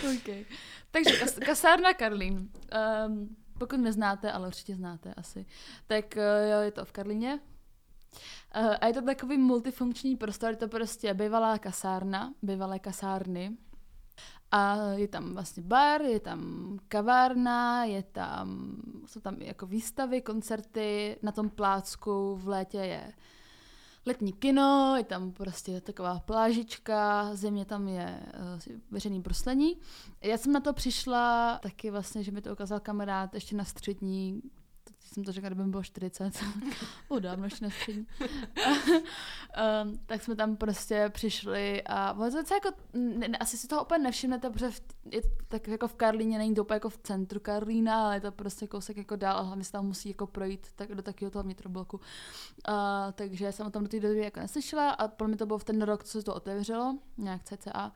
okay. 0.20 0.44
Takže 0.90 1.16
kas, 1.16 1.34
kasárna 1.46 1.94
Karlín. 1.94 2.50
Um, 3.06 3.36
pokud 3.58 3.76
neznáte, 3.80 4.32
ale 4.32 4.46
určitě 4.46 4.74
znáte 4.74 5.14
asi, 5.14 5.46
tak 5.86 6.04
uh, 6.16 6.50
jo, 6.52 6.60
je 6.60 6.70
to 6.70 6.84
v 6.84 6.92
Karlíně. 6.92 7.40
Uh, 8.60 8.74
a 8.80 8.86
je 8.86 8.92
to 8.92 9.02
takový 9.02 9.38
multifunkční 9.38 10.16
prostor, 10.16 10.50
je 10.50 10.56
to 10.56 10.68
prostě 10.68 11.14
bývalá 11.14 11.58
kasárna, 11.58 12.34
bývalé 12.42 12.78
kasárny. 12.78 13.56
A 14.52 14.76
je 14.76 15.08
tam 15.08 15.34
vlastně 15.34 15.62
bar, 15.62 16.02
je 16.02 16.20
tam 16.20 16.78
kavárna, 16.88 17.84
je 17.84 18.02
tam, 18.02 18.76
jsou 19.06 19.20
tam 19.20 19.42
jako 19.42 19.66
výstavy, 19.66 20.20
koncerty, 20.20 21.16
na 21.22 21.32
tom 21.32 21.50
plácku 21.50 22.36
v 22.36 22.48
létě 22.48 22.78
je 22.78 23.12
letní 24.06 24.32
kino, 24.32 24.94
je 24.96 25.04
tam 25.04 25.32
prostě 25.32 25.80
taková 25.80 26.20
plážička, 26.20 27.30
země 27.34 27.64
tam 27.64 27.88
je 27.88 28.20
uh, 28.20 28.76
veřejný 28.90 29.20
bruslení. 29.20 29.76
Já 30.22 30.38
jsem 30.38 30.52
na 30.52 30.60
to 30.60 30.72
přišla 30.72 31.58
taky 31.62 31.90
vlastně, 31.90 32.22
že 32.22 32.32
mi 32.32 32.42
to 32.42 32.52
ukázal 32.52 32.80
kamarád 32.80 33.34
ještě 33.34 33.56
na 33.56 33.64
střední, 33.64 34.42
jsem 35.12 35.24
to 35.24 35.32
řekla, 35.32 35.48
kdyby 35.48 35.64
mi 35.64 35.70
bylo 35.70 35.82
40, 35.82 36.44
o 37.08 37.18
dávno 37.18 37.44
ještě 37.44 37.64
na 37.64 37.70
střední. 37.70 38.06
tak 40.06 40.22
jsme 40.22 40.36
tam 40.36 40.56
prostě 40.56 41.10
přišli 41.12 41.82
a 41.86 42.14
to 42.30 42.54
jako, 42.54 42.68
ne, 42.94 43.38
asi 43.40 43.58
si 43.58 43.68
toho 43.68 43.82
úplně 43.82 44.04
nevšimnete, 44.04 44.50
protože 44.50 44.70
v, 44.70 44.80
je 45.10 45.22
tak 45.48 45.68
jako 45.68 45.88
v 45.88 45.94
Karlíně, 45.94 46.38
není 46.38 46.54
to 46.54 46.62
úplně 46.62 46.76
jako 46.76 46.90
v 46.90 46.98
centru 46.98 47.40
Karlína, 47.40 48.04
ale 48.04 48.16
je 48.16 48.20
to 48.20 48.32
prostě 48.32 48.66
kousek 48.66 48.96
jako 48.96 49.16
dál 49.16 49.38
a 49.38 49.40
hlavně 49.40 49.64
se 49.64 49.72
tam 49.72 49.86
musí 49.86 50.08
jako 50.08 50.26
projít 50.26 50.66
tak, 50.76 50.94
do 50.94 51.02
takového 51.02 51.30
toho 51.30 51.42
vnitrobloku. 51.42 51.96
Uh, 51.96 52.74
takže 53.12 53.52
jsem 53.52 53.66
o 53.66 53.70
tom 53.70 53.82
do 53.82 53.88
té 53.88 54.00
doby 54.00 54.18
jako 54.18 54.40
neslyšela 54.40 54.90
a 54.90 55.08
pro 55.08 55.28
mě 55.28 55.36
to 55.36 55.46
bylo 55.46 55.58
v 55.58 55.64
ten 55.64 55.82
rok, 55.82 56.04
co 56.04 56.10
se 56.10 56.24
to 56.24 56.34
otevřelo, 56.34 56.98
nějak 57.18 57.44
cca. 57.44 57.92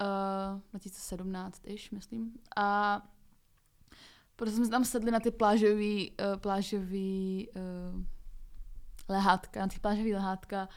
Uh, 0.00 0.60
2017 0.70 1.60
iš, 1.64 1.90
myslím. 1.90 2.32
A 2.56 3.02
Protože 4.36 4.56
jsme 4.56 4.68
tam 4.68 4.84
sedli 4.84 5.10
na 5.10 5.20
ty 5.20 5.30
plážový, 5.30 6.10
uh, 6.10 6.40
plážový 6.40 7.48
uh, 7.94 8.02
lehátka, 9.08 9.60
na 9.60 9.66
ty 9.68 9.78
plážový 9.78 10.14
lehátka. 10.14 10.68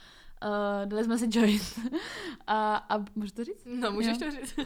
Uh, 0.45 0.85
dali 0.85 1.03
jsme 1.03 1.17
si 1.17 1.29
joint. 1.31 1.79
a, 2.47 2.75
a 2.75 3.05
můžu 3.15 3.31
to 3.31 3.43
říct? 3.43 3.65
No, 3.65 3.91
můžeš 3.91 4.17
jo? 4.21 4.25
to 4.25 4.31
říct. 4.31 4.57
uh, 4.57 4.65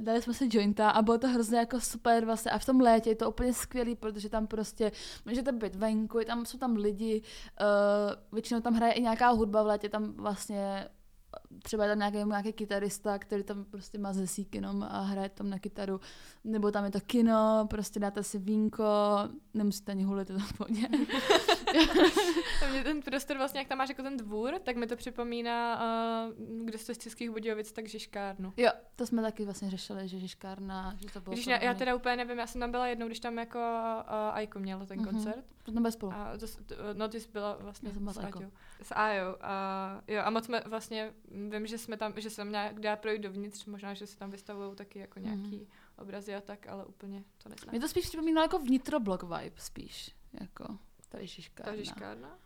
dali 0.00 0.22
jsme 0.22 0.34
si 0.34 0.48
jointa 0.52 0.90
a 0.90 1.02
bylo 1.02 1.18
to 1.18 1.28
hrozně 1.28 1.58
jako 1.58 1.80
super 1.80 2.24
vlastně. 2.24 2.50
A 2.50 2.58
v 2.58 2.64
tom 2.64 2.80
létě 2.80 3.10
je 3.10 3.16
to 3.16 3.30
úplně 3.30 3.52
skvělý, 3.52 3.94
protože 3.94 4.28
tam 4.28 4.46
prostě 4.46 4.92
můžete 5.26 5.52
být 5.52 5.74
venku, 5.74 6.18
tam 6.26 6.46
jsou 6.46 6.58
tam 6.58 6.76
lidi, 6.76 7.22
uh, 7.60 7.66
většinou 8.32 8.60
tam 8.60 8.74
hraje 8.74 8.92
i 8.92 9.02
nějaká 9.02 9.28
hudba 9.28 9.62
v 9.62 9.66
létě, 9.66 9.88
tam 9.88 10.12
vlastně 10.12 10.88
třeba 11.62 11.84
je 11.84 11.90
tam 11.90 11.98
nějaký, 11.98 12.28
nějaký 12.28 12.52
kytarista, 12.52 13.18
který 13.18 13.42
tam 13.42 13.64
prostě 13.64 13.98
má 13.98 14.12
zesík 14.12 14.54
jenom 14.54 14.82
a 14.82 15.00
hraje 15.00 15.28
tam 15.28 15.50
na 15.50 15.58
kytaru, 15.58 16.00
nebo 16.44 16.70
tam 16.70 16.84
je 16.84 16.90
to 16.90 17.00
kino, 17.00 17.66
prostě 17.70 18.00
dáte 18.00 18.22
si 18.22 18.38
vínko, 18.38 18.84
nemusíte 19.54 19.92
ani 19.92 20.04
hulit, 20.04 20.28
to 20.28 20.34
tam 20.38 20.48
pohodě. 20.56 20.88
mě 22.70 22.82
ten 22.84 23.02
prostor 23.02 23.36
vlastně, 23.36 23.60
jak 23.60 23.68
tam 23.68 23.78
máš 23.78 23.88
jako 23.88 24.02
ten 24.02 24.16
dvůr, 24.16 24.54
tak 24.62 24.76
mi 24.76 24.86
to 24.86 24.96
připomíná, 24.96 25.80
uh, 26.28 26.64
kde 26.64 26.78
jste 26.78 26.94
z 26.94 26.98
Českých 26.98 27.30
Budějovic, 27.30 27.72
tak 27.72 27.88
Žižkárnu. 27.88 28.52
Jo, 28.56 28.70
to 28.96 29.06
jsme 29.06 29.22
taky 29.22 29.44
vlastně 29.44 29.70
řešili, 29.70 30.08
že 30.08 30.18
Žižkárna, 30.18 30.96
že 31.00 31.12
to 31.12 31.20
bylo 31.20 31.34
když 31.34 31.46
Já 31.46 31.74
teda 31.74 31.94
úplně 31.94 32.16
nevím, 32.16 32.38
já 32.38 32.46
jsem 32.46 32.60
tam 32.60 32.70
byla 32.70 32.86
jednou, 32.86 33.06
když 33.06 33.20
tam 33.20 33.38
jako 33.38 33.58
uh, 33.58 34.36
Aiko 34.36 34.58
mělo 34.58 34.86
ten 34.86 34.98
mm-hmm. 34.98 35.04
koncert. 35.04 35.44
To 35.62 35.72
tam 35.72 35.92
spolu. 35.92 36.12
A 36.12 36.32
to, 36.38 36.74
no 36.92 37.08
ty 37.08 37.20
jsi 37.20 37.28
byla 37.32 37.56
vlastně 37.60 37.90
s 37.90 38.18
Aiko. 38.18 38.40
S 38.82 38.94
Ajo. 38.94 39.36
A, 39.40 40.02
jo, 40.06 40.22
a 40.24 40.30
moc 40.30 40.44
jsme 40.44 40.62
vlastně, 40.66 41.14
vím, 41.50 41.66
že 41.66 41.78
jsme 41.78 41.96
tam, 41.96 42.12
že 42.16 42.30
jsem 42.30 42.50
nějak 42.50 42.80
dá 42.80 42.96
projít 42.96 43.22
dovnitř, 43.22 43.64
možná, 43.64 43.94
že 43.94 44.06
se 44.06 44.16
tam 44.16 44.30
vystavují 44.30 44.76
taky 44.76 44.98
jako 44.98 45.18
nějaký 45.18 45.60
mm-hmm. 45.60 46.02
obrazy 46.02 46.34
a 46.34 46.40
tak, 46.40 46.66
ale 46.68 46.84
úplně 46.84 47.24
to 47.42 47.48
neznám. 47.48 47.70
Mě 47.70 47.80
to 47.80 47.88
spíš 47.88 48.06
připomínalo 48.06 48.44
jako 48.44 48.58
vnitroblog 48.58 49.22
vibe 49.22 49.56
spíš, 49.56 50.16
jako 50.40 50.78
ta 51.08 51.24
Žižkárna. 51.24 51.72
Ta 51.72 51.76
Žižkárna? 51.76 52.38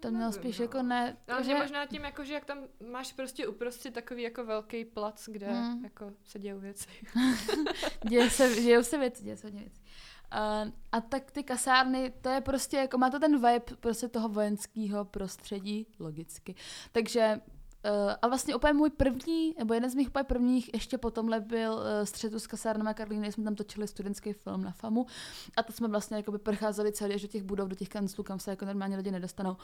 Tam 0.00 0.14
měl 0.14 0.32
spíš 0.32 0.58
no. 0.58 0.64
jako 0.64 0.82
ne... 0.82 1.16
No, 1.28 1.42
že 1.42 1.54
možná 1.54 1.86
tím, 1.86 2.04
jako, 2.04 2.24
že 2.24 2.34
jak 2.34 2.44
tam 2.44 2.58
máš 2.92 3.12
prostě 3.12 3.46
uprostřed 3.46 3.94
takový 3.94 4.22
jako 4.22 4.44
velký 4.44 4.84
plac, 4.84 5.28
kde 5.28 5.46
hmm. 5.46 5.84
jako 5.84 6.12
se 6.24 6.38
dějou 6.38 6.60
věci. 6.60 6.88
děje 8.08 8.30
se, 8.36 8.54
dějou 8.54 8.82
se 8.82 8.98
věci, 8.98 9.24
děje 9.24 9.36
se 9.36 9.50
věci. 9.50 9.80
Uh, 10.32 10.72
a 10.92 11.00
tak 11.00 11.30
ty 11.30 11.42
kasárny, 11.42 12.12
to 12.20 12.28
je 12.28 12.40
prostě, 12.40 12.76
jako 12.76 12.98
má 12.98 13.10
to 13.10 13.18
ten 13.18 13.34
vibe 13.34 13.76
prostě 13.80 14.08
toho 14.08 14.28
vojenského 14.28 15.04
prostředí, 15.04 15.86
logicky. 15.98 16.54
Takže 16.92 17.40
Uh, 18.06 18.12
a 18.22 18.28
vlastně 18.28 18.54
úplně 18.54 18.72
můj 18.72 18.90
první, 18.90 19.54
nebo 19.58 19.74
jeden 19.74 19.90
z 19.90 19.94
mých 19.94 20.08
úplně 20.08 20.24
prvních, 20.24 20.74
ještě 20.74 20.98
po 20.98 21.10
tomhle 21.10 21.40
byl 21.40 21.72
uh, 21.72 21.80
střetu 22.04 22.38
s 22.38 22.46
kasárnama 22.46 22.94
Karlíny, 22.94 23.32
jsme 23.32 23.44
tam 23.44 23.54
točili 23.54 23.88
studentský 23.88 24.32
film 24.32 24.64
na 24.64 24.72
FAMu 24.72 25.06
a 25.56 25.62
to 25.62 25.72
jsme 25.72 25.88
vlastně 25.88 26.16
jako 26.16 26.32
by 26.32 26.38
procházeli 26.38 26.92
celý 26.92 27.14
až 27.14 27.22
do 27.22 27.28
těch 27.28 27.42
budov, 27.42 27.68
do 27.68 27.74
těch 27.74 27.88
kanclů, 27.88 28.24
kam 28.24 28.38
se 28.38 28.50
jako 28.50 28.64
normálně 28.64 28.96
lidi 28.96 29.10
nedostanou. 29.10 29.56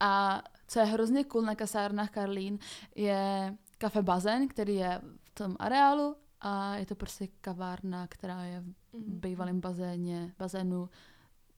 A 0.00 0.42
co 0.68 0.78
je 0.78 0.84
hrozně 0.84 1.24
cool 1.24 1.42
na 1.42 1.54
kasárnách 1.54 2.10
Karlín, 2.10 2.58
je 2.94 3.54
kafe 3.78 4.02
Bazén, 4.02 4.48
který 4.48 4.74
je 4.74 5.00
v 5.24 5.34
tom 5.34 5.56
areálu 5.58 6.16
a 6.46 6.76
je 6.76 6.86
to 6.86 6.94
prostě 6.94 7.28
kavárna, 7.40 8.06
která 8.06 8.44
je 8.44 8.60
v 8.60 8.64
mhm. 8.64 9.20
bývalém 9.20 9.60
bazéně, 9.60 10.34
bazénu, 10.38 10.88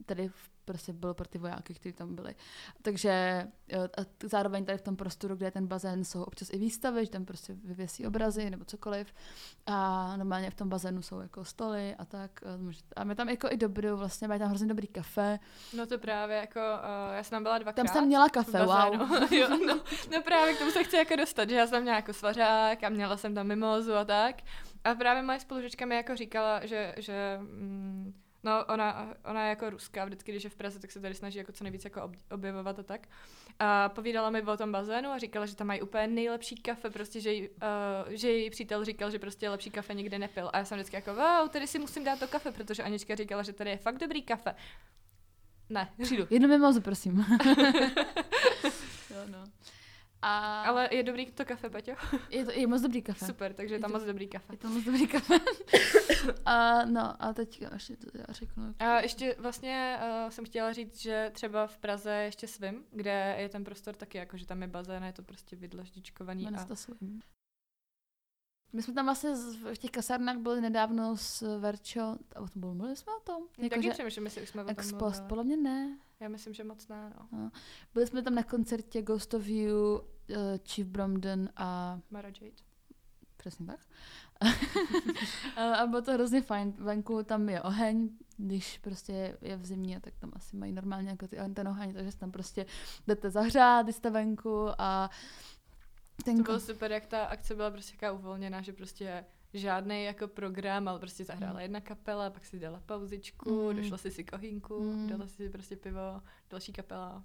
tedy 0.06 0.28
v 0.28 0.50
prostě 0.68 0.92
bylo 0.92 1.14
pro 1.14 1.28
ty 1.28 1.38
vojáky, 1.38 1.74
kteří 1.74 1.92
tam 1.92 2.14
byli. 2.14 2.34
Takže 2.82 3.46
a 3.98 4.02
zároveň 4.22 4.64
tady 4.64 4.78
v 4.78 4.82
tom 4.82 4.96
prostoru, 4.96 5.36
kde 5.36 5.46
je 5.46 5.50
ten 5.50 5.66
bazén, 5.66 6.04
jsou 6.04 6.22
občas 6.22 6.50
i 6.52 6.58
výstavy, 6.58 7.04
že 7.04 7.10
tam 7.10 7.24
prostě 7.24 7.54
vyvěsí 7.64 8.06
obrazy 8.06 8.50
nebo 8.50 8.64
cokoliv. 8.64 9.14
A 9.66 10.16
normálně 10.16 10.50
v 10.50 10.54
tom 10.54 10.68
bazénu 10.68 11.02
jsou 11.02 11.20
jako 11.20 11.44
stoly 11.44 11.94
a 11.94 12.04
tak. 12.04 12.30
A 12.96 13.04
my 13.04 13.14
tam 13.14 13.28
jako 13.28 13.48
i 13.50 13.56
dobrou, 13.56 13.96
vlastně 13.96 14.28
mají 14.28 14.40
tam 14.40 14.48
hrozně 14.48 14.66
dobrý 14.66 14.86
kafe. 14.86 15.38
No 15.76 15.86
to 15.86 15.98
právě 15.98 16.36
jako, 16.36 16.60
uh, 16.60 17.14
já 17.16 17.22
jsem 17.22 17.30
tam 17.30 17.42
byla 17.42 17.58
dvakrát. 17.58 17.86
Tam 17.86 17.94
jsem 17.94 18.06
měla 18.06 18.28
kafe, 18.28 18.64
wow. 18.64 19.32
jo, 19.32 19.48
no, 19.66 19.80
no, 20.12 20.22
právě 20.24 20.54
k 20.54 20.58
tomu 20.58 20.70
se 20.70 20.84
chci 20.84 20.96
jako 20.96 21.16
dostat, 21.16 21.48
že 21.48 21.56
já 21.56 21.66
jsem 21.66 21.82
měla 21.82 21.96
jako 21.96 22.12
svařák 22.12 22.84
a 22.84 22.88
měla 22.88 23.16
jsem 23.16 23.34
tam 23.34 23.46
mimozu 23.46 23.94
a 23.94 24.04
tak. 24.04 24.36
A 24.84 24.94
právě 24.94 25.22
moje 25.22 25.40
spolužečka 25.40 25.86
mi 25.86 25.96
jako 25.96 26.16
říkala, 26.16 26.66
že, 26.66 26.94
že 26.98 27.38
mm, 27.40 28.14
No, 28.42 28.64
ona, 28.64 29.14
ona 29.24 29.42
je 29.42 29.48
jako 29.48 29.70
ruská, 29.70 30.04
vždycky, 30.04 30.32
když 30.32 30.44
je 30.44 30.50
v 30.50 30.56
Praze, 30.56 30.78
tak 30.78 30.90
se 30.90 31.00
tady 31.00 31.14
snaží 31.14 31.38
jako 31.38 31.52
co 31.52 31.64
nejvíc 31.64 31.84
jako 31.84 32.12
objevovat 32.30 32.78
a 32.78 32.82
tak. 32.82 33.08
A 33.58 33.88
povídala 33.88 34.30
mi 34.30 34.42
o 34.42 34.56
tom 34.56 34.72
bazénu 34.72 35.10
a 35.10 35.18
říkala, 35.18 35.46
že 35.46 35.56
tam 35.56 35.66
mají 35.66 35.82
úplně 35.82 36.06
nejlepší 36.06 36.56
kafe, 36.56 36.90
prostě, 36.90 37.20
že, 37.20 37.32
jí, 37.32 37.48
uh, 37.48 37.54
že 38.08 38.30
její 38.30 38.50
přítel 38.50 38.84
říkal, 38.84 39.10
že 39.10 39.18
prostě 39.18 39.50
lepší 39.50 39.70
kafe 39.70 39.94
nikdy 39.94 40.18
nepil. 40.18 40.50
A 40.52 40.58
já 40.58 40.64
jsem 40.64 40.78
vždycky 40.78 40.96
jako, 40.96 41.14
wow, 41.14 41.48
tady 41.48 41.66
si 41.66 41.78
musím 41.78 42.04
dát 42.04 42.18
to 42.18 42.28
kafe, 42.28 42.52
protože 42.52 42.82
Anička 42.82 43.14
říkala, 43.14 43.42
že 43.42 43.52
tady 43.52 43.70
je 43.70 43.76
fakt 43.76 43.98
dobrý 43.98 44.22
kafe. 44.22 44.54
Ne. 45.68 45.92
Přijdu. 46.02 46.26
Jedno 46.30 46.48
mimozu, 46.48 46.80
prosím. 46.80 47.16
jo, 49.10 49.20
no. 49.26 49.44
A... 50.22 50.62
Ale 50.62 50.88
je 50.92 51.02
dobrý 51.02 51.26
to 51.26 51.44
kafe, 51.44 51.70
Paťo? 51.70 51.92
Je 52.30 52.44
to 52.44 52.50
je 52.50 52.66
moc 52.66 52.82
dobrý 52.82 53.02
kafe. 53.02 53.26
Super, 53.26 53.54
takže 53.54 53.74
je 53.74 53.78
tam 53.78 53.92
moc 53.92 54.02
dobrý 54.02 54.28
kafe. 54.28 54.52
Je 54.52 54.58
to 54.58 54.68
moc 54.68 54.84
dobrý 54.84 55.06
kafe. 55.06 55.34
a, 56.44 56.84
no 56.84 57.22
a 57.22 57.32
teď 57.32 57.62
ještě 57.72 57.96
to 57.96 58.06
já 58.14 58.24
řeknu. 58.28 58.74
A 58.78 59.00
ještě 59.00 59.36
vlastně 59.38 59.98
uh, 60.02 60.30
jsem 60.30 60.44
chtěla 60.44 60.72
říct, 60.72 61.00
že 61.00 61.30
třeba 61.34 61.66
v 61.66 61.78
Praze 61.78 62.12
ještě 62.12 62.46
svým, 62.46 62.84
kde 62.90 63.36
je 63.38 63.48
ten 63.48 63.64
prostor 63.64 63.94
taky, 63.94 64.18
jako 64.18 64.36
že 64.36 64.46
tam 64.46 64.62
je 64.62 64.68
bazén, 64.68 65.04
je 65.04 65.12
to 65.12 65.22
prostě 65.22 65.56
vydlaždičkovaný. 65.56 66.48
A... 66.48 66.64
to 66.64 66.76
svým. 66.76 67.20
My 68.72 68.82
jsme 68.82 68.94
tam 68.94 69.04
vlastně 69.04 69.30
v 69.72 69.78
těch 69.78 69.90
kasárnách 69.90 70.36
byli 70.36 70.60
nedávno 70.60 71.16
s 71.16 71.58
Verčo, 71.58 72.16
a 72.36 72.40
o 72.40 72.48
tom 72.48 72.60
bylo, 72.60 72.74
mluvili 72.74 72.96
jsme 72.96 73.12
o 73.16 73.20
tom? 73.20 73.42
Jako, 73.58 73.74
Taky 73.74 73.90
přemýšlím, 73.90 74.24
jestli 74.24 74.42
už 74.42 74.48
jsme 74.48 74.62
o 74.62 74.64
tom 74.64 74.70
Expost, 74.72 75.24
podle 75.28 75.44
mě 75.44 75.56
ne. 75.56 75.98
Já 76.20 76.28
myslím, 76.28 76.54
že 76.54 76.64
moc 76.64 76.88
ne, 76.88 77.12
no. 77.18 77.38
no. 77.38 77.50
Byli 77.94 78.06
jsme 78.06 78.22
tam 78.22 78.34
na 78.34 78.42
koncertě 78.42 79.02
Ghost 79.02 79.34
of 79.34 79.46
You, 79.46 79.98
uh, 79.98 80.36
Chief 80.68 80.88
Bromden 80.88 81.52
a... 81.56 82.00
Mara 82.10 82.28
Jade. 82.28 82.62
Přesně 83.36 83.66
tak. 83.66 83.80
a 85.80 85.86
bylo 85.86 86.02
to 86.02 86.12
hrozně 86.12 86.42
fajn. 86.42 86.74
Venku 86.78 87.22
tam 87.22 87.48
je 87.48 87.62
oheň, 87.62 88.10
když 88.36 88.78
prostě 88.78 89.38
je 89.40 89.56
v 89.56 89.66
zimě, 89.66 90.00
tak 90.00 90.14
tam 90.18 90.32
asi 90.34 90.56
mají 90.56 90.72
normálně 90.72 91.10
jako 91.10 91.28
ty 91.28 91.36
ten 91.54 91.68
oheň, 91.68 91.94
takže 91.94 92.16
tam 92.16 92.30
prostě 92.30 92.66
jdete 93.06 93.30
zahřát, 93.30 93.86
když 93.86 93.96
jste 93.96 94.10
venku 94.10 94.68
a 94.78 95.10
ten 96.24 96.36
to 96.36 96.42
bylo 96.42 96.60
super, 96.60 96.92
jak 96.92 97.06
ta 97.06 97.24
akce 97.24 97.54
byla 97.54 97.70
prostě 97.70 97.96
taková 97.96 98.12
uvolněná, 98.12 98.62
že 98.62 98.72
prostě 98.72 99.24
žádný 99.54 100.04
jako 100.04 100.28
program, 100.28 100.88
ale 100.88 100.98
prostě 100.98 101.24
zahrála 101.24 101.52
mm. 101.54 101.60
jedna 101.60 101.80
kapela, 101.80 102.30
pak 102.30 102.44
si 102.46 102.58
dala 102.58 102.82
pauzičku, 102.86 103.70
mm. 103.70 103.76
došla 103.76 103.98
si 103.98 104.10
si 104.10 104.24
kohinku, 104.24 104.82
mm. 104.82 105.06
dala 105.08 105.26
si 105.26 105.50
prostě 105.50 105.76
pivo, 105.76 106.20
další 106.50 106.72
kapela, 106.72 107.24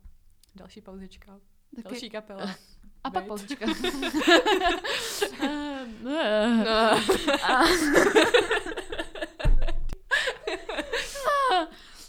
další 0.56 0.82
pauzička, 0.82 1.40
Taky... 1.76 1.90
další 1.90 2.10
kapela. 2.10 2.56
A 3.04 3.10
pak 3.10 3.28
pauzička. 3.28 3.66
no. 6.04 7.00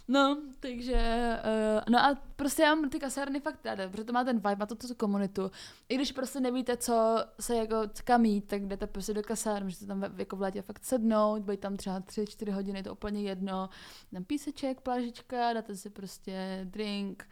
No, 0.09 0.43
takže, 0.61 1.39
uh, 1.45 1.83
no 1.89 1.99
a 1.99 2.15
prostě 2.37 2.63
já 2.63 2.75
mám 2.75 2.91
ty 2.91 2.99
kasárny 2.99 3.41
fakt 3.41 3.67
ráda, 3.67 3.89
protože 3.89 4.05
to 4.05 4.13
má 4.13 4.25
ten 4.25 4.37
vibe, 4.37 4.57
má 4.57 4.67
to 4.67 4.75
tu 4.75 4.95
komunitu. 4.95 5.51
I 5.89 5.95
když 5.95 6.13
prostě 6.13 6.41
nevíte, 6.41 6.77
co 6.77 7.25
se 7.41 7.57
jako 7.57 7.77
kam 8.05 8.25
jít, 8.25 8.45
tak 8.45 8.67
jdete 8.67 8.87
prostě 8.87 9.15
do 9.15 9.23
kasárny, 9.23 9.65
můžete 9.65 9.87
tam 9.87 10.05
jako 10.17 10.37
v 10.37 10.41
létě 10.41 10.63
fakt 10.63 10.85
sednout, 10.85 11.43
být 11.43 11.61
tam 11.61 11.77
třeba 11.77 12.01
3-4 12.01 12.53
hodiny, 12.53 12.83
to 12.83 12.93
úplně 12.93 13.23
jedno. 13.23 13.69
Tam 14.13 14.25
píseček, 14.25 14.81
plážička, 14.81 15.53
dáte 15.53 15.77
si 15.77 15.91
prostě 15.91 16.61
drink, 16.65 17.29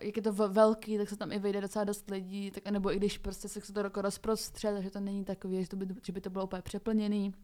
jak 0.00 0.16
je 0.16 0.22
to 0.22 0.32
velký, 0.32 0.98
tak 0.98 1.08
se 1.08 1.16
tam 1.16 1.32
i 1.32 1.38
vejde 1.38 1.60
docela 1.60 1.84
dost 1.84 2.10
lidí, 2.10 2.50
tak 2.50 2.70
nebo 2.70 2.92
i 2.92 2.96
když 2.96 3.18
prostě 3.18 3.48
se 3.48 3.72
to 3.72 3.80
jako 3.80 4.02
rozprostře, 4.02 4.72
takže 4.72 4.90
to 4.90 5.00
není 5.00 5.24
takový, 5.24 5.62
že, 5.62 5.68
to 5.68 5.76
by, 5.76 5.86
že 6.02 6.12
by 6.12 6.20
to 6.20 6.30
bylo 6.30 6.44
úplně 6.44 6.62
přeplněný. 6.62 7.34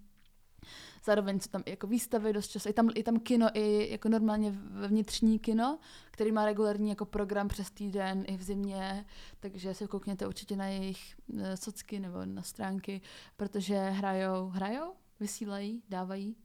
Zároveň 1.04 1.40
jsou 1.40 1.50
tam 1.50 1.62
i 1.66 1.70
jako 1.70 1.86
výstavy 1.86 2.32
dost 2.32 2.48
často. 2.48 2.68
Je 2.68 2.72
tam, 2.72 2.90
je 2.96 3.04
tam 3.04 3.20
kino, 3.20 3.48
i 3.54 3.88
jako 3.90 4.08
normálně 4.08 4.50
vnitřní 4.86 5.38
kino, 5.38 5.78
který 6.11 6.32
má 6.32 6.44
regulární 6.44 6.88
jako 6.88 7.04
program 7.04 7.48
přes 7.48 7.70
týden 7.70 8.24
i 8.26 8.36
v 8.36 8.42
zimě, 8.42 9.04
takže 9.40 9.74
se 9.74 9.86
koukněte 9.86 10.26
určitě 10.26 10.56
na 10.56 10.66
jejich 10.66 11.16
eh, 11.38 11.56
socky 11.56 12.00
nebo 12.00 12.24
na 12.24 12.42
stránky, 12.42 13.00
protože 13.36 13.76
hrajou, 13.78 14.48
hrajou, 14.48 14.92
vysílají, 15.20 15.82
dávají, 15.88 16.36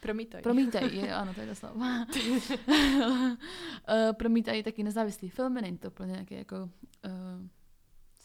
Promítají. 0.00 0.42
Promítají, 0.42 1.10
ano, 1.10 1.34
to 1.34 1.40
je 1.40 1.46
to 1.46 1.54
slovo. 1.54 1.80
Eh, 3.88 4.12
promítají 4.12 4.62
taky 4.62 4.82
nezávislý 4.82 5.28
filmy, 5.28 5.62
není 5.62 5.78
to 5.78 5.88
úplně 5.88 6.12
nějaký 6.12 6.34
jako 6.34 6.56
uh, 6.56 7.48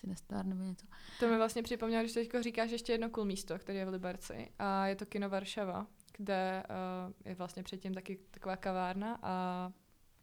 Cinestar 0.03 0.45
nebo 0.45 0.63
něco. 0.63 0.87
To 1.19 1.27
mi 1.27 1.37
vlastně 1.37 1.63
připomnělo, 1.63 2.03
když 2.03 2.13
teď 2.13 2.31
říkáš 2.41 2.71
ještě 2.71 2.91
jedno 2.91 3.09
cool 3.09 3.25
místo, 3.25 3.59
které 3.59 3.79
je 3.79 3.85
v 3.85 3.89
Liberci 3.89 4.51
a 4.59 4.87
je 4.87 4.95
to 4.95 5.05
kino 5.05 5.29
Varšava, 5.29 5.87
kde 6.17 6.63
uh, 6.69 7.13
je 7.25 7.35
vlastně 7.35 7.63
předtím 7.63 7.93
taky 7.93 8.19
taková 8.31 8.57
kavárna 8.57 9.19
a 9.21 9.71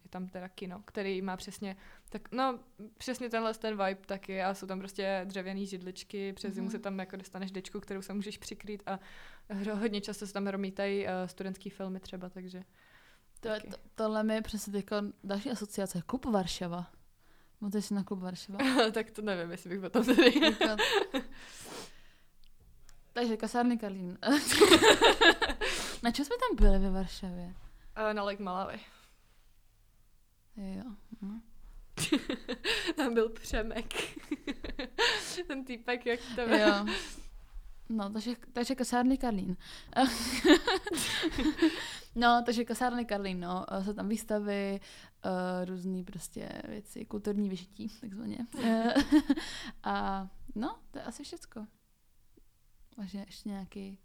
je 0.03 0.09
tam 0.09 0.27
teda 0.27 0.49
kino, 0.49 0.81
který 0.85 1.21
má 1.21 1.37
přesně, 1.37 1.75
tak, 2.09 2.31
no, 2.31 2.59
přesně 2.97 3.29
tenhle 3.29 3.53
ten 3.53 3.71
vibe 3.85 4.05
taky 4.05 4.43
a 4.43 4.53
jsou 4.53 4.67
tam 4.67 4.79
prostě 4.79 5.21
dřevěné 5.25 5.65
židličky, 5.65 6.33
přes 6.33 6.53
zimu 6.53 6.67
mm-hmm. 6.67 6.71
se 6.71 6.79
tam 6.79 6.99
jako 6.99 7.15
dostaneš 7.15 7.51
dečku, 7.51 7.79
kterou 7.79 8.01
se 8.01 8.13
můžeš 8.13 8.37
přikrýt 8.37 8.83
a 8.85 8.99
hodně 9.73 10.01
často 10.01 10.27
se 10.27 10.33
tam 10.33 10.47
romítají 10.47 11.05
uh, 11.05 11.09
studentský 11.25 11.69
filmy 11.69 11.99
třeba, 11.99 12.29
takže 12.29 12.63
to, 13.39 13.49
to, 13.49 13.77
tohle 13.95 14.23
mi 14.23 14.33
je 14.33 14.41
přesně 14.41 14.77
jako 14.77 14.95
další 15.23 15.49
asociace. 15.49 16.01
Klub 16.05 16.25
Varšava. 16.25 16.91
Můžeš 17.61 17.85
si 17.85 17.93
na 17.93 18.03
klub 18.03 18.19
Varšava? 18.19 18.59
tak 18.91 19.11
to 19.11 19.21
nevím, 19.21 19.51
jestli 19.51 19.69
bych 19.69 19.79
potom 19.79 20.05
tady. 20.05 20.33
Takže 23.13 23.37
kasárny 23.37 23.77
Karlín. 23.77 24.17
na 26.03 26.11
čem 26.11 26.25
jsme 26.25 26.35
tam 26.37 26.55
byli 26.55 26.79
ve 26.79 26.91
Varšavě? 26.91 27.55
Uh, 28.07 28.13
na 28.13 28.23
Lake 28.23 28.43
Malawi. 28.43 28.79
Jo. 30.55 30.83
No. 31.21 31.41
tam 32.95 33.13
byl 33.13 33.29
Přemek. 33.29 33.93
Ten 35.47 35.65
týpek, 35.65 36.05
jak 36.05 36.19
to 36.35 36.47
byl. 36.47 36.59
Jo. 36.59 36.85
No, 37.91 38.09
takže, 38.09 38.35
takže 38.53 38.75
kasárny 38.75 39.17
Karlín. 39.17 39.57
no, 42.15 42.43
takže 42.45 42.65
kasárny 42.65 43.05
Karlín, 43.05 43.39
no. 43.39 43.65
Jsou 43.85 43.93
tam 43.93 44.09
výstavy, 44.09 44.79
uh, 45.25 45.65
různý 45.65 46.03
prostě 46.03 46.49
věci, 46.67 47.05
kulturní 47.05 47.49
vyžití, 47.49 47.89
takzvaně. 48.01 48.37
a 49.83 50.27
no, 50.55 50.79
to 50.91 50.99
je 50.99 51.03
asi 51.03 51.23
všecko. 51.23 51.67
Možná 52.97 53.19
ještě 53.19 53.49
nějaký... 53.49 53.99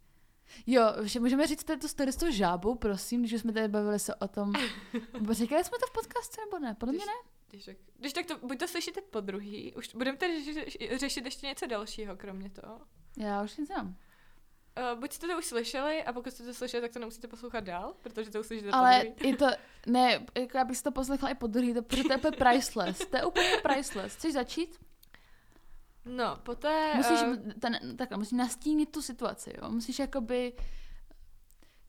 Jo, 0.67 0.83
že 1.03 1.21
můžeme 1.21 1.47
říct 1.47 1.65
to 1.65 1.89
story 1.89 2.13
s 2.13 2.17
tou 2.17 2.31
žábou, 2.31 2.75
prosím, 2.75 3.21
když 3.23 3.41
jsme 3.41 3.53
tady 3.53 3.69
bavili 3.69 3.99
se 3.99 4.15
o 4.15 4.29
tom. 4.29 4.53
Říkali 5.31 5.65
jsme 5.65 5.79
to 5.81 5.87
v 5.87 5.93
podcastu, 5.93 6.41
nebo 6.41 6.59
ne? 6.59 6.75
Podle 6.75 6.93
mě 6.93 7.07
ne? 7.07 7.31
Když, 7.51 7.65
tak, 7.65 7.77
když 7.97 8.13
tak 8.13 8.27
to, 8.27 8.39
buď 8.39 8.59
to 8.59 8.69
slyšíte 8.69 9.01
po 9.01 9.21
druhý, 9.21 9.75
už 9.75 9.95
budeme 9.95 10.19
tady 10.19 10.45
řešit, 10.45 10.99
řešit 10.99 11.25
ještě 11.25 11.47
něco 11.47 11.67
dalšího, 11.67 12.17
kromě 12.17 12.51
toho. 12.51 12.81
Já 13.17 13.43
už 13.43 13.57
nic 13.57 13.67
znám. 13.67 13.97
Uh, 14.93 15.01
buď 15.01 15.13
jste 15.13 15.27
to 15.27 15.39
už 15.39 15.45
slyšeli 15.45 16.05
a 16.05 16.13
pokud 16.13 16.33
jste 16.33 16.45
to 16.45 16.55
slyšeli, 16.55 16.81
tak 16.81 16.93
to 16.93 16.99
nemusíte 16.99 17.29
poslouchat 17.29 17.65
dál, 17.65 17.95
protože 18.03 18.31
to 18.31 18.41
uslyšíte 18.41 18.71
Ale 18.71 19.01
i 19.01 19.37
to, 19.37 19.47
ne, 19.87 20.27
jako 20.39 20.59
já 20.59 20.65
bych 20.65 20.77
si 20.77 20.83
to 20.83 20.93
poslechala 20.93 21.31
i 21.31 21.35
po 21.35 21.47
druhý, 21.47 21.75
to, 21.75 21.83
protože 21.83 22.03
to 22.03 22.13
je 22.13 22.19
úplně 22.19 22.37
priceless. 22.39 22.99
To 22.99 23.17
je 23.17 23.25
úplně 23.25 23.51
priceless. 23.63 24.15
Chceš 24.15 24.33
začít? 24.33 24.79
No, 26.05 26.37
poté... 26.43 26.95
Musíš, 26.97 27.23
uh... 27.23 27.53
ten, 27.61 27.97
takhle, 27.97 28.19
musíš 28.19 28.33
nastínit 28.33 28.93
tu 28.93 29.03
situaci, 29.03 29.53
jo. 29.63 29.71
Musíš 29.71 29.99
jakoby 29.99 30.53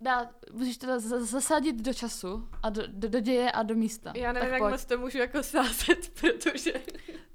dát, 0.01 0.29
musíš 0.53 0.77
to 0.77 0.99
zasadit 0.99 1.75
do 1.75 1.93
času 1.93 2.47
a 2.63 2.69
do, 2.69 2.81
do, 2.87 3.09
do 3.09 3.19
děje 3.19 3.51
a 3.51 3.63
do 3.63 3.75
místa. 3.75 4.13
Já 4.15 4.31
nevím, 4.31 4.49
tak 4.49 4.51
jak 4.53 4.61
pojď. 4.61 4.71
moc 4.71 4.85
to 4.85 4.97
můžu 4.97 5.17
jako 5.17 5.43
sázet, 5.43 6.09
protože... 6.21 6.73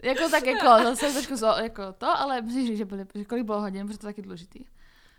jako 0.02 0.28
tak 0.28 0.46
jako, 0.46 0.66
zase 0.66 1.12
trošku 1.12 1.44
jako 1.62 1.92
to, 1.92 2.06
ale 2.06 2.42
musíš 2.42 2.66
říct, 2.66 2.78
že, 2.78 2.84
byly, 2.84 3.06
že 3.14 3.24
kolik 3.24 3.44
bylo 3.44 3.60
hodin, 3.60 3.86
protože 3.86 3.98
to 3.98 4.06
taky 4.06 4.22
důležitý. 4.22 4.64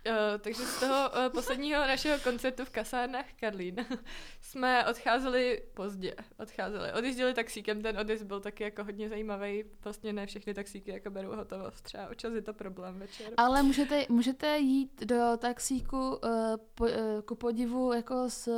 Uh, 0.06 0.40
takže 0.40 0.62
z 0.62 0.80
toho 0.80 1.10
uh, 1.10 1.32
posledního 1.32 1.80
našeho 1.80 2.18
koncertu 2.20 2.64
v 2.64 2.70
kasárnách 2.70 3.26
Karlín 3.40 3.76
jsme 4.40 4.86
odcházeli 4.86 5.62
pozdě. 5.74 6.14
Odcházeli. 6.38 6.92
Odjížděli 6.92 7.34
taxíkem, 7.34 7.82
ten 7.82 7.98
odjezd 7.98 8.24
byl 8.24 8.40
taky 8.40 8.64
jako 8.64 8.84
hodně 8.84 9.08
zajímavý. 9.08 9.64
Vlastně 9.84 10.12
ne 10.12 10.26
všechny 10.26 10.54
taxíky 10.54 10.90
jako 10.90 11.10
berou 11.10 11.36
hotovost. 11.36 11.82
Třeba 11.82 12.08
občas 12.08 12.32
je 12.32 12.42
to 12.42 12.52
problém 12.52 12.98
večer. 12.98 13.32
Ale 13.36 13.62
můžete, 13.62 14.06
můžete 14.08 14.58
jít 14.58 15.04
do 15.04 15.36
taxíku 15.38 16.10
uh, 16.10 16.18
po, 16.74 16.84
uh, 16.84 16.90
ku 17.24 17.34
podivu 17.34 17.92
jako 17.92 18.30
s 18.30 18.48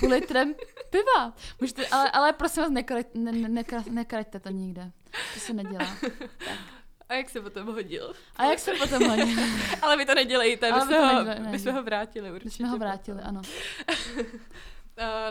půl 0.00 0.08
litrem 0.08 0.54
piva. 0.90 1.34
Můžete, 1.60 1.86
ale, 1.86 2.10
ale 2.10 2.32
prosím 2.32 2.62
vás, 2.62 2.72
nekraťte 2.72 3.18
ne, 3.18 3.32
ne, 3.32 3.48
ne, 3.48 3.64
ne, 3.90 4.24
to 4.40 4.50
nikde. 4.50 4.92
To 5.34 5.40
se 5.40 5.52
nedělá. 5.52 5.96
Tak. 6.38 6.77
A 7.08 7.14
jak 7.14 7.30
se 7.30 7.40
potom 7.40 7.66
hodil? 7.66 8.14
A 8.36 8.44
jak 8.44 8.58
se 8.58 8.72
potom 8.74 9.08
hodil? 9.08 9.38
Ale 9.82 9.96
vy 9.96 10.06
to 10.06 10.14
nedělejte, 10.14 10.72
my, 10.72 10.80
jsme 10.80 10.98
ho, 10.98 11.24
my 11.50 11.58
jsme 11.58 11.72
ho 11.72 11.82
vrátili 11.82 12.30
určitě. 12.30 12.46
My 12.46 12.50
jsme 12.50 12.68
ho 12.68 12.78
vrátili, 12.78 13.22
ano. 13.22 13.42
uh, 13.88 13.94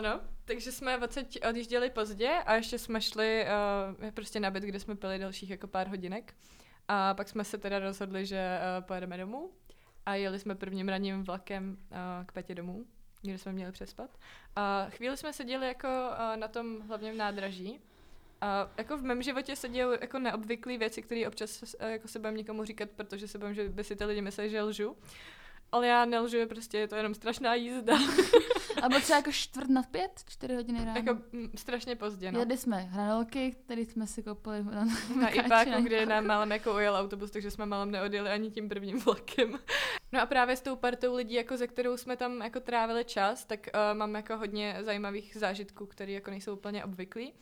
no, 0.02 0.20
takže 0.44 0.72
jsme 0.72 0.98
odsaď 0.98 1.38
odjížděli 1.48 1.90
pozdě 1.90 2.28
a 2.28 2.54
ještě 2.54 2.78
jsme 2.78 3.00
šli 3.00 3.46
uh, 4.00 4.10
prostě 4.10 4.40
na 4.40 4.50
byt, 4.50 4.62
kde 4.62 4.80
jsme 4.80 4.96
pili 4.96 5.18
dalších 5.18 5.50
jako 5.50 5.66
pár 5.66 5.88
hodinek. 5.88 6.34
A 6.88 7.14
pak 7.14 7.28
jsme 7.28 7.44
se 7.44 7.58
teda 7.58 7.78
rozhodli, 7.78 8.26
že 8.26 8.58
uh, 8.78 8.84
pojedeme 8.84 9.18
domů 9.18 9.50
a 10.06 10.14
jeli 10.14 10.38
jsme 10.38 10.54
prvním 10.54 10.88
ranním 10.88 11.24
vlakem 11.24 11.76
uh, 11.90 11.96
k 12.26 12.32
Petě 12.32 12.54
domů, 12.54 12.84
kde 13.22 13.38
jsme 13.38 13.52
měli 13.52 13.72
přespat. 13.72 14.10
A 14.56 14.86
chvíli 14.90 15.16
jsme 15.16 15.32
seděli 15.32 15.66
jako 15.66 15.88
uh, 15.88 16.36
na 16.36 16.48
tom 16.48 16.80
hlavním 16.80 17.16
nádraží 17.16 17.80
a 18.40 18.70
jako 18.78 18.96
v 18.96 19.02
mém 19.02 19.22
životě 19.22 19.56
se 19.56 19.68
dějí 19.68 19.86
jako 20.00 20.18
neobvyklé 20.18 20.78
věci, 20.78 21.02
které 21.02 21.28
občas 21.28 21.74
eh, 21.78 21.90
jako 21.90 22.08
se 22.08 22.18
budem 22.18 22.36
někomu 22.36 22.64
říkat, 22.64 22.90
protože 22.90 23.28
se 23.28 23.38
bojím, 23.38 23.54
že 23.54 23.68
by 23.68 23.84
si 23.84 23.96
ty 23.96 24.04
lidi 24.04 24.20
mysleli, 24.20 24.50
že 24.50 24.62
lžu. 24.62 24.96
Ale 25.72 25.86
já 25.86 26.04
nelžu, 26.04 26.36
prostě 26.48 26.78
je 26.78 26.88
to 26.88 26.96
jenom 26.96 27.14
strašná 27.14 27.54
jízda. 27.54 27.98
A 28.82 28.88
bylo 28.88 29.00
třeba 29.00 29.16
jako 29.16 29.32
čtvrt 29.32 29.68
nad 29.68 29.86
pět, 29.86 30.24
čtyři 30.28 30.54
hodiny 30.54 30.84
ráno. 30.84 30.94
Jako 30.96 31.10
m, 31.10 31.22
mm, 31.32 31.50
strašně 31.54 31.96
pozdě, 31.96 32.32
no. 32.32 32.38
Jedli 32.38 32.56
jsme 32.56 32.76
hranolky, 32.76 33.56
které 33.64 33.80
jsme 33.80 34.06
si 34.06 34.22
koupili 34.22 34.64
na, 34.64 34.84
na, 34.84 34.94
na 35.20 35.28
Ipáku, 35.28 35.82
kde 35.82 36.06
nám 36.06 36.26
málem 36.26 36.52
jako 36.52 36.74
ujel 36.74 36.96
autobus, 36.96 37.30
takže 37.30 37.50
jsme 37.50 37.66
málem 37.66 37.90
neodjeli 37.90 38.30
ani 38.30 38.50
tím 38.50 38.68
prvním 38.68 39.00
vlakem. 39.00 39.58
No 40.12 40.20
a 40.22 40.26
právě 40.26 40.56
s 40.56 40.60
tou 40.60 40.76
partou 40.76 41.14
lidí, 41.14 41.34
jako 41.34 41.56
ze 41.56 41.66
kterou 41.66 41.96
jsme 41.96 42.16
tam 42.16 42.40
jako 42.40 42.60
trávili 42.60 43.04
čas, 43.04 43.44
tak 43.44 43.68
uh, 43.74 43.98
mám 43.98 44.14
jako 44.14 44.36
hodně 44.36 44.76
zajímavých 44.80 45.36
zážitků, 45.36 45.86
které 45.86 46.12
jako 46.12 46.30
nejsou 46.30 46.52
úplně 46.52 46.84
obvyklí. 46.84 47.32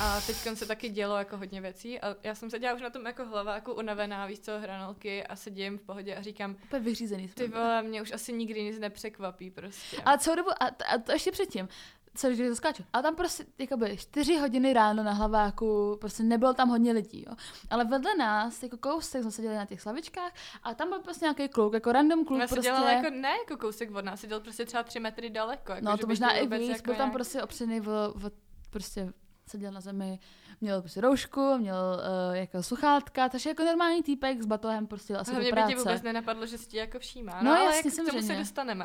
A 0.00 0.20
teď 0.20 0.36
se 0.54 0.66
taky 0.66 0.88
dělo 0.88 1.16
jako 1.16 1.36
hodně 1.36 1.60
věcí 1.60 2.00
a 2.00 2.16
já 2.22 2.34
jsem 2.34 2.50
se 2.50 2.58
dělala 2.58 2.76
už 2.76 2.82
na 2.82 2.90
tom 2.90 3.06
jako 3.06 3.24
hlava, 3.24 3.54
jako 3.54 3.74
unavená, 3.74 4.26
víc 4.26 4.44
co, 4.44 4.58
hranolky 4.58 5.26
a 5.26 5.36
sedím 5.36 5.78
v 5.78 5.82
pohodě 5.82 6.14
a 6.14 6.22
říkám, 6.22 6.56
Úplně 6.64 6.82
vyřízený 6.82 7.28
ty 7.28 7.48
vole, 7.48 7.82
mě 7.82 8.02
už 8.02 8.12
asi 8.12 8.32
nikdy 8.32 8.62
nic 8.62 8.78
nepřekvapí 8.78 9.50
prostě. 9.50 9.96
A 10.04 10.18
co 10.18 10.34
dobu, 10.34 10.50
a, 10.50 10.66
a 10.66 10.98
to 10.98 11.12
ještě 11.12 11.32
předtím, 11.32 11.68
co 12.14 12.28
když 12.28 12.48
to 12.48 12.56
skáču. 12.56 12.84
A 12.92 13.02
tam 13.02 13.16
prostě 13.16 13.44
jako 13.58 13.76
byly 13.76 13.96
čtyři 13.96 14.36
hodiny 14.36 14.72
ráno 14.72 15.02
na 15.02 15.12
hlaváku, 15.12 15.96
prostě 16.00 16.22
nebylo 16.22 16.54
tam 16.54 16.68
hodně 16.68 16.92
lidí, 16.92 17.24
jo. 17.28 17.34
Ale 17.70 17.84
vedle 17.84 18.14
nás, 18.14 18.62
jako 18.62 18.76
kousek, 18.76 19.22
jsme 19.22 19.30
seděli 19.30 19.54
na 19.54 19.66
těch 19.66 19.80
slavičkách 19.80 20.32
a 20.62 20.74
tam 20.74 20.88
byl 20.88 20.98
prostě 20.98 21.24
nějaký 21.24 21.48
kluk, 21.48 21.74
jako 21.74 21.92
random 21.92 22.24
kluk. 22.24 22.40
Já 22.40 22.46
prostě. 22.46 22.62
dělala 22.62 22.90
jako, 22.90 23.10
ne 23.10 23.30
jako 23.30 23.56
kousek 23.56 23.94
od 23.94 24.04
nás, 24.04 24.20
seděl 24.20 24.40
prostě 24.40 24.64
třeba 24.64 24.82
tři 24.82 25.00
metry 25.00 25.30
daleko. 25.30 25.72
Jako, 25.72 25.84
no 25.84 25.98
to 25.98 26.06
možná 26.06 26.32
i 26.32 26.46
víc, 26.46 26.68
jako 26.68 26.82
byl 26.84 26.94
tam 26.94 27.10
prostě 27.10 27.42
opřený 27.42 27.80
v, 27.80 28.12
v 28.14 28.30
prostě 28.70 29.12
seděl 29.52 29.72
na 29.72 29.80
zemi, 29.80 30.18
měl 30.60 30.80
prostě 30.80 31.00
roušku, 31.00 31.58
měl 31.58 31.76
uh, 31.76 32.36
jako 32.36 32.62
sluchátka, 32.62 33.28
takže 33.28 33.50
jako 33.50 33.64
normální 33.64 34.02
týpek 34.02 34.42
s 34.42 34.46
batohem 34.46 34.86
prostě 34.86 35.16
asi 35.16 35.30
do 35.30 35.36
práce. 35.36 35.66
mě 35.66 35.74
by 35.74 35.78
vůbec 35.78 36.02
nenapadlo, 36.02 36.46
že 36.46 36.58
si 36.58 36.66
tě 36.66 36.78
jako 36.78 36.98
všímá. 36.98 37.42
No, 37.42 37.50
no 37.50 37.56
ale 37.56 37.64
jasně, 37.64 37.90
jak 37.98 38.08
k 38.08 38.10
tomu 38.10 38.26
se 38.26 38.36
dostaneme. 38.36 38.84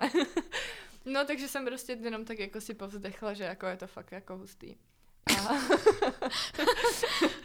no 1.05 1.26
takže 1.26 1.47
jsem 1.47 1.65
prostě 1.65 1.97
jenom 2.01 2.26
tak 2.26 2.39
jako 2.39 2.61
si 2.61 2.74
povzdechla, 2.74 3.34
že 3.34 3.43
jako 3.43 3.65
je 3.65 3.78
to 3.78 3.88
fakt 3.88 4.11
jako 4.11 4.38
hustý. 4.38 4.76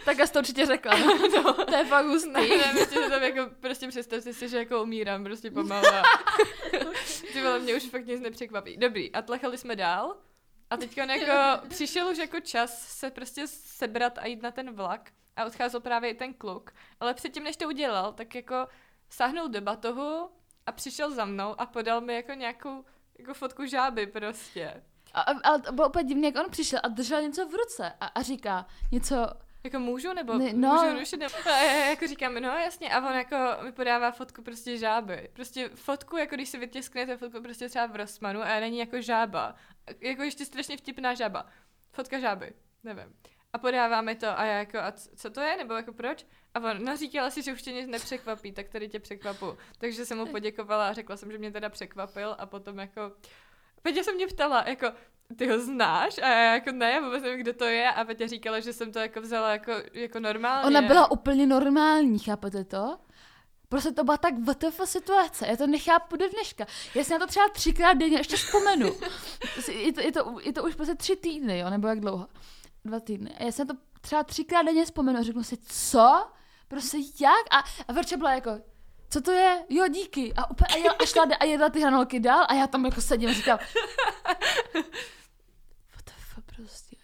tak 0.05 0.19
já 0.19 0.27
to 0.27 0.39
určitě 0.39 0.67
řekla. 0.67 0.99
no, 1.45 1.65
to 1.65 1.77
je 1.77 1.85
fakt 1.85 2.07
hustý. 2.07 2.31
Ne, 2.31 2.49
ne, 2.49 2.73
myslím, 2.73 3.03
že 3.03 3.11
tam 3.11 3.23
jako, 3.23 3.51
prostě 3.61 3.89
představte 3.89 4.33
si, 4.33 4.49
že 4.49 4.59
jako 4.59 4.83
umírám 4.83 5.25
prostě 5.25 5.51
pomalu. 5.51 5.87
Ty 7.33 7.43
vole, 7.43 7.59
mě 7.59 7.75
už 7.75 7.83
fakt 7.83 8.07
nic 8.07 8.21
nepřekvapí. 8.21 8.77
Dobrý, 8.77 9.13
a 9.13 9.23
tlechali 9.23 9.59
jsme 9.59 9.77
dál. 9.77 10.17
A 10.73 10.77
teď 10.77 10.97
jako 10.97 11.67
přišel 11.69 12.09
už 12.09 12.19
jako 12.19 12.41
čas 12.41 12.89
se 12.89 13.11
prostě 13.11 13.47
sebrat 13.47 14.19
a 14.19 14.27
jít 14.27 14.43
na 14.43 14.51
ten 14.51 14.75
vlak 14.75 15.11
a 15.37 15.45
odcházel 15.45 15.81
právě 15.81 16.11
i 16.11 16.15
ten 16.15 16.35
kluk. 16.35 16.71
Ale 17.01 17.15
předtím, 17.15 17.45
než 17.45 17.57
to 17.57 17.67
udělal, 17.67 18.13
tak 18.13 18.35
jako 18.35 18.67
sáhnul 19.11 19.49
do 19.49 19.61
batohu 19.61 20.31
a 20.67 20.73
přišel 20.73 21.11
za 21.11 21.25
mnou 21.25 21.61
a 21.61 21.67
podal 21.67 22.01
mi 22.01 22.15
jako 22.15 22.33
nějakou 22.33 22.85
jako 23.19 23.35
fotku 23.35 23.67
žáby 23.67 24.07
prostě. 24.07 24.83
A, 25.15 25.21
a, 25.21 25.33
ale 25.45 25.61
to 25.61 25.73
bylo 25.73 25.89
úplně 25.89 26.05
divný, 26.05 26.25
jak 26.25 26.45
on 26.45 26.51
přišel 26.51 26.81
a 26.83 26.89
držel 26.89 27.23
něco 27.23 27.49
v 27.49 27.55
ruce 27.55 27.93
a, 28.01 28.07
a 28.07 28.23
říká 28.23 28.67
něco, 28.93 29.27
Jako 29.65 29.79
můžu, 29.79 30.13
nebo 30.13 30.39
Ne, 30.39 30.53
no. 30.53 30.69
můžu 30.69 30.99
rušit, 30.99 31.17
nebo... 31.17 31.35
A 31.45 31.63
já 31.63 31.91
jako 31.91 32.07
říkám, 32.07 32.35
no 32.35 32.49
jasně, 32.49 32.95
a 32.95 33.09
on 33.09 33.15
jako 33.15 33.37
mi 33.63 33.73
podává 33.73 34.11
fotku 34.11 34.43
prostě 34.43 34.79
žáby. 34.79 35.29
Prostě 35.33 35.69
fotku, 35.69 36.17
jako 36.17 36.35
když 36.35 36.49
si 36.49 36.59
vytisknete 36.59 37.17
fotku 37.17 37.43
prostě 37.43 37.69
třeba 37.69 37.87
v 37.87 37.97
Rossmanu 37.97 38.43
a 38.43 38.61
není 38.61 38.79
jako 38.79 39.01
žába. 39.01 39.55
Jako 40.01 40.23
ještě 40.23 40.45
strašně 40.45 40.77
vtipná 40.77 41.15
žába. 41.15 41.47
Fotka 41.93 42.19
žáby, 42.19 42.53
nevím. 42.85 43.15
A 43.53 43.59
podává 43.59 44.01
mi 44.01 44.15
to 44.15 44.39
a 44.39 44.45
já 44.45 44.59
jako, 44.59 44.79
a 44.79 44.93
co 44.93 45.31
to 45.31 45.41
je, 45.41 45.57
nebo 45.57 45.75
jako 45.75 45.93
proč? 45.93 46.27
A 46.55 46.61
on, 46.61 46.85
no 46.85 46.97
říkala 46.97 47.31
si, 47.31 47.43
že 47.43 47.53
už 47.53 47.63
tě 47.63 47.73
nic 47.73 47.87
nepřekvapí, 47.87 48.53
tak 48.53 48.69
tady 48.69 48.89
tě 48.89 49.01
překvapu. 49.01 49.59
Takže 49.79 50.07
jsem 50.07 50.19
mu 50.19 50.27
poděkovala 50.27 50.89
a 50.89 50.93
řekla 50.93 51.17
jsem, 51.17 51.33
že 51.33 51.39
mě 51.39 51.51
teda 51.51 51.69
překvapil 51.69 52.37
a 52.39 52.47
potom 52.47 52.79
jako... 52.79 53.13
Peťa 53.83 54.03
se 54.03 54.13
mě 54.13 54.27
ptala, 54.27 54.65
jako, 54.69 54.93
ty 55.37 55.49
ho 55.49 55.61
znáš? 55.61 56.19
A 56.19 56.27
já 56.27 56.55
jako 56.55 56.73
ne, 56.73 57.01
vůbec 57.01 57.23
nevím, 57.23 57.41
kdo 57.41 57.53
to 57.53 57.65
je. 57.65 57.93
A 57.93 58.05
Peťa 58.05 58.27
říkala, 58.27 58.61
že 58.61 58.73
jsem 58.73 58.93
to 58.93 58.99
jako 58.99 59.21
vzala 59.21 59.53
jako, 59.53 59.73
jako 59.93 60.21
normálně. 60.21 60.67
ona 60.67 60.89
byla 60.89 61.11
úplně 61.11 61.47
normální, 61.47 62.19
chápete 62.19 62.65
to? 62.65 62.99
Prostě 63.69 63.93
to 63.93 64.05
byla 64.05 64.17
tak 64.17 64.35
VTF 64.39 64.81
situace, 64.85 65.47
já 65.47 65.57
to 65.57 65.67
nechápu 65.67 66.17
do 66.17 66.29
dneška. 66.29 66.67
Já 66.95 67.05
si 67.05 67.13
na 67.13 67.19
to 67.19 67.27
třeba 67.27 67.49
třikrát 67.49 67.93
denně 67.93 68.17
ještě 68.17 68.37
vzpomenu. 68.37 68.93
Je 69.69 69.93
to, 69.93 70.01
je, 70.01 70.13
to, 70.13 70.37
je 70.43 70.53
to 70.53 70.65
už 70.65 70.75
prostě 70.75 70.95
tři 70.95 71.17
týdny, 71.17 71.59
jo, 71.59 71.71
nebo 71.71 71.89
jak 71.89 72.01
dlouho? 72.01 72.27
Dva 72.85 73.01
týdny. 73.01 73.35
A 73.39 73.45
já 73.45 73.53
si 73.53 73.65
na 73.65 73.75
to 73.75 73.81
třeba 74.01 74.23
třikrát 74.25 74.63
denně 74.63 74.85
vzpomenu 74.85 75.19
a 75.19 75.23
řeknu 75.23 75.45
si, 75.45 75.57
co? 75.57 76.27
Prostě 76.69 76.99
jak? 77.21 77.47
A, 77.51 77.65
a 77.89 77.93
Verča 77.93 78.17
byla 78.17 78.33
jako, 78.35 78.51
co 79.11 79.21
to 79.21 79.31
je? 79.31 79.65
Jo, 79.69 79.89
díky. 79.89 80.35
A, 80.37 80.51
úplně, 80.51 80.67
a, 80.75 80.77
jela, 80.77 80.95
a 81.03 81.07
šla 81.07 81.27
a 81.41 81.45
jedla 81.45 81.69
ty 81.69 81.81
hranolky 81.81 82.21
dál 82.21 82.47
a 82.49 82.55
já 82.55 82.67
tam 82.67 82.85
jako 82.85 83.01
sedím 83.01 83.31
a 83.31 83.33
říkám, 83.33 83.59
what 85.93 86.05
the 86.05 86.13
fuck 86.35 86.57
prostě. 86.57 86.97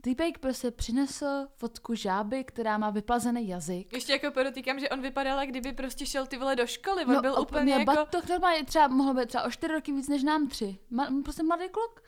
Týpejk 0.00 0.38
prostě 0.38 0.70
přinesl 0.70 1.26
fotku 1.56 1.94
žáby, 1.94 2.44
která 2.44 2.78
má 2.78 2.90
vyplazený 2.90 3.48
jazyk. 3.48 3.92
Ještě 3.92 4.12
jako 4.12 4.30
podotýkám, 4.30 4.80
že 4.80 4.88
on 4.88 5.00
vypadal, 5.00 5.46
kdyby 5.46 5.72
prostě 5.72 6.06
šel 6.06 6.26
ty 6.26 6.38
vole 6.38 6.56
do 6.56 6.66
školy. 6.66 7.04
On 7.04 7.14
no, 7.14 7.20
byl 7.20 7.34
úplně 7.40 7.72
jako... 7.72 7.84
batoh 7.84 8.28
normálně 8.28 8.64
třeba 8.64 8.88
mohl 8.88 9.14
být 9.14 9.28
třeba 9.28 9.44
o 9.44 9.50
čtyři 9.50 9.72
roky 9.72 9.92
víc 9.92 10.08
než 10.08 10.22
nám 10.22 10.48
tři. 10.48 10.78
Ma, 10.90 11.08
prostě 11.22 11.42
mladý 11.42 11.68
kluk. 11.68 12.02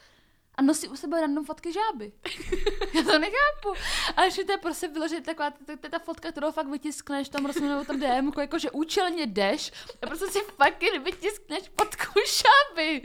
A 0.55 0.63
nosí 0.63 0.89
u 0.89 0.97
sebe 0.97 1.21
random 1.21 1.45
fotky 1.45 1.73
žáby. 1.73 2.13
Já 2.95 3.03
to 3.03 3.19
nechápu. 3.19 3.75
Ale 4.17 4.31
že 4.31 4.45
to 4.45 4.53
je 4.53 4.59
prostě 4.59 4.89
vyložit 4.89 5.25
taková 5.25 5.51
to, 5.51 5.77
to, 5.77 5.89
ta 5.89 5.99
fotka, 5.99 6.33
kterou 6.33 6.53
fakt 6.53 6.67
vytiskneš 6.69 7.29
tam 7.29 7.47
rozměnou 7.47 7.85
tam 7.85 8.01
DM, 8.01 8.33
jako 8.41 8.59
že 8.59 8.71
účelně 8.71 9.27
jdeš 9.27 9.73
a 10.03 10.07
prostě 10.07 10.27
si 10.27 10.39
fucking 10.41 11.05
vytiskneš 11.05 11.63
fotku 11.79 12.21
žáby. 12.27 13.03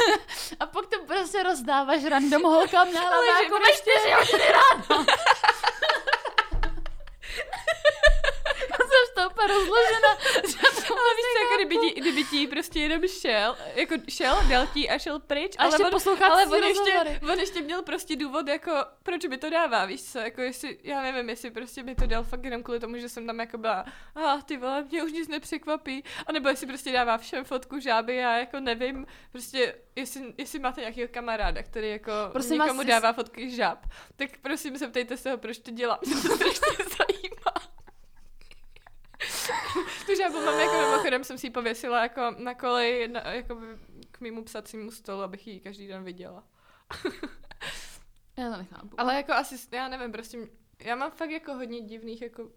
a 0.60 0.66
pak 0.66 0.86
to 0.86 1.04
prostě 1.06 1.42
rozdáváš 1.42 2.04
random 2.04 2.42
holkám 2.42 2.92
na 2.92 3.00
hlaváku 3.00 3.52
ve 3.52 3.58
prostě- 3.58 3.90
čtyři 3.92 4.12
hodiny 4.12 4.52
ráno. 4.52 5.06
úplně 9.40 9.58
rozložena. 9.58 10.08
Ale 10.90 11.14
víš 11.16 11.26
jako 11.42 11.56
kdyby 11.56 11.76
ti, 11.76 12.00
kdyby 12.00 12.24
ti 12.24 12.46
prostě 12.46 12.80
jenom 12.80 13.02
šel, 13.08 13.56
jako 13.74 13.94
šel, 14.08 14.38
dal 14.48 14.66
ti 14.66 14.90
a 14.90 14.98
šel 14.98 15.20
pryč, 15.20 15.54
A 15.58 15.62
ale, 15.62 15.72
ještě 15.72 15.84
on, 15.84 15.90
poslouchá 15.90 16.26
ale 16.26 16.46
on, 16.46 16.62
ještě, 16.62 17.20
on 17.32 17.40
ještě 17.40 17.60
měl 17.60 17.82
prostě 17.82 18.16
důvod, 18.16 18.48
jako, 18.48 18.72
proč 19.02 19.26
by 19.26 19.38
to 19.38 19.50
dává, 19.50 19.84
víš 19.84 20.02
co, 20.02 20.18
jako 20.18 20.40
jestli, 20.40 20.78
já 20.82 21.02
nevím, 21.02 21.28
jestli 21.28 21.50
prostě 21.50 21.82
by 21.82 21.94
to 21.94 22.06
dal 22.06 22.24
fakt 22.24 22.44
jenom 22.44 22.62
kvůli 22.62 22.80
tomu, 22.80 22.96
že 22.96 23.08
jsem 23.08 23.26
tam 23.26 23.40
jako 23.40 23.58
byla, 23.58 23.84
a 24.14 24.34
ah, 24.34 24.42
ty 24.42 24.56
vole, 24.56 24.84
mě 24.90 25.02
už 25.02 25.12
nic 25.12 25.28
nepřekvapí, 25.28 26.04
anebo 26.26 26.48
jestli 26.48 26.66
prostě 26.66 26.92
dává 26.92 27.18
všem 27.18 27.44
fotku 27.44 27.78
žáby, 27.78 28.16
já 28.16 28.36
jako 28.36 28.60
nevím, 28.60 29.06
prostě, 29.32 29.74
jestli, 29.96 30.34
jestli 30.38 30.58
máte 30.58 30.80
nějakého 30.80 31.08
kamaráda, 31.08 31.62
který 31.62 31.90
jako 31.90 32.12
Prosím 32.32 32.58
někomu 32.58 32.78
vás, 32.78 32.86
dává 32.86 33.12
fotky 33.12 33.50
žáb, 33.50 33.78
tak 34.16 34.30
prosím 34.42 34.76
zeptejte 34.76 35.16
se 35.16 35.30
ho, 35.30 35.38
proč 35.38 35.58
to 35.58 35.70
dělá, 35.70 35.98
mě 36.06 36.14
to 36.14 36.20
strašně 36.20 36.68
zajímá. 36.78 37.70
Tu 40.06 40.14
žábu 40.14 40.44
mám 40.44 40.60
jako 40.60 40.72
mimochodem 40.72 41.24
jsem 41.24 41.38
si 41.38 41.46
ji 41.46 41.50
pověsila 41.50 42.02
jako 42.02 42.34
na 42.38 42.54
kolej 42.54 43.08
na, 43.08 43.20
jako 43.20 43.54
by 43.54 43.66
k 44.10 44.20
mýmu 44.20 44.44
psacímu 44.44 44.90
stolu, 44.90 45.22
abych 45.22 45.46
ji 45.46 45.60
každý 45.60 45.86
den 45.86 46.04
viděla. 46.04 46.44
Já 48.36 48.50
to 48.50 48.56
nechápu. 48.56 49.00
Ale 49.00 49.14
jako 49.14 49.32
asi, 49.32 49.76
já 49.76 49.88
nevím, 49.88 50.12
prostě 50.12 50.38
já 50.84 50.96
mám 50.96 51.10
fakt 51.10 51.30
jako 51.30 51.54
hodně 51.54 51.80
divných 51.80 52.22
jako 52.22 52.50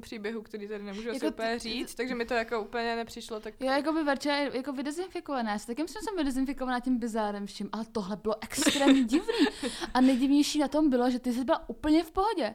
příběhů, 0.00 0.42
který 0.42 0.68
tady 0.68 0.84
nemůžu 0.84 1.08
Jako 1.08 1.16
asi 1.16 1.26
úplně 1.26 1.58
říct, 1.58 1.94
takže 1.94 2.14
mi 2.14 2.24
to 2.24 2.34
jako 2.34 2.62
úplně 2.62 2.96
nepřišlo, 2.96 3.40
tak 3.40 3.54
Jo, 3.60 3.72
jako 3.72 3.92
by 3.92 4.02
Verča 4.02 4.32
je 4.32 4.56
jako 4.56 4.72
vydezinfikovaná. 4.72 5.52
Já 5.52 5.58
si 5.58 5.66
taky 5.66 5.82
myslím, 5.82 6.00
že 6.00 6.04
jsem 6.04 6.16
vydezinfikovaná 6.16 6.80
tím 6.80 6.98
bizárem 6.98 7.46
vším, 7.46 7.68
ale 7.72 7.84
tohle 7.92 8.16
bylo 8.16 8.34
extrémně 8.42 9.04
divný. 9.04 9.46
A 9.94 10.00
nejdivnější 10.00 10.58
na 10.58 10.68
tom 10.68 10.90
bylo, 10.90 11.10
že 11.10 11.18
ty 11.18 11.32
jsi 11.32 11.44
byla 11.44 11.68
úplně 11.68 12.04
v 12.04 12.10
pohodě. 12.10 12.54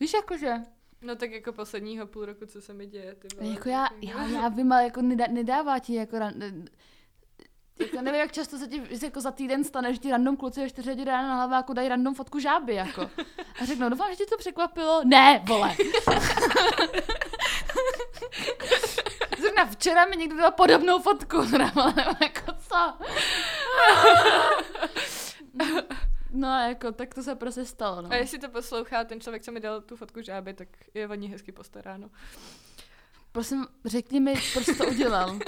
Víš, 0.00 0.12
jakože, 0.14 0.54
no 1.02 1.16
tak 1.16 1.32
jako 1.32 1.52
posledního 1.52 2.06
půl 2.06 2.24
roku, 2.24 2.46
co 2.46 2.60
se 2.60 2.74
mi 2.74 2.86
děje, 2.86 3.14
ty 3.14 3.28
vole, 3.36 3.50
jako 3.50 3.68
já, 3.68 3.88
tak 3.88 4.02
já, 4.02 4.26
já 4.26 4.48
vím, 4.48 4.72
ale 4.72 4.84
jako 4.84 5.02
nedá, 5.02 5.24
nedává 5.30 5.78
ti 5.78 5.94
jako, 5.94 6.18
ran, 6.18 6.32
jako 7.80 8.02
nevím, 8.02 8.20
jak 8.20 8.32
často 8.32 8.58
se 8.58 8.66
ti 8.66 8.82
jako 9.02 9.20
za 9.20 9.30
týden 9.30 9.64
stane, 9.64 9.94
že 9.94 10.00
ti 10.00 10.10
random 10.10 10.36
kluci 10.36 10.60
ve 10.60 10.68
4 10.68 10.90
hodiny 10.90 11.10
ráno 11.10 11.28
na 11.28 11.34
hlaváku 11.34 11.72
dají 11.72 11.88
random 11.88 12.14
fotku 12.14 12.38
žáby, 12.38 12.74
jako. 12.74 13.10
A 13.60 13.64
řeknou, 13.64 13.88
doufám, 13.88 14.10
že 14.10 14.16
ti 14.16 14.26
to 14.26 14.36
překvapilo. 14.36 15.02
Ne, 15.04 15.44
vole. 15.48 15.76
Zrovna 19.40 19.66
včera 19.66 20.06
mi 20.06 20.16
někdo 20.16 20.36
dal 20.36 20.52
podobnou 20.52 20.98
fotku, 20.98 21.42
nebo 21.58 21.80
jako 22.22 22.52
co? 22.68 22.92
No, 26.38 26.48
jako, 26.68 26.92
tak 26.92 27.14
to 27.14 27.22
se 27.22 27.34
prostě 27.34 27.64
stalo, 27.64 28.02
no. 28.02 28.12
A 28.12 28.16
jestli 28.16 28.38
to 28.38 28.48
poslouchá 28.48 29.04
ten 29.04 29.20
člověk, 29.20 29.42
co 29.42 29.52
mi 29.52 29.60
dal 29.60 29.80
tu 29.80 29.96
fotku 29.96 30.22
žáby, 30.22 30.54
tak 30.54 30.68
je 30.94 31.08
o 31.08 31.14
ní 31.14 31.28
hezky 31.28 31.52
postaráno. 31.52 32.10
Prosím, 33.32 33.66
řekni 33.84 34.20
mi, 34.20 34.34
proč 34.52 34.66
to 34.78 34.86
udělal. 34.86 35.38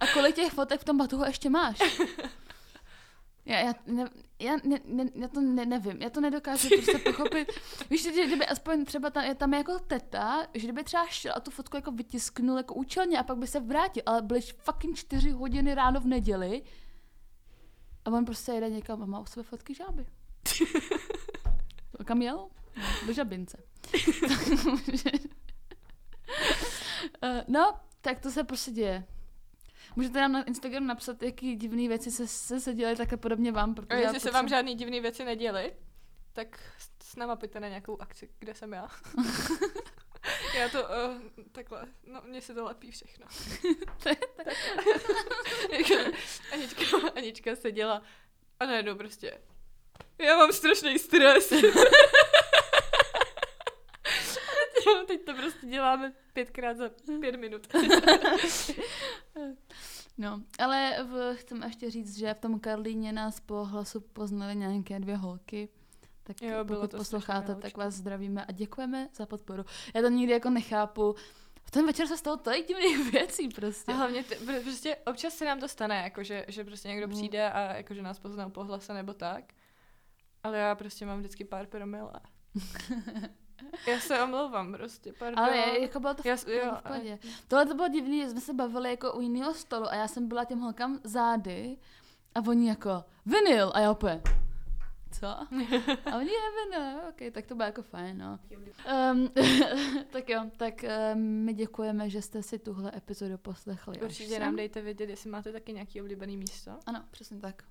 A 0.00 0.06
kolik 0.14 0.34
těch 0.34 0.52
fotek 0.52 0.80
v 0.80 0.84
tom 0.84 0.98
batuhu 0.98 1.24
ještě 1.24 1.50
máš? 1.50 1.78
Já, 3.44 3.58
já, 3.60 3.74
ne, 3.86 4.10
já, 4.38 4.56
ne, 4.64 4.80
ne, 4.84 5.04
já 5.14 5.28
to 5.28 5.40
ne, 5.40 5.66
nevím, 5.66 6.02
já 6.02 6.10
to 6.10 6.20
nedokážu 6.20 6.68
prostě 6.68 6.98
pochopit. 6.98 7.48
Víš, 7.90 8.02
že 8.02 8.26
kdyby 8.26 8.46
aspoň 8.46 8.84
třeba 8.84 9.10
tam, 9.10 9.24
je 9.24 9.34
tam 9.34 9.54
jako 9.54 9.78
teta, 9.78 10.46
že 10.54 10.66
kdyby 10.66 10.84
třeba 10.84 11.06
šel 11.06 11.32
a 11.36 11.40
tu 11.40 11.50
fotku 11.50 11.76
jako 11.76 11.90
vytisknul 11.90 12.56
jako 12.56 12.74
účelně 12.74 13.18
a 13.18 13.22
pak 13.22 13.38
by 13.38 13.46
se 13.46 13.60
vrátil, 13.60 14.02
ale 14.06 14.22
byly 14.22 14.40
fucking 14.40 14.96
čtyři 14.96 15.30
hodiny 15.30 15.74
ráno 15.74 16.00
v 16.00 16.06
neděli 16.06 16.62
a 18.04 18.10
on 18.10 18.24
prostě 18.24 18.52
jede 18.52 18.70
někam 18.70 19.02
a 19.02 19.06
má 19.06 19.20
u 19.20 19.26
sebe 19.26 19.42
fotky 19.42 19.74
žáby. 19.74 20.06
Kam 22.04 22.22
jel? 22.22 22.48
Do 23.06 23.12
žabince. 23.12 23.62
No, 27.48 27.80
tak 28.00 28.20
to 28.20 28.30
se 28.30 28.44
prostě 28.44 28.70
děje. 28.70 29.04
Můžete 29.96 30.20
nám 30.20 30.32
na 30.32 30.42
Instagram 30.42 30.86
napsat, 30.86 31.22
jaký 31.22 31.56
divné 31.56 31.88
věci 31.88 32.10
se, 32.10 32.26
se, 32.26 32.60
se 32.60 32.74
dělají 32.74 32.96
takhle 32.96 33.18
podobně 33.18 33.52
vám. 33.52 33.70
A 33.70 33.74
Protože 33.74 33.94
já 33.94 34.00
jestli 34.00 34.20
se 34.20 34.30
vám 34.30 34.48
žádný 34.48 34.74
divný 34.74 35.00
věci 35.00 35.24
neděly, 35.24 35.72
tak 36.32 36.60
s 37.02 37.16
náma 37.16 37.36
pojďte 37.36 37.60
na 37.60 37.68
nějakou 37.68 38.00
akci, 38.00 38.30
kde 38.38 38.54
jsem 38.54 38.72
já. 38.72 38.88
já 40.54 40.68
to 40.68 40.82
uh, 40.82 41.42
takhle, 41.52 41.84
no 42.06 42.22
mně 42.24 42.40
se 42.40 42.54
to 42.54 42.64
lepí 42.64 42.90
všechno. 42.90 43.26
Jako, 45.70 46.10
Anička, 46.52 46.84
Anička 47.16 47.56
seděla 47.56 48.02
a 48.60 48.66
najednou 48.66 48.94
prostě 48.94 49.38
já 50.18 50.36
mám 50.36 50.52
strašný 50.52 50.98
stres. 50.98 51.52
Jo, 51.52 51.72
Teď 55.06 55.24
to 55.24 55.34
prostě 55.34 55.66
děláme 55.66 56.12
pětkrát 56.32 56.76
za 56.76 56.90
pět 57.20 57.36
minut. 57.36 57.68
No, 60.18 60.42
ale 60.58 60.96
v, 61.04 61.34
chcem 61.34 61.62
ještě 61.62 61.90
říct, 61.90 62.18
že 62.18 62.34
v 62.34 62.38
tom 62.38 62.60
Karlíně 62.60 63.12
nás 63.12 63.40
po 63.40 63.64
hlasu 63.64 64.00
poznali 64.00 64.56
nějaké 64.56 65.00
dvě 65.00 65.16
holky. 65.16 65.68
Tak 66.28 66.42
Jo, 66.42 66.64
bylo 66.64 66.78
pokud 66.80 66.90
to 66.90 66.96
posloucháte, 66.96 67.54
tak 67.54 67.76
vás 67.76 67.94
zdravíme 67.94 68.44
a 68.44 68.52
děkujeme 68.52 69.08
za 69.14 69.26
podporu. 69.26 69.64
Já 69.94 70.02
to 70.02 70.08
nikdy 70.08 70.32
jako 70.32 70.50
nechápu. 70.50 71.14
V 71.64 71.70
ten 71.70 71.86
večer 71.86 72.06
se 72.06 72.16
stalo 72.16 72.36
tolik 72.36 72.68
divných 72.68 72.98
věcí 73.12 73.48
prostě. 73.48 73.92
A 73.92 73.94
hlavně 73.94 74.24
t- 74.24 74.34
pr- 74.34 74.62
prostě 74.62 74.96
občas 75.06 75.34
se 75.34 75.44
nám 75.44 75.60
to 75.60 75.68
stane, 75.68 75.94
jako 75.96 76.22
že, 76.22 76.44
že 76.48 76.64
prostě 76.64 76.88
někdo 76.88 77.06
Mhm. 77.06 77.16
přijde 77.16 77.50
a 77.50 77.60
jakože 77.76 78.02
nás 78.02 78.18
pozná 78.18 78.48
po 78.50 78.64
hlase 78.64 78.94
nebo 78.94 79.14
tak. 79.14 79.44
Ale 80.42 80.58
já 80.58 80.74
prostě 80.74 81.06
mám 81.06 81.18
vždycky 81.18 81.44
pár 81.44 81.66
promil 81.66 82.10
a 82.14 82.20
já 83.90 84.00
se 84.00 84.22
omlouvám 84.22 84.72
prostě, 84.72 85.12
pardon. 85.18 85.44
Ale 85.44 85.56
je, 85.56 85.82
jako 85.82 86.00
bylo 86.00 86.14
to 86.14 86.22
v, 86.22 86.26
Já 86.26 86.36
jo, 86.46 86.72
v 86.78 86.82
pohodě. 86.82 87.18
Tohle 87.48 87.66
to 87.66 87.74
bylo 87.74 87.88
divný, 87.88 88.20
že 88.20 88.30
jsme 88.30 88.40
se 88.40 88.54
bavili 88.54 88.90
jako 88.90 89.12
u 89.12 89.20
jiného 89.20 89.54
stolu 89.54 89.86
a 89.88 89.94
já 89.94 90.08
jsem 90.08 90.28
byla 90.28 90.44
těm 90.44 90.60
holkám 90.60 91.00
zády 91.04 91.76
a 92.34 92.40
oni 92.48 92.68
jako 92.68 93.04
vinyl 93.26 93.72
a 93.74 93.80
já 93.80 93.90
opět 93.90 94.28
co? 95.10 95.26
A 96.06 96.16
oni 96.16 96.30
Heaven, 96.30 97.00
ok, 97.08 97.32
tak 97.32 97.46
to 97.46 97.54
bylo 97.54 97.66
jako 97.66 97.82
fajn, 97.82 98.18
no. 98.18 98.38
Um, 99.12 99.28
tak 100.10 100.28
jo, 100.28 100.50
tak 100.56 100.84
um, 101.14 101.20
my 101.20 101.54
děkujeme, 101.54 102.10
že 102.10 102.22
jste 102.22 102.42
si 102.42 102.58
tuhle 102.58 102.92
epizodu 102.96 103.38
poslechli. 103.38 104.00
Určitě 104.00 104.34
sem. 104.34 104.42
nám 104.42 104.56
dejte 104.56 104.82
vědět, 104.82 105.10
jestli 105.10 105.30
máte 105.30 105.52
taky 105.52 105.72
nějaký 105.72 106.00
oblíbený 106.00 106.36
místo. 106.36 106.78
Ano, 106.86 107.04
přesně 107.10 107.38
tak. 107.38 107.62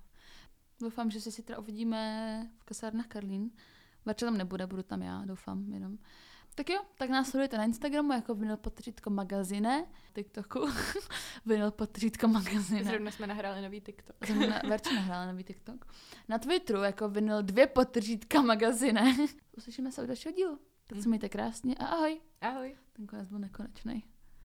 Doufám, 0.80 1.10
že 1.10 1.20
se 1.20 1.32
si 1.32 1.42
teda 1.42 1.58
uvidíme 1.58 2.50
v 2.58 2.64
kasárnách 2.64 3.06
Karlín. 3.06 3.50
Vače 4.04 4.24
tam 4.24 4.38
nebude, 4.38 4.66
budu 4.66 4.82
tam 4.82 5.02
já, 5.02 5.24
doufám 5.24 5.72
jenom. 5.72 5.98
Tak 6.58 6.70
jo, 6.70 6.80
tak 6.94 7.10
nás 7.10 7.28
sledujte 7.28 7.58
na 7.58 7.64
Instagramu 7.64 8.12
jako 8.12 8.34
vinyl 8.34 8.56
potřítko 8.56 9.10
magazine, 9.10 9.86
TikToku, 10.14 10.66
vinyl 11.46 11.70
potřítko 11.70 12.28
magazine. 12.28 12.84
Zrovna 12.84 13.10
jsme 13.10 13.26
nahráli 13.26 13.62
nový 13.62 13.80
TikTok. 13.80 14.16
Zrovna 14.26 14.60
Verča 14.68 14.94
nahrála 14.94 15.26
nový 15.26 15.44
TikTok. 15.44 15.92
Na 16.28 16.38
Twitteru 16.38 16.82
jako 16.82 17.08
vinyl 17.08 17.42
dvě 17.42 17.66
potržítka 17.66 18.42
magazine. 18.42 19.16
Uslyšíme 19.56 19.92
se 19.92 20.02
u 20.02 20.06
dalšího 20.06 20.32
dílu. 20.32 20.58
Tak 20.86 21.02
se 21.02 21.08
mějte 21.08 21.28
krásně 21.28 21.74
a 21.74 21.86
ahoj. 21.86 22.20
Ahoj. 22.40 22.76
Ten 22.92 23.06
konec 23.06 23.28
byl 23.28 23.38
nekonečný. 23.38 24.04